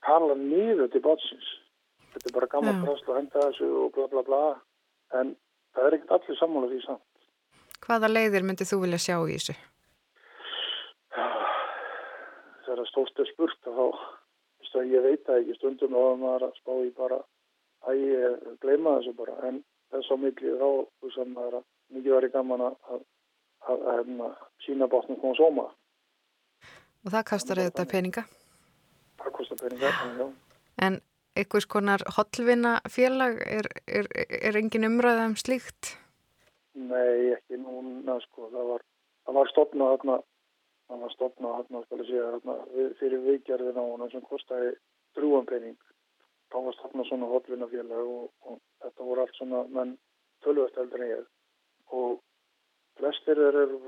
tala 0.04 0.38
nýðu 0.40 0.88
til 0.92 1.04
bátsins 1.04 1.52
þetta 2.14 2.30
er 2.30 2.36
bara 2.38 2.50
gammal 2.54 2.80
drasl 2.82 3.10
og 3.10 3.18
henda 3.18 3.44
þessu 3.48 3.68
og 3.82 3.92
bla 3.94 4.06
bla 4.12 4.22
bla 4.28 4.42
en 5.20 5.34
það 5.74 5.86
er 5.88 5.96
ekkert 5.98 6.16
allir 6.16 6.38
sammála 6.38 6.70
því 6.70 6.80
samt. 6.86 7.06
Hvaða 7.84 8.10
leiðir 8.10 8.46
myndið 8.46 8.70
þú 8.70 8.80
vilja 8.84 9.00
sjá 9.04 9.16
í 9.18 9.36
þessu? 9.36 9.54
Það 12.64 12.72
er 12.74 12.82
að 12.82 12.90
spurt 13.30 13.70
og 13.70 13.98
þá, 14.72 14.78
ég 14.88 15.04
veit 15.04 15.22
það 15.26 15.40
ekki 15.42 15.56
stundum 15.58 15.96
og 15.98 16.18
maður 16.22 16.48
að 16.48 16.58
spá 16.62 16.72
í 16.80 16.90
bara 16.96 17.20
að 17.84 18.00
ég 18.00 18.44
gleyma 18.62 18.98
þessu 18.98 19.14
bara 19.18 19.36
en 19.48 19.60
þess 19.92 20.10
á 20.10 20.16
milli 20.18 20.54
þá 20.60 20.68
sem 21.14 21.34
það 21.36 21.48
er 21.48 21.58
að 21.60 21.66
mikið 21.94 22.16
verið 22.16 22.34
gaman 22.34 22.64
að, 22.68 22.78
að, 22.94 23.02
að, 23.68 23.82
að 23.94 24.38
sína 24.64 24.88
bátnum 24.90 25.20
koma 25.20 25.38
sóma. 25.38 25.66
Og 27.04 27.12
það 27.12 27.26
kostar 27.28 27.60
þetta 27.60 27.84
peninga? 27.90 28.24
Það 29.20 29.34
kostar 29.36 29.60
peninga, 29.60 29.92
en 30.06 30.16
já. 30.22 30.26
En 30.84 30.96
einhvers 31.38 31.66
konar 31.66 32.04
hotlvinna 32.16 32.78
félag 32.90 33.40
er, 33.46 33.68
er, 33.86 34.08
er 34.16 34.58
engin 34.60 34.86
umræða 34.88 35.28
um 35.30 35.36
slíkt? 35.40 35.94
Nei, 36.74 37.34
ekki 37.36 37.58
núna 37.62 38.18
sko, 38.26 38.48
það 38.52 38.70
var, 38.72 38.84
það 39.26 39.38
var 39.38 39.50
stopnað 39.52 39.92
þarna, 39.94 40.16
það 40.90 41.02
var 41.04 41.14
stopnað 41.14 41.56
þarna, 41.58 41.82
segja, 42.02 42.30
þarna, 42.34 42.56
fyrir 43.00 43.24
viðgerðin 43.28 43.78
á 43.78 43.84
hana 43.84 44.10
sem 44.12 44.24
kostiði 44.30 44.72
drúanpenning. 45.18 45.78
Þá 46.50 46.58
var 46.66 46.76
stopnað 46.78 47.08
svona 47.10 47.30
hotlvinna 47.30 47.70
félag 47.70 48.10
og, 48.16 48.26
og 48.46 48.58
þetta 48.82 49.08
voru 49.08 49.24
allt 49.24 49.38
svona 49.38 49.62
menn 49.74 49.96
tölvöld 50.46 50.78
heldur 50.78 51.04
en 51.06 51.12
ég. 51.14 51.24
Og 51.94 52.18
flestir 52.98 53.40
eru 53.48 53.78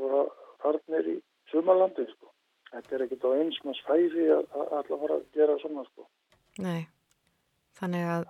farnir 0.62 1.10
í 1.10 1.16
sumarlandi 1.50 2.06
sko. 2.10 2.32
Þetta 2.72 2.96
er 2.96 3.06
ekkit 3.06 3.26
á 3.26 3.30
eins 3.36 3.58
maður 3.64 3.82
svæði 3.82 4.28
að 4.34 4.46
alltaf 4.64 5.02
fara 5.02 5.18
að 5.18 5.26
gera 5.36 5.58
svona 5.62 5.84
sko. 5.90 6.06
Nei. 6.62 6.86
Þannig 7.76 8.06
að, 8.08 8.28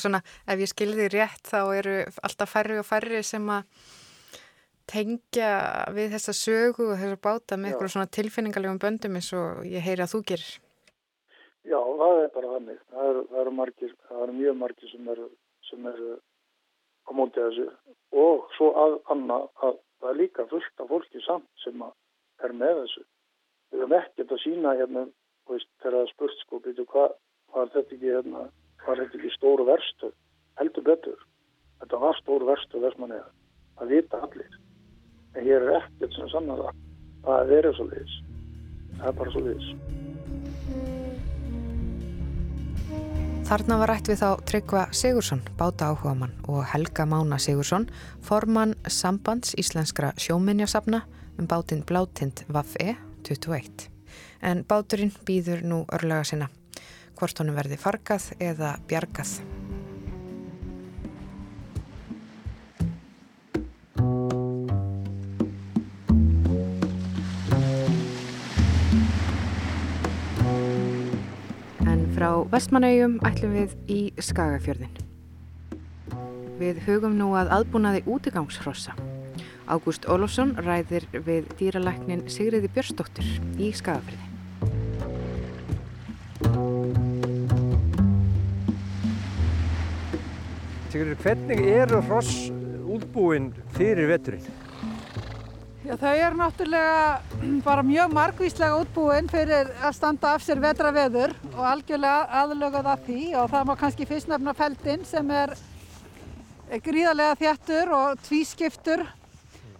svona, 0.00 0.22
ef 0.48 0.62
ég 0.62 0.70
skilði 0.70 1.10
rétt 1.12 1.50
þá 1.50 1.60
eru 1.76 1.96
alltaf 2.24 2.54
færri 2.54 2.78
og 2.80 2.88
færri 2.88 3.20
sem 3.26 3.50
að 3.52 3.66
tengja 4.90 5.50
við 5.94 6.16
þessa 6.16 6.34
sögu 6.34 6.88
og 6.90 6.98
þessa 6.98 7.20
báta 7.22 7.58
með 7.60 7.74
eitthvað 7.74 7.92
svona 7.94 8.14
tilfinningalegum 8.16 8.80
böndum 8.82 9.20
eins 9.20 9.30
og 9.36 9.62
ég 9.68 9.84
heyri 9.84 10.02
að 10.04 10.14
þú 10.14 10.22
gerir. 10.32 10.50
Já, 11.68 11.78
það 11.78 12.22
er 12.24 12.32
bara 12.34 12.50
þannig. 12.56 12.80
Það 12.90 13.12
eru, 13.12 13.22
eru 13.42 13.54
margir, 13.54 13.94
það 14.08 14.24
eru 14.24 14.36
mjög 14.40 14.58
margir 14.64 14.90
sem 14.90 15.12
eru, 15.14 15.28
sem 15.68 15.88
eru 15.92 16.10
á 17.06 17.10
mótið 17.14 17.46
þessu 17.46 17.68
og 18.24 18.50
svo 18.56 18.70
að 18.80 18.98
annað 19.14 19.46
að 19.66 19.78
það 20.00 20.10
er 20.10 20.20
líka 20.20 20.46
fullt 20.50 20.82
af 20.82 20.90
fólki 20.90 21.22
samt 21.26 21.64
sem 21.64 21.82
er 21.84 22.54
með 22.56 22.82
þessu. 22.82 23.02
Við 23.70 23.84
höfum 23.84 23.96
ekkert 24.00 24.34
að 24.34 24.42
sína 24.42 24.76
hérna, 24.80 25.04
veist, 25.50 25.70
þegar 25.82 25.96
það 25.98 26.06
er 26.06 26.12
spurt 26.14 26.40
sko, 26.40 26.62
byrju 26.64 26.86
hvað 26.90 27.18
var 27.54 27.70
þetta 27.74 27.96
ekki, 27.96 28.06
hérna, 28.06 28.46
var 28.86 29.00
þetta 29.02 29.18
ekki 29.18 29.32
stóru 29.34 29.66
verstu, 29.68 30.10
heldur 30.60 30.86
betur. 30.86 31.22
Þetta 31.80 32.00
var 32.02 32.18
stóru 32.20 32.48
verstu 32.48 32.82
versmanniða, 32.82 33.30
það 33.78 33.94
vita 33.94 34.20
allir. 34.26 34.58
En 35.34 35.46
hér 35.46 35.64
er 35.64 35.78
ekkert 35.80 36.16
sem 36.16 36.28
sannar 36.32 36.64
það. 36.64 36.84
Það 37.24 37.54
er 37.56 37.70
svo 37.76 37.86
liðis. 37.88 38.18
Það 38.98 39.08
er 39.10 39.18
bara 39.20 39.34
svo 39.34 39.42
liðis. 39.46 39.70
Þarna 43.50 43.80
var 43.80 43.90
rætt 43.90 44.06
við 44.06 44.20
þá 44.20 44.28
Tryggva 44.46 44.82
Sigursson, 44.94 45.40
báta 45.58 45.88
áhuga 45.90 46.12
mann 46.20 46.36
og 46.46 46.60
Helga 46.70 47.06
Mána 47.08 47.38
Sigursson, 47.42 47.88
formann 48.22 48.76
sambands 48.86 49.56
íslenskra 49.58 50.12
sjóminjasafna 50.22 51.02
um 51.34 51.50
bátinn 51.50 51.82
Blátind 51.86 52.44
Vaffe 52.46 52.94
21. 53.26 53.90
En 54.46 54.62
báturinn 54.62 55.10
býður 55.26 55.66
nú 55.66 55.82
örlega 55.90 56.22
sinna 56.30 56.50
hvort 57.20 57.40
honum 57.42 57.58
verði 57.58 57.76
fargað 57.76 58.30
eða 58.40 58.76
bjargað. 58.88 59.40
Frá 72.20 72.42
Vestmanauðjum 72.52 73.14
ætlum 73.24 73.52
við 73.56 73.70
í 73.88 74.00
Skagafjörðin. 74.20 74.92
Við 76.60 76.82
hugum 76.84 77.16
nú 77.16 77.30
að 77.40 77.52
aðbúnaði 77.56 78.02
útigangsfrossa. 78.12 78.92
Ágúst 79.64 80.04
Ólofsson 80.04 80.52
ræðir 80.60 81.08
við 81.16 81.48
dýralæknin 81.56 82.26
Sigriði 82.28 82.68
Björnsdóttir 82.74 83.38
í 83.56 83.72
Skagafjörði. 83.72 84.29
Sigurður, 90.90 91.20
hvernig 91.22 91.60
eru 91.70 91.98
hross 92.02 92.48
útbúinn 92.90 93.52
fyrir 93.76 94.08
veturinn? 94.10 94.46
Já, 95.86 95.92
þau 96.00 96.10
eru 96.10 96.38
náttúrulega 96.40 97.04
bara 97.68 97.84
mjög 97.86 98.16
margvíslega 98.16 98.80
útbúinn 98.82 99.30
fyrir 99.30 99.70
að 99.78 99.94
standa 99.94 100.32
af 100.34 100.42
sér 100.42 100.58
vetraveður 100.64 101.36
og 101.52 101.60
algjörlega 101.72 102.40
aðlögað 102.40 102.88
af 102.90 103.04
því. 103.06 103.18
Og 103.38 103.52
það 103.52 103.68
má 103.68 103.72
kannski 103.84 104.08
fyrst 104.10 104.32
nefna 104.32 104.56
feldinn 104.58 105.06
sem 105.06 105.30
er 105.30 105.54
gríðarlega 106.88 107.38
þjættur 107.44 107.94
og 107.94 108.26
tvískiptur. 108.26 109.06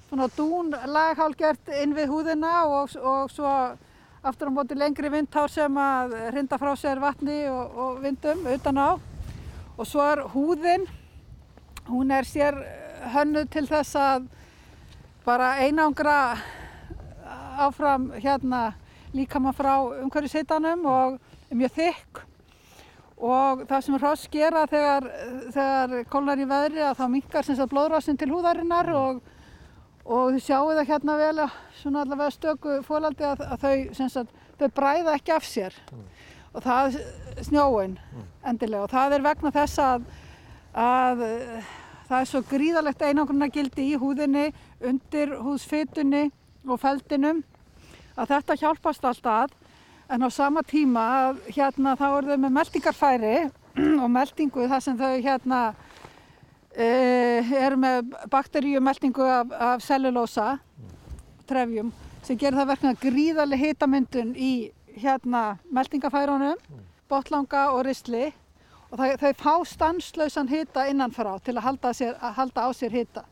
Svona 0.06 0.30
dún 0.38 0.70
laghálgjört 0.94 1.74
inn 1.80 1.98
við 1.98 2.14
húðina 2.14 2.54
og, 2.70 2.94
og 3.02 3.34
svo 3.34 3.50
aftur 4.22 4.54
á 4.54 4.56
móti 4.60 4.78
lengri 4.78 5.10
vindhár 5.10 5.50
sem 5.50 5.82
að 5.88 6.14
hrinda 6.30 6.62
frá 6.62 6.70
sér 6.78 7.02
vatni 7.02 7.42
og, 7.50 7.74
og 7.74 8.00
vindum 8.06 8.46
utan 8.54 8.78
á. 8.78 8.90
Og 9.74 9.90
svo 9.90 10.06
er 10.06 10.22
húðin 10.30 10.86
hún 11.90 12.10
er 12.14 12.28
sér 12.28 12.56
hönnuð 13.14 13.50
til 13.50 13.66
þess 13.68 13.96
að 13.98 14.28
bara 15.24 15.52
einangra 15.60 16.38
áfram 17.60 18.10
hérna 18.16 18.70
líka 19.14 19.40
maður 19.42 19.58
frá 19.58 19.74
umhverju 20.04 20.30
seitanum 20.32 20.84
og 20.86 21.18
er 21.50 21.58
mjög 21.58 21.74
þykk 21.78 22.22
og 23.20 23.64
það 23.68 23.84
sem 23.84 23.98
hross 23.98 24.28
gera 24.32 24.64
þegar, 24.70 25.08
þegar 25.52 26.06
kólnar 26.12 26.40
í 26.40 26.48
veðri 26.48 26.84
að 26.86 26.96
þá 27.02 27.04
mingar 27.12 27.46
sem 27.46 27.58
sagt 27.58 27.72
blóðrásin 27.72 28.18
til 28.20 28.30
húðarinnar 28.32 28.88
og, 28.96 29.20
og 30.06 30.30
þið 30.36 30.44
sjáu 30.46 30.70
það 30.70 30.92
hérna 30.94 31.18
vel 31.20 31.48
svona 31.82 32.04
allavega 32.04 32.36
stöku 32.36 32.78
fólaldi 32.86 33.26
að, 33.28 33.44
að 33.44 33.66
þau 33.66 33.98
sem 33.98 34.12
sagt 34.14 34.48
þau 34.60 34.70
bræða 34.78 35.18
ekki 35.18 35.36
af 35.36 35.48
sér 35.48 35.76
mm. 35.90 36.08
og 36.54 36.64
það 36.64 36.98
snjóin 37.44 37.98
mm. 37.98 38.26
endilega 38.52 38.86
og 38.86 38.94
það 38.94 39.18
er 39.18 39.28
vegna 39.28 39.54
þess 39.58 39.84
að 39.84 40.08
að 40.70 41.24
það 42.10 42.24
er 42.24 42.26
svo 42.26 42.42
gríðalegt 42.50 43.02
einangrunagildi 43.06 43.86
í 43.92 43.98
húðinni, 44.00 44.48
undir 44.82 45.36
húðsfytunni 45.38 46.24
og 46.66 46.80
feldinum 46.82 47.44
að 48.18 48.32
þetta 48.34 48.56
hjálpast 48.58 49.06
alltaf 49.06 49.54
en 50.10 50.26
á 50.26 50.28
sama 50.34 50.64
tíma 50.66 51.04
hérna 51.46 51.94
þá 51.94 52.06
eru 52.08 52.32
þau 52.32 52.40
með 52.42 52.56
meldingarfæri 52.56 53.36
og 54.02 54.10
meldingu 54.10 54.66
þar 54.72 54.82
sem 54.82 54.98
þau 54.98 55.12
hérna 55.22 55.60
e, 56.74 56.88
eru 57.62 57.78
með 57.78 58.10
bakteríumeldingu 58.32 59.30
af, 59.30 59.54
af 59.54 59.86
cellulósa 59.86 60.56
trefjum 61.46 61.94
sem 62.26 62.38
gerir 62.38 62.58
það 62.58 62.72
verkna 62.74 62.94
gríðarlega 63.00 63.70
hitamyndun 63.70 64.34
í 64.34 64.52
hérna 65.00 65.60
meldingafærunum, 65.70 66.58
botlanga 67.08 67.70
og 67.76 67.84
risli 67.86 68.32
og 68.90 68.98
það, 68.98 69.12
þau 69.20 69.32
fá 69.38 69.52
stanslausan 69.72 70.50
hita 70.50 70.86
innanfrá 70.90 71.36
til 71.44 71.56
að 71.56 71.66
halda, 71.68 71.92
sér, 71.96 72.16
að 72.18 72.34
halda 72.40 72.66
á 72.66 72.70
sér 72.76 72.96
hita. 72.98 73.24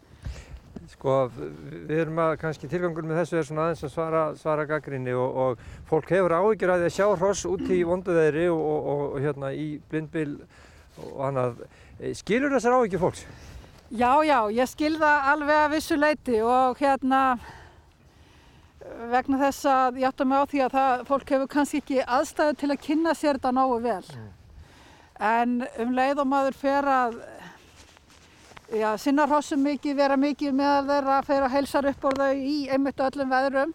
Sko, 0.88 1.16
við 1.34 1.98
erum 2.04 2.20
að 2.22 2.38
kannski 2.40 2.68
tilgangur 2.70 3.04
með 3.04 3.20
þessu 3.22 3.36
er 3.40 3.46
svona 3.48 3.66
aðeins 3.66 3.84
að 3.84 3.92
svara, 3.92 4.22
svara 4.38 4.64
gaggrinni 4.68 5.12
og, 5.12 5.36
og 5.42 5.66
fólk 5.90 6.08
hefur 6.14 6.32
áhyggjur 6.38 6.72
að 6.72 6.84
því 6.84 6.88
að 6.88 6.96
sjá 6.96 7.06
hross 7.10 7.44
út 7.50 7.66
í 7.74 7.82
vonduðeðri 7.84 8.46
og, 8.54 8.62
og, 8.62 9.04
og 9.10 9.20
hérna 9.26 9.52
í 9.52 9.68
blindbil 9.90 10.32
og 11.04 11.20
annað. 11.28 11.60
Skilur 12.16 12.54
þessar 12.54 12.78
áhyggjur 12.78 13.04
fólks? 13.04 13.26
Já, 13.88 14.10
já, 14.24 14.38
ég 14.52 14.68
skil 14.68 14.94
það 15.00 15.30
alveg 15.34 15.60
að 15.62 15.70
vissu 15.74 15.96
leiti 15.98 16.40
og 16.44 16.80
hérna 16.80 17.22
vegna 19.12 19.38
þess 19.42 19.68
að 19.68 20.02
ég 20.02 20.08
átta 20.08 20.26
mig 20.28 20.40
á 20.40 20.44
því 20.48 20.64
að 20.64 20.74
það, 20.78 21.06
fólk 21.08 21.32
hefur 21.34 21.52
kannski 21.52 21.82
ekki 21.82 22.02
aðstæðu 22.04 22.58
til 22.60 22.72
að 22.72 22.82
kynna 22.84 23.14
sér 23.16 23.38
þetta 23.38 23.54
nógu 23.56 23.80
vel. 23.84 24.02
Mm. 24.14 24.37
En 25.18 25.62
um 25.82 25.94
leið 25.96 26.22
og 26.22 26.28
maður 26.30 26.56
fer 26.58 26.88
að 26.88 27.16
já, 28.78 28.90
sinna 29.00 29.26
hrossum 29.26 29.62
mikið, 29.66 29.96
vera 29.98 30.18
mikið 30.20 30.54
með 30.54 30.92
þeirra, 30.92 31.20
fer 31.26 31.46
að 31.46 31.54
heilsar 31.56 31.88
upp 31.90 32.06
á 32.06 32.10
þau 32.20 32.34
í 32.36 32.58
einmitt 32.70 33.02
öllum 33.08 33.32
veðrum, 33.32 33.74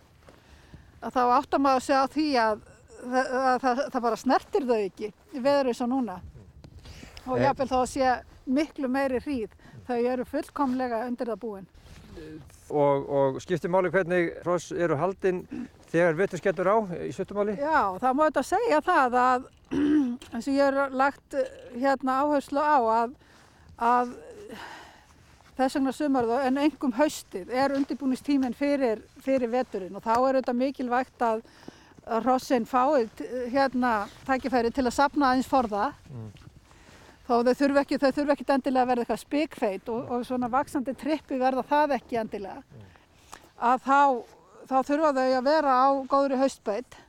að 1.03 1.17
þá 1.17 1.23
átta 1.25 1.59
maður 1.59 1.85
sig 1.87 1.99
á 1.99 2.05
því 2.13 2.27
að, 2.45 2.63
að, 3.03 3.33
að 3.41 3.59
það, 3.65 3.83
það 3.89 4.05
bara 4.07 4.21
snertir 4.23 4.69
þau 4.69 4.79
ekki 4.79 5.11
í 5.11 5.43
veður 5.43 5.73
eins 5.73 5.83
og 5.83 5.91
núna. 5.91 6.21
Og 7.27 7.37
eh. 7.37 7.43
jáfnveil 7.43 7.71
þá 7.73 7.77
að 7.81 7.91
sé 7.91 8.15
miklu 8.45 8.91
meiri 8.91 9.19
hríð, 9.23 9.59
þau 9.87 9.99
eru 9.99 10.27
fullkomlega 10.27 11.05
undir 11.09 11.31
það 11.33 11.43
búin 11.43 11.71
og, 12.69 13.09
og 13.09 13.39
skiptir 13.43 13.71
máli 13.71 13.91
hvernig 13.93 14.33
hross 14.43 14.71
eru 14.71 14.97
haldinn 14.99 15.43
þegar 15.93 16.19
vetur 16.19 16.41
skellur 16.41 16.69
á 16.69 16.77
í 17.05 17.09
söttumáli? 17.15 17.57
Já, 17.61 17.81
það 18.01 18.17
má 18.17 18.23
þetta 18.25 18.45
segja 18.49 18.79
það 18.85 19.17
að 19.23 19.49
eins 20.33 20.47
og 20.47 20.53
ég 20.53 20.63
er 20.69 20.95
lagt 21.03 21.37
eh, 21.37 21.51
hérna 21.79 22.19
áherslu 22.23 22.61
á 22.61 22.77
að, 22.97 23.17
að 23.77 24.15
þess 25.57 25.77
vegna 25.77 25.95
sumarðu 25.95 26.39
en 26.49 26.61
engum 26.65 26.95
haustið 26.97 27.53
er 27.53 27.75
undirbúinistíminn 27.77 28.57
fyrir, 28.57 29.03
fyrir 29.23 29.53
veturinn. 29.53 29.95
Og 29.97 30.05
þá 30.05 30.15
er 30.17 30.41
þetta 30.41 30.57
mikilvægt 30.57 31.25
að 31.25 31.43
hrossin 32.25 32.65
fáið 32.67 33.21
hérna 33.53 34.09
tækifæri 34.27 34.73
til 34.75 34.89
að 34.89 34.97
sapna 34.97 35.29
aðeins 35.29 35.47
forða 35.47 35.93
mm. 36.11 36.31
Þó 37.23 37.37
þau 37.39 37.53
þurfu 37.55 37.79
ekki, 37.79 37.97
ekki 38.33 38.45
endilega 38.51 38.83
að 38.83 38.89
verða 38.89 39.03
eitthvað 39.05 39.21
spikfeit 39.21 39.89
og, 39.93 40.09
og 40.11 40.25
svona 40.27 40.49
vaksandi 40.51 40.91
trippi 40.99 41.37
verða 41.39 41.63
það 41.69 41.93
ekki 41.95 42.17
endilega. 42.19 42.63
Að 43.63 43.85
þá, 43.85 43.99
þá 44.69 44.77
þurfa 44.87 45.13
þau 45.17 45.29
að 45.37 45.47
vera 45.47 45.77
á 45.77 45.87
góðri 46.09 46.39
haustbeitt 46.41 46.99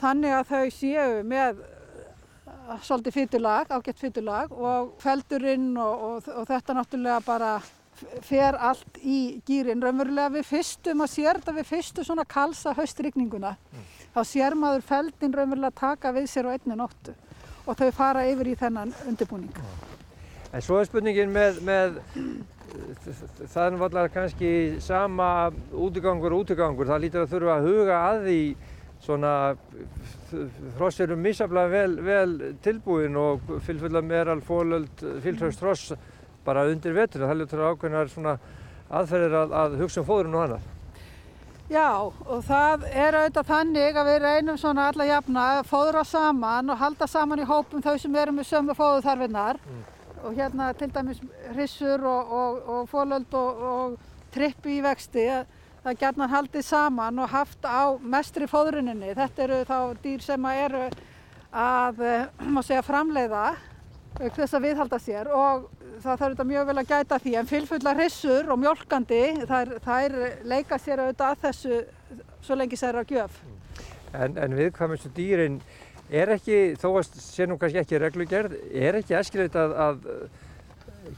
þannig 0.00 0.34
að 0.36 0.50
þau 0.50 0.74
séu 0.74 1.22
með 1.26 1.62
uh, 1.62 2.76
svolítið 2.82 3.16
fytulag, 3.20 3.70
ágætt 3.70 4.02
fytulag 4.02 4.52
og 4.52 4.92
feldurinn 5.02 5.72
og, 5.76 6.04
og, 6.08 6.28
og 6.34 6.46
þetta 6.50 6.78
náttúrulega 6.78 7.24
bara 7.26 7.54
fer 8.26 8.56
allt 8.58 8.98
í 9.06 9.40
gýrin 9.46 9.82
raunverulega 9.82 10.32
við 10.34 10.48
fyrstum 10.48 11.04
að 11.04 11.12
sér 11.12 11.38
þetta 11.38 11.54
við 11.60 11.68
fyrstu 11.68 12.04
svona 12.06 12.24
kalsa 12.26 12.74
haustrigninguna 12.74 13.54
mm. 13.54 13.84
þá 14.16 14.20
sér 14.26 14.56
maður 14.58 14.86
feldin 14.88 15.36
raunverulega 15.36 15.78
taka 15.78 16.12
við 16.16 16.26
sér 16.32 16.50
á 16.50 16.54
einni 16.56 16.78
nóttu 16.78 17.14
og 17.64 17.78
þau 17.78 17.90
fara 17.96 18.26
yfir 18.28 18.50
í 18.50 18.56
þennan 18.60 18.92
undirbúning. 19.08 19.54
En 20.54 20.62
svo 20.62 20.78
er 20.78 20.88
spurningin 20.88 21.32
með, 21.34 21.62
með 21.66 21.96
það 22.74 23.64
er 23.64 23.74
náttúrulega 23.74 24.12
kannski 24.14 24.52
sama 24.82 25.28
útigangur 25.72 26.34
og 26.34 26.44
útigangur, 26.44 26.88
það 26.88 27.04
lítur 27.04 27.24
að 27.24 27.34
þurfa 27.34 27.56
að 27.58 27.68
huga 27.68 28.00
að 28.08 28.24
því 28.28 28.40
svona 29.04 29.32
hross 30.78 31.00
eru 31.04 31.16
misaflega 31.20 31.70
vel, 31.70 31.96
vel 32.02 32.52
tilbúin 32.64 33.16
og 33.20 33.56
fylgfulla 33.66 34.02
meral, 34.02 34.40
fólöld, 34.44 35.04
fylgtraust 35.24 35.62
hross 35.62 35.94
bara 36.44 36.66
undir 36.68 36.96
vetur, 36.96 37.24
það 37.24 37.42
lítur 37.42 37.64
að 37.64 37.74
ákveðnar 37.74 38.12
svona 38.12 38.38
aðferðir 38.94 39.36
að, 39.40 39.58
að 39.60 39.76
hugsa 39.82 40.02
um 40.02 40.08
fóðurinn 40.08 40.38
og 40.38 40.46
annað. 40.46 40.70
Já 41.72 41.88
og 41.96 42.42
það 42.44 42.82
er 42.92 43.16
auðvitað 43.16 43.48
þannig 43.48 43.96
að 43.96 44.08
við 44.10 44.18
reynum 44.20 44.58
svona 44.60 44.90
alla 44.90 45.06
jafna 45.08 45.44
að 45.54 45.68
fóðra 45.70 46.02
saman 46.04 46.72
og 46.74 46.80
halda 46.82 47.08
saman 47.08 47.40
í 47.40 47.46
hópum 47.48 47.84
þau 47.84 47.94
sem 48.02 48.18
eru 48.20 48.34
með 48.36 48.50
sömu 48.50 48.76
fóðuþarfinnar 48.76 49.60
mm. 49.62 49.93
Og 50.24 50.38
hérna 50.38 50.72
til 50.78 50.90
dæmis 50.94 51.20
hrissur 51.52 52.06
og, 52.08 52.32
og, 52.32 52.62
og 52.68 52.88
fólöld 52.88 53.36
og, 53.36 53.62
og 53.70 53.98
trippi 54.34 54.78
í 54.78 54.82
vexti 54.84 55.28
það 55.84 55.98
gerðnar 56.00 56.32
haldið 56.32 56.64
saman 56.64 57.20
og 57.20 57.28
haft 57.28 57.66
á 57.68 57.92
mestri 58.00 58.48
fóðruninni. 58.48 59.12
Þetta 59.16 59.44
eru 59.44 59.60
þá 59.68 59.78
dýr 60.04 60.24
sem 60.24 60.46
eru 60.48 60.82
að, 61.52 62.00
eh, 62.00 62.60
segja, 62.62 62.82
framleiða 62.82 63.46
þess 64.14 64.54
að 64.54 64.64
viðhalda 64.68 64.98
sér 65.02 65.30
og 65.34 65.68
það 66.00 66.18
þarf 66.20 66.34
þetta 66.34 66.46
mjög 66.48 66.66
vel 66.68 66.78
að 66.78 66.90
gæta 66.92 67.18
því 67.22 67.34
en 67.38 67.50
fylgfulla 67.50 67.94
hrissur 67.98 68.50
og 68.52 68.60
mjölkandi 68.62 69.22
þær, 69.50 69.72
þær 69.84 70.16
leika 70.46 70.78
sér 70.78 71.02
auðvitað 71.02 71.32
að 71.32 71.42
þessu 71.48 71.80
svo 72.44 72.58
lengi 72.58 72.78
sér 72.78 73.00
að 73.00 73.14
gjöf. 73.14 73.40
En, 74.14 74.36
en 74.38 74.54
viðkvæmustu 74.54 75.10
dýrin 75.16 75.58
er 76.10 76.34
ekki, 76.36 76.58
þó 76.80 76.88
að 76.98 77.20
sé 77.22 77.46
nú 77.48 77.58
kannski 77.60 77.80
ekki 77.82 78.00
reglugerð, 78.02 78.56
er 78.72 79.00
ekki 79.00 79.16
eskilveit 79.18 79.56
að, 79.58 79.76
að 79.86 80.02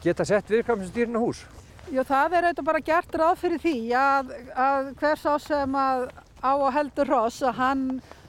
geta 0.03 0.27
sett 0.27 0.51
á 0.51 1.21
hús? 1.21 1.45
Jú 1.87 2.03
það 2.03 2.33
er 2.35 2.47
auðvitað 2.49 2.67
bara 2.67 2.83
gert 2.83 3.13
ráð 3.15 3.37
fyrir 3.39 3.61
því 3.63 3.77
að, 3.95 4.31
að 4.59 4.89
hvers 4.99 5.27
á 5.27 5.35
sem 5.39 5.77
að 5.79 6.09
á 6.43 6.53
og 6.55 6.73
heldur 6.75 7.11
hross 7.11 7.43
að 7.47 7.59
hann, 7.61 7.85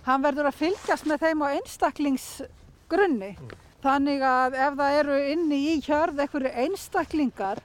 hann 0.05 0.25
verður 0.25 0.51
að 0.51 0.59
fylgjast 0.61 1.07
með 1.09 1.23
þeim 1.25 1.41
á 1.41 1.47
einstaklingsgrunni. 1.57 3.31
Mm. 3.37 3.55
Þannig 3.83 4.23
að 4.25 4.57
ef 4.57 4.77
það 4.79 4.99
eru 5.01 5.17
inni 5.33 5.59
í 5.71 5.75
hjörð 5.85 6.21
einhverju 6.23 6.53
einstaklingar 6.63 7.61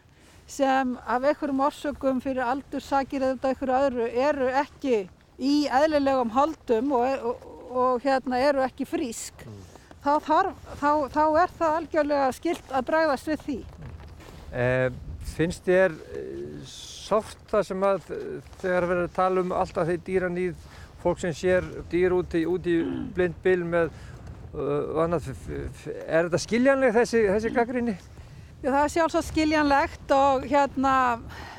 sem 0.53 0.97
af 1.07 1.25
einhverjum 1.25 1.63
orsökum 1.69 2.21
fyrir 2.25 2.45
aldursakir 2.45 3.25
eða 3.25 3.53
einhverju 3.53 3.79
öðru 3.79 4.09
eru 4.29 4.49
ekki 4.63 4.99
í 5.43 5.55
eðlilegum 5.73 6.33
holdum 6.35 6.93
og, 6.99 7.25
og, 7.31 7.47
og 7.73 8.03
hérna 8.05 8.41
eru 8.43 8.63
ekki 8.65 8.87
frísk, 8.89 9.47
mm. 9.47 9.63
þá, 10.05 10.13
þarf, 10.29 10.69
þá, 10.81 10.91
þá 11.15 11.25
er 11.45 11.57
það 11.59 11.79
algjörlega 11.79 12.29
skilt 12.37 12.73
að 12.73 12.87
bræðast 12.91 13.33
við 13.33 13.47
því. 13.47 13.59
Eh, 14.53 14.87
finnst 15.33 15.67
þér 15.67 15.97
eh, 15.97 16.63
soft 16.69 17.43
það 17.51 17.67
sem 17.71 17.89
að 17.89 18.07
þegar 18.61 18.87
við 18.87 18.97
erum 18.97 19.05
að 19.09 19.19
tala 19.19 19.45
um 19.45 19.57
alltaf 19.57 19.91
þeir 19.91 20.07
dýranýð, 20.09 20.71
fólk 21.03 21.23
sem 21.23 21.35
sér 21.35 21.67
dýr 21.91 22.15
úti, 22.15 22.45
úti 22.47 22.79
blind 23.17 23.39
bil 23.43 23.63
með 23.67 23.93
Annað, 24.53 25.31
er 25.49 26.27
þetta 26.27 26.39
skiljanleg 26.43 26.91
þessi, 26.93 27.23
þessi 27.25 27.51
gaggrinni? 27.57 27.95
Já, 28.61 28.69
það 28.69 28.83
er 28.83 28.91
sjálfsagt 28.93 29.29
skiljanlegt 29.31 30.13
og 30.13 30.45
hérna, 30.51 30.97
uh, 31.17 31.52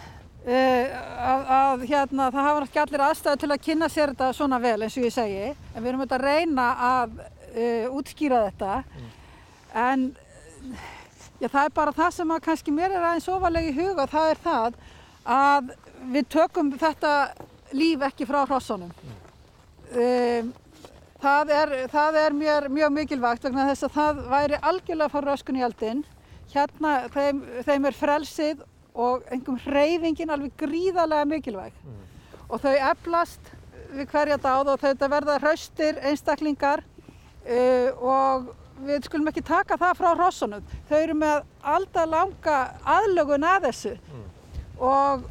að, 0.43 1.43
að, 1.57 1.83
hérna 1.87 2.29
það 2.33 2.47
hafa 2.47 2.63
ekki 2.65 2.81
allir 2.83 3.03
aðstæðu 3.05 3.41
til 3.43 3.51
að 3.53 3.61
kynna 3.63 3.89
sér 3.91 4.11
þetta 4.11 4.31
svona 4.35 4.59
vel 4.63 4.75
eins 4.81 4.97
og 4.99 5.05
ég 5.07 5.15
segi 5.15 5.45
en 5.53 5.77
við 5.77 5.89
erum 5.91 6.03
auðvitað 6.03 6.17
að 6.17 6.25
reyna 6.27 6.65
að 6.87 7.13
uh, 7.21 7.95
útskýra 7.99 8.41
þetta 8.49 8.73
mm. 8.83 9.13
en 9.83 10.03
já, 11.39 11.47
það 11.47 11.61
er 11.63 11.77
bara 11.79 11.95
það 11.95 12.11
sem 12.17 12.35
að 12.35 12.43
kannski 12.49 12.75
mér 12.75 12.97
er 12.97 13.07
aðeins 13.07 13.29
ofalega 13.31 13.71
í 13.71 13.77
huga 13.77 14.09
það 14.11 14.33
er 14.33 14.43
það 14.43 14.81
að 15.37 15.71
við 16.11 16.27
tökum 16.35 16.73
þetta 16.75 17.13
líf 17.73 18.03
ekki 18.03 18.27
frá 18.27 18.43
hrossunum. 18.43 18.91
Mm. 19.03 19.15
Um, 19.93 20.51
Það 21.23 21.51
er, 21.55 21.69
það 21.87 22.17
er 22.19 22.33
mjög, 22.35 22.65
mjög 22.75 22.89
mikilvægt 22.97 23.45
vegna 23.47 23.69
þess 23.69 23.85
að 23.87 23.93
það 23.95 24.17
væri 24.27 24.57
algjörlega 24.59 25.05
að 25.07 25.13
fara 25.13 25.31
röskun 25.31 25.59
í 25.59 25.63
aldinn. 25.63 26.01
Hérna 26.51 26.91
þeim, 27.13 27.37
þeim 27.63 27.87
er 27.87 27.95
frelsið 27.95 28.65
og 28.93 29.23
einhverjum 29.31 29.59
hreyfingin 29.65 30.33
alveg 30.33 30.55
gríðarlega 30.59 31.29
mikilvæg. 31.29 31.77
Mm. 31.83 32.01
Og 32.49 32.61
þau 32.63 32.73
eflast 32.73 33.53
við 33.93 34.09
hverja 34.11 34.39
dáð 34.41 34.73
og 34.73 34.81
þetta 34.81 35.09
verða 35.09 35.37
hraustir 35.41 36.01
einstaklingar 36.01 36.83
uh, 36.83 37.89
og 37.97 38.51
við 38.83 39.05
skulum 39.07 39.29
ekki 39.29 39.45
taka 39.45 39.77
það 39.81 39.99
frá 40.01 40.09
hrossunum. 40.13 40.65
Þau 40.89 40.97
eru 40.99 41.19
með 41.21 41.45
alltaf 41.75 42.09
langa 42.09 42.57
aðlögun 42.97 43.47
að 43.47 43.69
þessu 43.69 43.95
mm. 43.97 44.27
og 44.89 45.29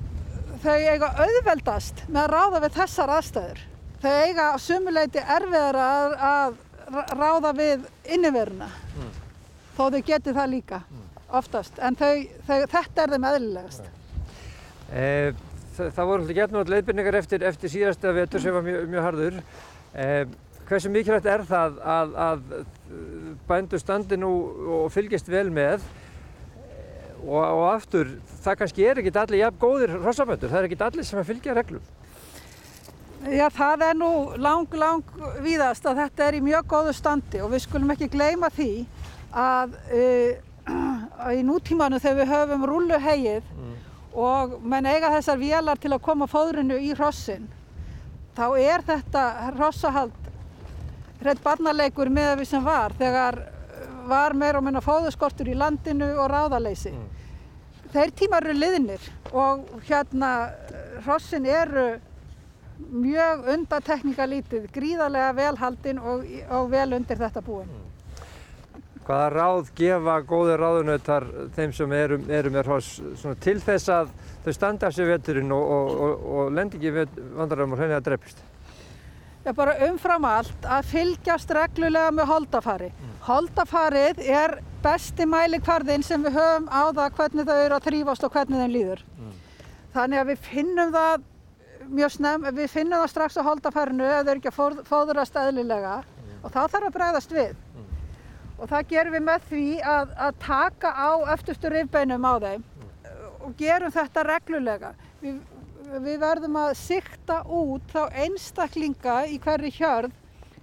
þau 0.63 0.79
eiga 0.79 1.13
auðveldast 1.19 2.05
með 2.09 2.25
að 2.25 2.33
ráða 2.37 2.63
við 2.65 2.75
þessar 2.81 3.15
aðstæður 3.17 3.63
þau 4.03 4.13
eiga 4.27 4.49
á 4.51 4.57
sumuleiti 4.59 5.23
erfiðar 5.23 5.79
að, 5.79 6.15
að 6.27 7.17
ráða 7.19 7.53
við 7.59 7.87
inniveruna 8.17 8.69
mm. 8.69 9.13
þó 9.77 9.85
þau 9.95 10.03
geti 10.07 10.35
það 10.35 10.53
líka 10.57 10.81
mm. 10.83 11.05
Oftast 11.39 11.81
en 11.83 11.97
þau, 11.99 12.13
þau, 12.47 12.61
þetta 12.75 13.05
er 13.05 13.15
þeim 13.15 13.27
eðlilegast. 13.31 13.91
Eh, 14.93 15.33
það, 15.77 15.91
það 15.97 16.11
voru 16.11 16.23
alltaf 16.23 16.39
gert 16.39 16.55
náttúrulega 16.55 16.77
leiðbyrningar 16.77 17.19
eftir, 17.23 17.47
eftir 17.49 17.73
síðasta 17.73 18.15
vetur 18.17 18.45
sem 18.45 18.57
var 18.57 18.67
mjög, 18.67 18.85
mjög 18.93 19.07
harður. 19.09 19.41
Eh, 19.93 20.23
hversu 20.69 20.93
mikilvægt 20.93 21.29
er 21.29 21.45
það 21.49 21.81
að, 21.95 22.15
að 22.27 22.45
bændu 23.49 23.81
standi 23.81 24.19
nú 24.21 24.33
og 24.79 24.87
fylgjast 24.95 25.29
vel 25.33 25.49
með? 25.53 25.85
Og, 27.23 27.39
og 27.39 27.67
aftur 27.71 28.17
það 28.43 28.63
kannski 28.63 28.87
er 28.87 29.01
ekki 29.01 29.13
allir 29.15 29.45
jafn 29.45 29.59
góðir 29.63 29.93
rossabændur, 30.03 30.51
það 30.51 30.63
er 30.63 30.71
ekki 30.71 30.81
allir 30.83 31.07
sem 31.07 31.21
að 31.21 31.29
fylgja 31.29 31.55
reglum. 31.59 31.91
Já, 33.23 33.47
það 33.55 33.85
er 33.87 33.95
nú 33.95 34.11
lang, 34.43 34.73
lang 34.75 35.19
víðast 35.45 35.85
að 35.87 36.01
þetta 36.03 36.25
er 36.27 36.37
í 36.41 36.41
mjög 36.43 36.65
góðu 36.73 36.95
standi 36.97 37.43
og 37.45 37.53
við 37.53 37.63
skulum 37.69 37.93
ekki 37.95 38.09
gleyma 38.11 38.51
því 38.51 38.71
að 39.31 39.77
uh, 39.79 40.33
í 41.33 41.43
nútímanu 41.47 42.01
þegar 42.03 42.21
við 42.21 42.33
höfum 42.33 42.67
rúlu 42.69 42.99
hegið 43.03 43.49
mm. 43.57 43.73
og 44.15 44.59
menn 44.63 44.87
eiga 44.87 45.11
þessar 45.17 45.41
vélar 45.41 45.81
til 45.81 45.93
að 45.93 46.05
koma 46.05 46.29
fóðrinu 46.31 46.79
í 46.79 46.93
hrossin 46.95 47.49
þá 48.37 48.47
er 48.59 48.85
þetta 48.87 49.25
hrossahald 49.53 50.31
hreitt 51.23 51.43
barnaleikur 51.43 52.11
með 52.11 52.39
því 52.41 52.47
sem 52.51 52.65
var 52.65 52.95
þegar 52.99 53.43
var 54.07 54.35
meira 54.35 54.59
og 54.59 54.67
minna 54.67 54.83
fóðuskortur 54.83 55.53
í 55.53 55.59
landinu 55.59 56.09
og 56.19 56.31
ráðaleysi. 56.33 56.91
Mm. 56.91 57.11
Þeir 57.93 58.15
tímar 58.19 58.47
eru 58.49 58.57
liðnir 58.59 59.05
og 59.31 59.69
hérna 59.87 60.33
hrossin 61.05 61.47
eru 61.47 61.87
mjög 62.83 63.47
undatekníkalítið, 63.53 64.67
gríðarlega 64.75 65.33
velhaldin 65.37 66.01
og, 66.01 66.25
og 66.51 66.71
vel 66.73 66.97
undir 66.97 67.21
þetta 67.21 67.45
búin. 67.45 67.69
Mm. 67.69 67.92
Hvaða 69.13 69.33
ráð 69.35 69.67
gefa 69.77 70.13
góði 70.25 70.53
ráðunautar 70.57 71.27
þeim 71.53 71.73
sem 71.77 71.91
eru, 71.93 72.17
eru 72.33 72.51
með 72.55 72.69
hross 72.71 72.95
til 73.45 73.59
þess 73.61 73.91
að 73.93 74.13
þau 74.47 74.53
standa 74.57 74.89
sér 74.89 75.11
veturinn 75.11 75.51
og, 75.53 75.65
og, 75.69 76.23
og 76.33 76.55
lendi 76.57 76.79
ekki 76.79 77.03
vandarum 77.37 77.75
og 77.75 77.83
hreinlega 77.83 78.01
drefist? 78.07 78.39
Já, 79.45 79.51
bara 79.53 79.75
umfram 79.85 80.25
allt 80.25 80.65
að 80.65 80.89
fylgjast 80.95 81.53
reglulega 81.53 82.15
með 82.17 82.31
holdafari. 82.31 82.89
Mm. 82.89 83.11
Holdafarið 83.27 84.23
er 84.25 84.55
besti 84.81 85.27
mælikvarðinn 85.29 86.07
sem 86.07 86.25
við 86.25 86.39
höfum 86.39 86.71
á 86.73 86.83
það 86.97 87.19
hvernig 87.19 87.51
þau 87.51 87.59
eru 87.59 87.77
að 87.77 87.89
þrýfast 87.91 88.25
og 88.25 88.33
hvernig 88.39 88.63
þeim 88.63 88.75
líður. 88.79 89.03
Mm. 89.19 89.35
Þannig 89.99 90.23
að 90.23 90.31
við 90.31 90.47
finnum 90.47 90.95
það 90.97 91.27
mjög 92.01 92.15
snem, 92.17 92.49
við 92.49 92.73
finnum 92.79 93.05
það 93.05 93.13
strax 93.13 93.37
á 93.37 93.43
holdafarinu 93.51 94.09
ef 94.09 94.25
þau 94.25 94.33
eru 94.33 94.41
ekki 94.41 94.55
að 94.55 94.81
fóðurast 94.89 95.37
eðlilega 95.43 95.99
mm. 96.01 96.41
og 96.41 96.57
þá 96.57 96.63
þarf 96.63 96.89
að 96.89 96.97
bregðast 96.97 97.37
við. 97.37 97.53
Og 98.63 98.69
það 98.71 98.91
gerum 98.93 99.17
við 99.17 99.25
með 99.27 99.47
því 99.51 99.67
að, 99.91 100.13
að 100.23 100.37
taka 100.45 100.93
á 100.95 101.11
eftirstu 101.35 101.71
rifbeinum 101.73 102.23
á 102.23 102.35
þeim 102.45 102.69
og 103.43 103.55
gerum 103.59 103.91
þetta 103.91 104.23
reglulega. 104.29 104.93
Við, 105.23 105.41
við 106.05 106.19
verðum 106.23 106.59
að 106.61 106.75
sikta 106.79 107.41
út 107.51 107.89
þá 107.91 108.03
einstaklinga 108.25 109.17
í 109.27 109.39
hverju 109.43 109.73
hjörð 109.81 110.19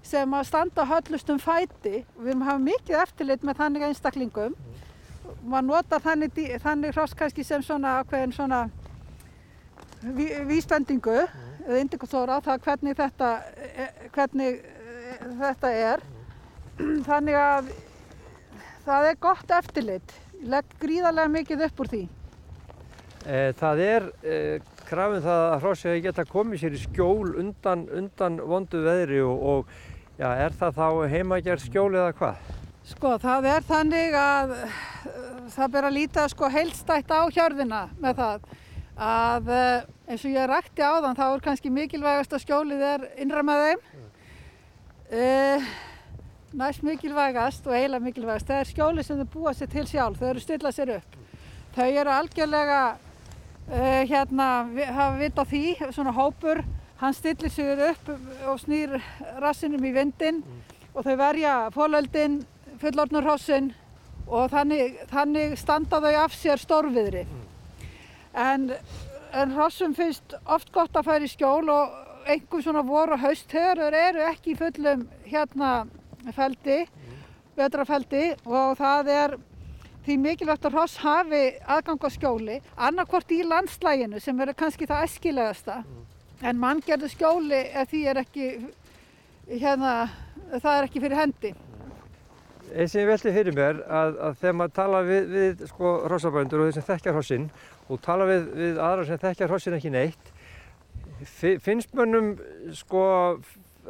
sem 0.05 0.33
að 0.33 0.47
standa 0.47 0.85
höllustum 0.87 1.41
fæti. 1.43 2.05
Við 2.17 2.31
erum 2.31 2.45
að 2.45 2.51
hafa 2.53 2.63
mikið 2.69 3.01
eftirlit 3.03 3.43
með 3.43 3.59
þannig 3.59 3.87
einstaklingum. 3.89 4.55
Maður 5.43 5.67
notar 5.67 6.03
þannig, 6.03 6.39
þannig 6.63 6.95
hross 6.95 7.17
kannski 7.17 7.43
sem 7.45 7.63
svona, 7.65 7.99
svona 8.33 8.63
ví, 10.01 10.31
vísbendingu 10.49 11.19
eða 11.19 11.83
indikatóra 11.83 12.39
á 12.39 12.45
það 12.47 12.63
hvernig 12.65 12.97
þetta, 12.97 13.29
e, 13.59 13.89
hvernig 14.15 14.63
e, 14.63 15.19
þetta 15.43 15.75
er. 15.91 16.07
Þannig 16.79 17.37
að 17.37 17.71
það 18.89 19.09
er 19.09 19.19
gott 19.23 19.53
eftirlit. 19.59 20.15
Legg 20.49 20.75
gríðarlega 20.81 21.33
mikið 21.33 21.65
upp 21.67 21.83
úr 21.83 21.91
því. 21.93 22.01
Eh, 23.27 23.49
það 23.59 23.81
er 23.83 24.05
eh, 24.23 24.69
krafin 24.87 25.23
það 25.25 25.45
að 25.49 25.65
hrossi 25.65 25.89
að 25.91 26.01
geta 26.07 26.25
komið 26.29 26.61
sér 26.61 26.77
í 26.77 26.83
skjól 26.85 27.33
undan, 27.41 27.83
undan 27.93 28.39
vondu 28.47 28.83
veðri 28.85 29.19
og, 29.25 29.43
og 29.51 29.73
já, 30.19 30.29
er 30.31 30.55
það 30.55 30.79
þá 30.79 30.87
heimagerð 31.11 31.65
skjól 31.65 31.91
eða 31.91 32.15
hvað? 32.21 32.47
Sko 32.89 33.11
það 33.21 33.49
er 33.51 33.67
þannig 33.67 34.15
að 34.17 34.55
það 35.53 35.75
ber 35.75 35.89
að 35.89 35.95
líta 35.97 36.25
sko 36.31 36.49
heilstætt 36.49 37.11
á 37.11 37.21
hjörðina 37.29 37.83
með 38.01 38.23
það 38.23 38.47
að 39.09 39.51
eins 40.09 40.23
og 40.25 40.33
ég 40.33 40.49
rætti 40.49 40.83
á 40.83 40.93
þann 41.03 41.19
þá 41.19 41.25
er 41.27 41.43
kannski 41.45 41.71
mikilvægast 41.73 42.33
að 42.33 42.43
skjólið 42.43 42.81
er 42.87 43.05
innra 43.21 43.43
með 43.45 43.65
þeim 43.65 43.83
mm. 43.83 44.09
uh, 45.19 45.69
næst 46.53 46.83
mikilvægast 46.83 47.67
og 47.67 47.75
eiginlega 47.75 48.03
mikilvægast 48.03 48.47
það 48.47 48.59
er 48.61 48.69
skjólið 48.69 49.05
sem 49.07 49.21
þau 49.21 49.29
búa 49.33 49.53
sér 49.53 49.71
til 49.71 49.85
sjálf 49.87 50.19
þau 50.19 50.29
eru 50.29 50.43
stillað 50.43 50.75
sér 50.77 50.91
upp 50.97 51.17
þau 51.75 51.87
eru 51.87 52.13
algjörlega 52.13 52.79
uh, 52.95 54.01
hérna 54.09 54.47
hafa 54.89 55.17
vitt 55.19 55.41
á 55.41 55.45
því 55.45 55.63
svona 55.91 56.15
hópur 56.15 56.63
hann 57.01 57.13
stillir 57.13 57.53
sér 57.53 57.83
upp 57.91 58.09
og 58.49 58.61
snýr 58.63 58.97
rassinum 59.39 59.85
í 59.85 59.93
vindin 59.95 60.41
mm. 60.41 60.63
og 60.93 61.05
þau 61.05 61.15
verja 61.19 61.53
fólöldin 61.75 62.41
fullornurhossin 62.81 63.73
og 64.29 64.49
þannig, 64.53 64.97
þannig 65.09 65.55
standa 65.57 66.01
þau 66.01 66.15
af 66.25 66.35
sér 66.37 66.61
stórviðri 66.61 67.27
mm. 67.27 67.45
en 68.33 68.71
en 69.33 69.51
hrossum 69.53 69.93
finnst 69.93 70.33
oft 70.49 70.71
gott 70.73 70.95
að 70.97 71.05
færa 71.05 71.27
í 71.27 71.29
skjól 71.29 71.69
og 71.69 72.29
einhver 72.29 72.63
svona 72.65 72.81
voru 72.85 73.13
og 73.15 73.21
hausthörur 73.21 73.93
eru 73.95 74.23
ekki 74.25 74.55
í 74.55 74.57
fullum 74.57 75.05
hérna 75.29 75.73
feldi, 76.35 76.79
vetrafeldi 77.57 78.25
og 78.45 78.75
það 78.79 79.11
er 79.13 79.37
því 80.05 80.17
mikilvægt 80.23 80.65
að 80.65 80.75
hross 80.75 80.99
hafi 81.03 81.43
aðgang 81.69 82.05
á 82.05 82.09
skjóli, 82.13 82.59
annarkvort 82.75 83.31
í 83.35 83.41
landslæginu 83.45 84.21
sem 84.23 84.37
verður 84.37 84.57
kannski 84.63 84.87
það 84.89 85.05
eskilegasta 85.07 85.79
en 86.41 86.61
manngerðu 86.61 87.09
skjóli 87.11 87.63
því 87.91 88.03
er 88.11 88.21
ekki 88.23 88.51
hérna, 89.49 89.95
það 90.55 90.71
er 90.75 90.87
ekki 90.87 91.03
fyrir 91.03 91.19
hendi. 91.19 91.53
Eins 92.69 92.93
sem 92.93 93.01
ég 93.01 93.09
veldi 93.09 93.33
fyrir 93.33 93.55
mér 93.57 93.79
að, 93.89 94.17
að 94.27 94.35
þegar 94.41 94.57
maður 94.59 94.73
tala 94.77 94.99
við, 95.07 95.31
við 95.33 95.63
sko 95.71 95.93
hrossabændur 96.05 96.61
og 96.61 96.67
þeir 96.67 96.75
sem 96.77 96.87
þekkja 96.89 97.13
hrossin 97.15 97.47
og 97.89 98.01
tala 98.05 98.27
við, 98.29 98.43
við 98.59 98.83
aðra 98.85 99.07
sem 99.07 99.21
þekkja 99.23 99.47
hrossin 99.49 99.77
ekki 99.79 99.93
neitt 99.93 100.35
finnst 101.65 101.95
mönnum 101.97 102.35
sko 102.77 103.01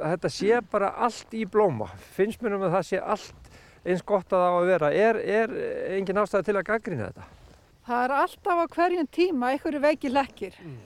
þetta 0.02 0.32
sé 0.34 0.62
bara 0.72 0.94
allt 1.06 1.34
í 1.36 1.46
blóma 1.50 1.90
finnst 2.16 2.42
mönnum 2.44 2.68
að 2.68 2.78
það 2.78 2.88
sé 2.90 3.02
allt 3.16 3.50
eins 3.86 4.04
gott 4.06 4.34
að 4.34 4.44
það 4.44 4.50
á 4.50 4.58
að 4.60 4.70
vera 4.70 4.92
er, 4.94 5.20
er 5.24 5.54
engin 5.98 6.22
ástæði 6.22 6.50
til 6.50 6.58
að 6.60 6.68
gaggrina 6.70 7.10
þetta? 7.10 7.28
Það 7.90 8.04
er 8.04 8.16
alltaf 8.20 8.62
á 8.62 8.66
hverjum 8.76 9.10
tíma 9.12 9.54
einhverju 9.54 9.82
veiki 9.84 10.12
lekkir 10.14 10.60
mm. 10.62 10.78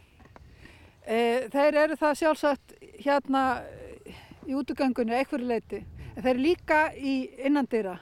e, 1.06 1.18
þeir 1.54 1.80
eru 1.86 2.00
það 2.00 2.20
sjálfsagt 2.22 2.78
hérna 3.04 3.44
í 4.48 4.56
útugöngunni 4.60 5.18
einhverju 5.18 5.50
leiti 5.50 5.84
en 6.14 6.22
þeir 6.22 6.34
eru 6.36 6.46
líka 6.46 6.80
í 6.96 7.18
innandýra 7.48 7.98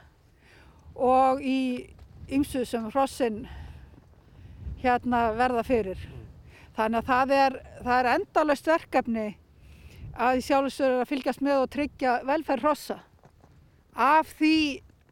og 0.95 1.41
í 1.41 1.89
ymsu 2.32 2.64
sem 2.68 2.88
hrossin 2.91 3.45
hérna 4.82 5.30
verða 5.38 5.64
fyrir. 5.66 6.01
Þannig 6.76 7.01
að 7.01 7.09
það 7.09 7.34
er, 7.38 7.57
það 7.84 7.97
er 7.97 8.09
endalust 8.16 8.70
verkefni 8.70 9.28
að 10.16 10.41
sjálfsögur 10.45 11.01
að 11.03 11.09
fylgjast 11.12 11.43
með 11.45 11.64
og 11.64 11.72
tryggja 11.76 12.18
velferð 12.28 12.66
hrossa. 12.66 12.97
Af 13.95 14.34
því 14.39 14.57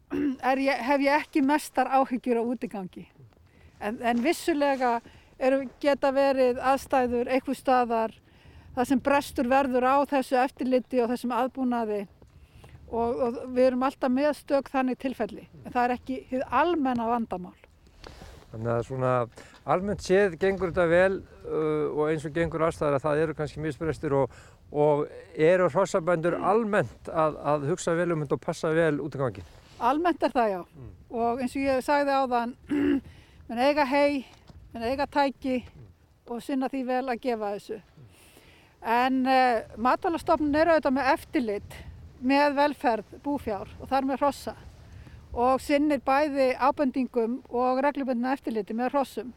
ég, 0.68 0.84
hef 0.90 1.06
ég 1.06 1.16
ekki 1.16 1.44
mestar 1.46 1.92
áhyggjur 1.92 2.42
á 2.42 2.44
útigangi. 2.44 3.06
En, 3.80 4.00
en 4.04 4.24
vissulega 4.24 4.98
er, 5.40 5.62
geta 5.80 6.12
verið 6.16 6.60
aðstæður 6.60 7.32
eitthvað 7.32 7.60
staðar 7.60 8.16
það 8.76 8.90
sem 8.92 9.04
brestur 9.04 9.50
verður 9.52 9.88
á 9.88 9.98
þessu 10.10 10.40
eftirliti 10.40 11.02
og 11.04 11.12
þessum 11.14 11.36
aðbúnaði 11.36 12.02
og, 12.90 13.10
og 13.10 13.40
við 13.54 13.70
erum 13.70 13.86
alltaf 13.88 14.12
með 14.14 14.34
stök 14.40 14.70
þannig 14.74 15.00
tilfelli. 15.02 15.48
En 15.64 15.74
það 15.74 15.84
er 15.86 15.96
ekki 15.98 16.20
hið 16.30 16.46
almenna 16.62 17.08
vandamál. 17.10 17.56
Þannig 18.50 18.72
að 18.74 18.86
svona 18.88 19.12
almennt 19.70 20.02
séð 20.02 20.40
gengur 20.42 20.72
þetta 20.72 20.88
vel 20.90 21.20
uh, 21.20 21.90
og 21.94 22.08
eins 22.10 22.26
og 22.26 22.34
gengur 22.34 22.66
aðstæðar 22.66 22.98
að 22.98 23.06
það 23.06 23.24
eru 23.26 23.36
kannski 23.38 23.62
misbrestir 23.62 24.16
og, 24.18 24.40
og 24.72 25.08
eru 25.34 25.70
hrossabændur 25.70 26.38
almennt 26.46 27.10
að, 27.10 27.38
að 27.42 27.68
hugsa 27.72 27.96
vel 27.98 28.12
um 28.14 28.24
þetta 28.24 28.38
og 28.38 28.44
passa 28.44 28.74
vel 28.76 29.00
út 29.02 29.16
af 29.18 29.24
gangin? 29.26 29.50
Almennt 29.80 30.24
er 30.24 30.34
það 30.36 30.50
já 30.52 30.62
mm. 30.62 30.94
og 31.10 31.42
eins 31.42 31.56
og 31.56 31.66
ég 31.66 31.84
sagði 31.86 32.16
á 32.16 32.24
þann, 32.30 32.56
menn 33.50 33.62
eiga 33.64 33.86
hei, 33.90 34.26
menn 34.74 34.88
eiga 34.92 35.08
tæki 35.10 35.62
og 36.30 36.44
sinna 36.46 36.70
því 36.70 36.86
vel 36.86 37.06
að 37.10 37.22
gefa 37.24 37.54
þessu. 37.56 37.80
En 38.80 39.22
uh, 39.28 39.66
matalastofnun 39.82 40.56
eru 40.56 40.76
auðvitað 40.76 40.96
með 40.96 41.14
eftirlit 41.16 41.78
með 42.20 42.58
velferð 42.58 43.20
búfjár 43.24 43.70
og 43.80 43.90
þar 43.90 44.08
með 44.08 44.22
hrossa 44.22 44.56
og 45.30 45.62
sinnir 45.62 46.02
bæði 46.06 46.52
ábendingum 46.58 47.40
og 47.54 47.82
reglubundna 47.86 48.34
eftirliti 48.34 48.76
með 48.76 48.94
hrossum. 48.94 49.34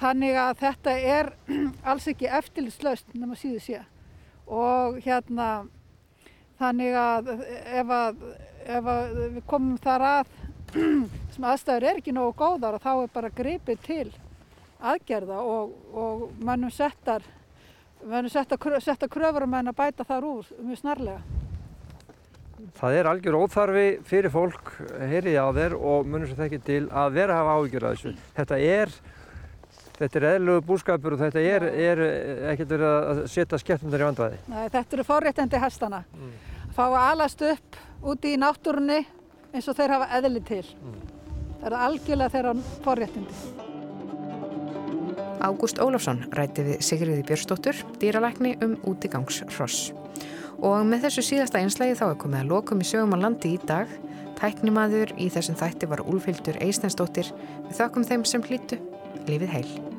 Þannig 0.00 0.36
að 0.38 0.58
þetta 0.60 0.96
er 1.16 1.30
alls 1.88 2.06
ekki 2.10 2.30
eftirlitslaust 2.30 3.14
nema 3.14 3.38
síðu 3.38 3.62
sé. 3.64 3.82
Og 4.46 5.00
hérna 5.02 5.48
þannig 6.60 6.98
að 6.98 7.32
ef, 7.36 7.90
að 7.90 8.20
ef 8.66 8.90
að 8.92 9.16
við 9.36 9.40
komum 9.50 9.78
þar 9.82 10.04
að 10.10 10.36
sem 11.34 11.46
aðstæður 11.46 11.88
er 11.90 12.00
ekki 12.00 12.14
nógu 12.14 12.36
góðar 12.38 12.78
þá 12.82 12.92
er 12.94 13.10
bara 13.14 13.32
gripið 13.34 13.82
til 13.86 14.06
aðgerða 14.80 15.40
og, 15.40 15.72
og 15.96 16.28
mannum 16.44 16.72
settar, 16.72 17.24
settar, 18.28 18.78
settar 18.84 19.10
kröfur 19.10 19.46
um 19.46 19.58
að 19.58 19.74
bæta 19.76 20.06
þar 20.06 20.28
úr 20.28 20.54
mjög 20.60 20.80
snarlega. 20.82 21.20
Það 22.76 22.94
er 22.96 23.08
algjör 23.10 23.36
óþarfi 23.42 23.86
fyrir 24.08 24.32
fólk, 24.32 24.70
heyriði 24.96 25.40
á 25.40 25.48
þér 25.56 25.74
og 25.76 26.08
munum 26.08 26.28
sem 26.28 26.38
þekkir 26.38 26.62
til 26.64 26.82
að 26.88 27.18
vera 27.18 27.36
að 27.36 27.42
hafa 27.42 27.56
áhyggjur 27.56 27.86
að 27.86 27.96
þessu. 27.96 28.12
Þetta 28.36 28.60
er, 28.64 28.94
þetta 29.98 30.20
er 30.20 30.28
eðlug 30.34 30.64
búskapur 30.66 31.16
og 31.16 31.22
þetta 31.24 31.42
er, 31.42 31.66
er 31.90 32.02
ekkert 32.52 32.72
verið 32.74 32.94
að 32.94 33.22
setja 33.32 33.60
skemmtundar 33.62 34.04
í 34.04 34.08
vandvæði. 34.10 34.40
Nei, 34.52 34.64
þetta 34.74 34.98
eru 34.98 35.06
forréttandi 35.08 35.60
hestana. 35.62 36.02
Mm. 36.16 36.32
Fá 36.76 36.82
að 36.86 36.98
alast 37.02 37.44
upp 37.46 37.78
úti 38.06 38.34
í 38.34 38.40
náttúrunni 38.40 39.02
eins 39.52 39.68
og 39.70 39.78
þeir 39.78 39.94
hafa 39.96 40.10
eðli 40.18 40.42
til. 40.46 40.64
Það 41.60 41.70
eru 41.70 41.78
algjörlega 41.86 42.34
þeirra 42.34 42.56
forréttindi. 42.84 43.38
Ágúst 45.46 45.78
Ólafsson 45.80 46.24
rætti 46.34 46.64
við 46.64 46.82
Sigriði 46.84 47.24
Björnsdóttur, 47.28 47.80
dýralækni 48.00 48.56
um 48.64 48.76
útigangsross. 48.88 49.92
Og 50.64 50.84
með 50.88 51.06
þessu 51.06 51.24
síðasta 51.26 51.60
einslægi 51.60 51.98
þá 51.98 52.06
er 52.08 52.20
komið 52.20 52.42
að 52.42 52.52
lokum 52.54 52.80
í 52.80 52.88
sögum 52.88 53.16
á 53.16 53.18
landi 53.26 53.52
í 53.56 53.60
dag. 53.68 53.90
Tæknimaður 54.36 55.12
í 55.20 55.28
þessum 55.32 55.56
þætti 55.60 55.88
var 55.88 56.02
Úlfildur 56.04 56.56
Eistensdóttir. 56.64 57.28
Við 57.68 57.76
þakkum 57.80 58.04
þeim 58.08 58.24
sem 58.28 58.44
hlýtu. 58.44 58.80
Lífið 59.24 59.52
heil. 59.56 59.95